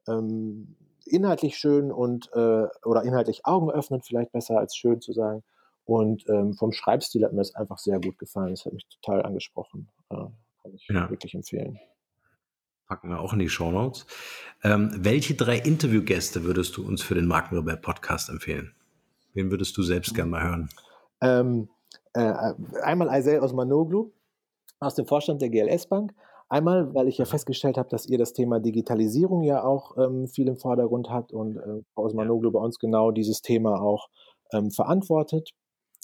ähm, 0.08 0.76
inhaltlich 1.04 1.56
schön 1.58 1.92
und 1.92 2.30
äh, 2.32 2.66
oder 2.84 3.02
inhaltlich 3.04 3.44
Augen 3.44 3.70
öffnen, 3.70 4.00
vielleicht 4.02 4.32
besser 4.32 4.58
als 4.58 4.76
schön 4.76 5.00
zu 5.00 5.12
sagen. 5.12 5.42
Und 5.84 6.28
ähm, 6.28 6.54
vom 6.54 6.72
Schreibstil 6.72 7.24
hat 7.24 7.32
mir 7.32 7.38
das 7.38 7.54
einfach 7.54 7.78
sehr 7.78 8.00
gut 8.00 8.18
gefallen. 8.18 8.50
Das 8.50 8.64
hat 8.64 8.72
mich 8.72 8.86
total 8.88 9.22
angesprochen. 9.22 9.88
Äh, 10.10 10.16
kann 10.62 10.74
ich 10.74 10.86
ja. 10.88 11.08
wirklich 11.10 11.34
empfehlen. 11.34 11.78
Packen 12.86 13.08
wir 13.10 13.20
auch 13.20 13.32
in 13.32 13.40
die 13.40 13.48
Show 13.48 13.70
Notes. 13.70 14.06
Ähm, 14.62 14.90
welche 14.96 15.34
drei 15.34 15.58
Interviewgäste 15.58 16.44
würdest 16.44 16.76
du 16.76 16.86
uns 16.86 17.02
für 17.02 17.14
den 17.14 17.26
Markenrebell 17.26 17.76
Podcast 17.76 18.28
empfehlen? 18.28 18.74
Wen 19.34 19.50
würdest 19.50 19.76
du 19.76 19.82
selbst 19.82 20.14
gerne 20.14 20.30
mal 20.30 20.42
hören? 20.42 20.68
Ähm, 21.20 21.68
äh, 22.14 22.32
einmal 22.82 23.08
Isaiah 23.18 23.42
Osmanoglu 23.42 24.10
aus 24.80 24.94
dem 24.94 25.06
Vorstand 25.06 25.42
der 25.42 25.50
GLS 25.50 25.86
Bank. 25.88 26.12
Einmal, 26.48 26.94
weil 26.94 27.08
ich 27.08 27.18
ja 27.18 27.24
festgestellt 27.24 27.76
habe, 27.76 27.88
dass 27.88 28.06
ihr 28.06 28.18
das 28.18 28.32
Thema 28.32 28.60
Digitalisierung 28.60 29.42
ja 29.42 29.64
auch 29.64 29.96
ähm, 29.98 30.28
viel 30.28 30.46
im 30.46 30.56
Vordergrund 30.56 31.10
habt 31.10 31.32
und 31.32 31.56
äh, 31.56 31.82
Frau 31.94 32.04
Osmanoglu 32.04 32.52
bei 32.52 32.60
uns 32.60 32.78
genau 32.78 33.10
dieses 33.10 33.42
Thema 33.42 33.80
auch 33.80 34.08
ähm, 34.52 34.70
verantwortet, 34.70 35.50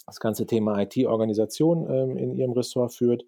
das 0.05 0.19
ganze 0.19 0.45
Thema 0.45 0.81
IT-Organisation 0.81 1.89
ähm, 1.89 2.17
in 2.17 2.35
ihrem 2.35 2.51
Ressort 2.51 2.93
führt 2.93 3.23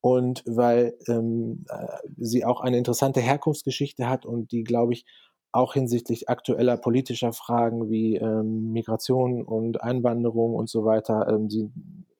und 0.00 0.42
weil 0.46 0.96
ähm, 1.08 1.64
äh, 1.68 1.86
sie 2.16 2.44
auch 2.44 2.60
eine 2.60 2.78
interessante 2.78 3.20
Herkunftsgeschichte 3.20 4.08
hat 4.08 4.26
und 4.26 4.52
die, 4.52 4.64
glaube 4.64 4.92
ich, 4.92 5.04
auch 5.52 5.74
hinsichtlich 5.74 6.28
aktueller 6.28 6.76
politischer 6.76 7.32
Fragen 7.32 7.90
wie 7.90 8.16
ähm, 8.16 8.72
Migration 8.72 9.42
und 9.42 9.82
Einwanderung 9.82 10.54
und 10.54 10.70
so 10.70 10.84
weiter, 10.84 11.28
ähm, 11.28 11.50
sie, 11.50 11.70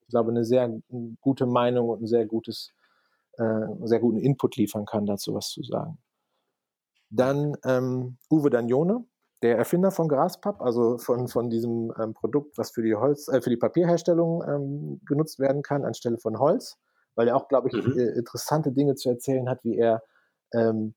ich 0.03 0.09
glaube, 0.09 0.31
eine 0.31 0.45
sehr 0.45 0.81
gute 1.21 1.47
Meinung 1.47 1.89
und 1.89 2.03
ein 2.03 2.07
sehr 2.07 2.27
gutes 2.27 2.73
äh, 3.41 3.67
sehr 3.85 4.01
guten 4.01 4.19
Input 4.19 4.57
liefern 4.57 4.85
kann, 4.85 5.07
dazu 5.07 5.35
was 5.35 5.49
zu 5.49 5.63
sagen. 5.63 5.99
Dann 7.11 7.57
ähm, 7.65 8.19
Uwe 8.31 8.51
Dagnone, 8.51 9.05
der 9.43 9.57
Erfinder 9.57 9.91
von 9.91 10.09
Graspapp, 10.09 10.61
also 10.61 10.99
von, 10.99 11.27
von 11.29 11.49
diesem 11.49 11.93
ähm, 11.99 12.13
Produkt, 12.13 12.59
was 12.59 12.71
für 12.71 12.83
die 12.83 12.95
Holz, 12.95 13.29
äh, 13.29 13.41
für 13.41 13.51
die 13.51 13.57
Papierherstellung 13.57 14.43
ähm, 14.47 15.01
genutzt 15.07 15.39
werden 15.39 15.63
kann, 15.63 15.85
anstelle 15.85 16.19
von 16.19 16.39
Holz, 16.39 16.77
weil 17.15 17.29
er 17.29 17.37
auch, 17.37 17.49
glaube 17.49 17.69
ich, 17.69 17.75
mhm. 17.75 17.99
äh, 17.99 18.19
interessante 18.19 18.73
Dinge 18.73 18.95
zu 18.95 19.09
erzählen 19.09 19.49
hat, 19.49 19.65
wie 19.65 19.77
er 19.77 20.03
ähm, 20.53 20.95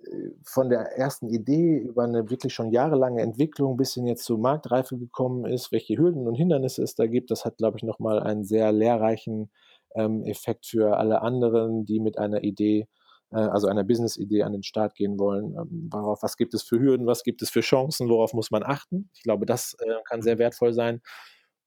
äh, 0.00 0.30
von 0.44 0.68
der 0.68 0.96
ersten 0.96 1.28
Idee 1.28 1.78
über 1.78 2.04
eine 2.04 2.30
wirklich 2.30 2.54
schon 2.54 2.70
jahrelange 2.70 3.22
Entwicklung 3.22 3.76
bis 3.76 3.94
hin 3.94 4.06
jetzt 4.06 4.24
zur 4.24 4.38
Marktreife 4.38 4.98
gekommen 4.98 5.46
ist, 5.46 5.72
welche 5.72 5.96
Hürden 5.96 6.26
und 6.26 6.34
Hindernisse 6.34 6.82
es 6.82 6.94
da 6.94 7.06
gibt. 7.06 7.30
Das 7.30 7.44
hat, 7.44 7.58
glaube 7.58 7.78
ich, 7.78 7.82
nochmal 7.82 8.20
einen 8.20 8.44
sehr 8.44 8.72
lehrreichen 8.72 9.50
ähm, 9.94 10.22
Effekt 10.24 10.66
für 10.66 10.96
alle 10.98 11.22
anderen, 11.22 11.86
die 11.86 12.00
mit 12.00 12.18
einer 12.18 12.42
Idee, 12.44 12.88
äh, 13.32 13.38
also 13.38 13.68
einer 13.68 13.84
Business-Idee 13.84 14.42
an 14.42 14.52
den 14.52 14.62
Start 14.62 14.94
gehen 14.94 15.18
wollen. 15.18 15.56
Ähm, 15.56 15.88
worauf, 15.92 16.22
was 16.22 16.36
gibt 16.36 16.54
es 16.54 16.62
für 16.62 16.78
Hürden, 16.78 17.06
was 17.06 17.22
gibt 17.22 17.42
es 17.42 17.50
für 17.50 17.60
Chancen, 17.60 18.08
worauf 18.08 18.34
muss 18.34 18.50
man 18.50 18.62
achten? 18.62 19.10
Ich 19.14 19.22
glaube, 19.22 19.46
das 19.46 19.76
äh, 19.80 19.94
kann 20.08 20.22
sehr 20.22 20.38
wertvoll 20.38 20.72
sein. 20.72 21.00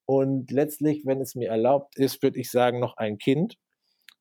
Und 0.05 0.51
letztlich, 0.51 1.05
wenn 1.05 1.21
es 1.21 1.35
mir 1.35 1.49
erlaubt 1.49 1.97
ist, 1.97 2.23
würde 2.23 2.39
ich 2.39 2.49
sagen, 2.49 2.79
noch 2.79 2.97
ein 2.97 3.17
Kind. 3.17 3.57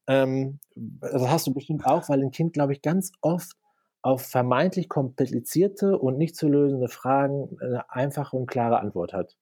Ähm, 0.09 0.59
das 0.75 1.29
hast 1.29 1.47
du 1.47 1.55
bestimmt 1.55 1.87
auch, 1.87 2.09
weil 2.09 2.23
ein 2.23 2.33
Kind, 2.33 2.53
glaube 2.53 2.73
ich, 2.73 2.83
ganz 2.83 3.13
oft 3.21 3.57
auf 4.03 4.23
vermeintlich 4.23 4.89
komplizierte 4.89 5.99
und 5.99 6.19
nicht 6.19 6.35
zu 6.35 6.49
lösende 6.49 6.89
Fragen 6.89 7.57
eine 7.61 7.91
einfache 7.91 8.37
und 8.37 8.47
klare 8.47 8.81
Antwort 8.81 9.13
hat 9.13 9.37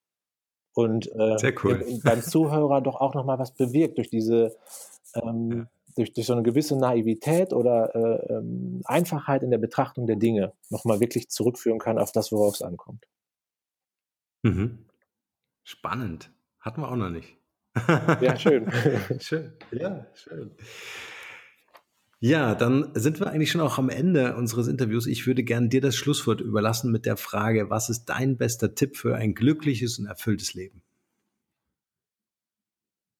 und 0.76 1.10
äh, 1.14 1.54
cool. 1.64 2.00
beim 2.04 2.22
Zuhörer 2.22 2.82
doch 2.82 2.96
auch 2.96 3.14
nochmal 3.14 3.38
was 3.38 3.54
bewirkt 3.54 3.96
durch 3.96 4.10
diese, 4.10 4.56
ähm, 5.14 5.50
ja. 5.50 5.66
durch, 5.96 6.12
durch 6.12 6.26
so 6.26 6.34
eine 6.34 6.42
gewisse 6.42 6.76
Naivität 6.76 7.54
oder 7.54 7.94
äh, 7.94 8.34
ähm, 8.34 8.82
Einfachheit 8.84 9.42
in 9.42 9.50
der 9.50 9.58
Betrachtung 9.58 10.06
der 10.06 10.16
Dinge 10.16 10.52
nochmal 10.68 11.00
wirklich 11.00 11.30
zurückführen 11.30 11.78
kann 11.78 11.98
auf 11.98 12.12
das, 12.12 12.30
worauf 12.30 12.54
es 12.54 12.62
ankommt. 12.62 13.06
Mhm. 14.42 14.84
Spannend. 15.64 16.30
Hatten 16.60 16.82
wir 16.82 16.90
auch 16.90 16.96
noch 16.96 17.10
nicht. 17.10 17.38
Ja, 18.20 18.36
schön. 18.36 18.70
schön. 19.20 19.52
Ja, 19.70 20.06
schön. 20.14 20.50
Ja, 22.18 22.54
dann 22.54 22.92
sind 22.94 23.20
wir 23.20 23.28
eigentlich 23.28 23.50
schon 23.50 23.60
auch 23.60 23.78
am 23.78 23.90
Ende 23.90 24.36
unseres 24.36 24.68
Interviews. 24.68 25.06
Ich 25.06 25.26
würde 25.26 25.44
gerne 25.44 25.68
dir 25.68 25.82
das 25.82 25.96
Schlusswort 25.96 26.40
überlassen 26.40 26.90
mit 26.90 27.04
der 27.04 27.18
Frage, 27.18 27.68
was 27.68 27.90
ist 27.90 28.06
dein 28.06 28.38
bester 28.38 28.74
Tipp 28.74 28.96
für 28.96 29.16
ein 29.16 29.34
glückliches 29.34 29.98
und 29.98 30.06
erfülltes 30.06 30.54
Leben? 30.54 30.82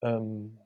Ähm, 0.01 0.59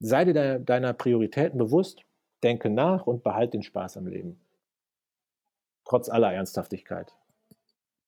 sei 0.00 0.24
dir 0.24 0.34
de 0.34 0.64
deiner 0.64 0.92
Prioritäten 0.92 1.58
bewusst, 1.58 2.02
denke 2.42 2.70
nach 2.70 3.06
und 3.06 3.22
behalte 3.22 3.52
den 3.52 3.62
Spaß 3.62 3.96
am 3.96 4.08
Leben. 4.08 4.40
Trotz 5.84 6.08
aller 6.08 6.32
Ernsthaftigkeit. 6.32 7.14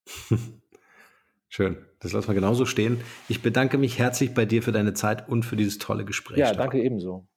Schön, 1.54 1.76
das 2.00 2.14
lassen 2.14 2.28
wir 2.28 2.34
genauso 2.34 2.64
stehen. 2.64 3.02
Ich 3.28 3.42
bedanke 3.42 3.76
mich 3.76 3.98
herzlich 3.98 4.32
bei 4.32 4.46
dir 4.46 4.62
für 4.62 4.72
deine 4.72 4.94
Zeit 4.94 5.28
und 5.28 5.42
für 5.42 5.54
dieses 5.54 5.76
tolle 5.76 6.06
Gespräch. 6.06 6.38
Ja, 6.38 6.54
danke 6.54 6.80
ebenso. 6.80 7.28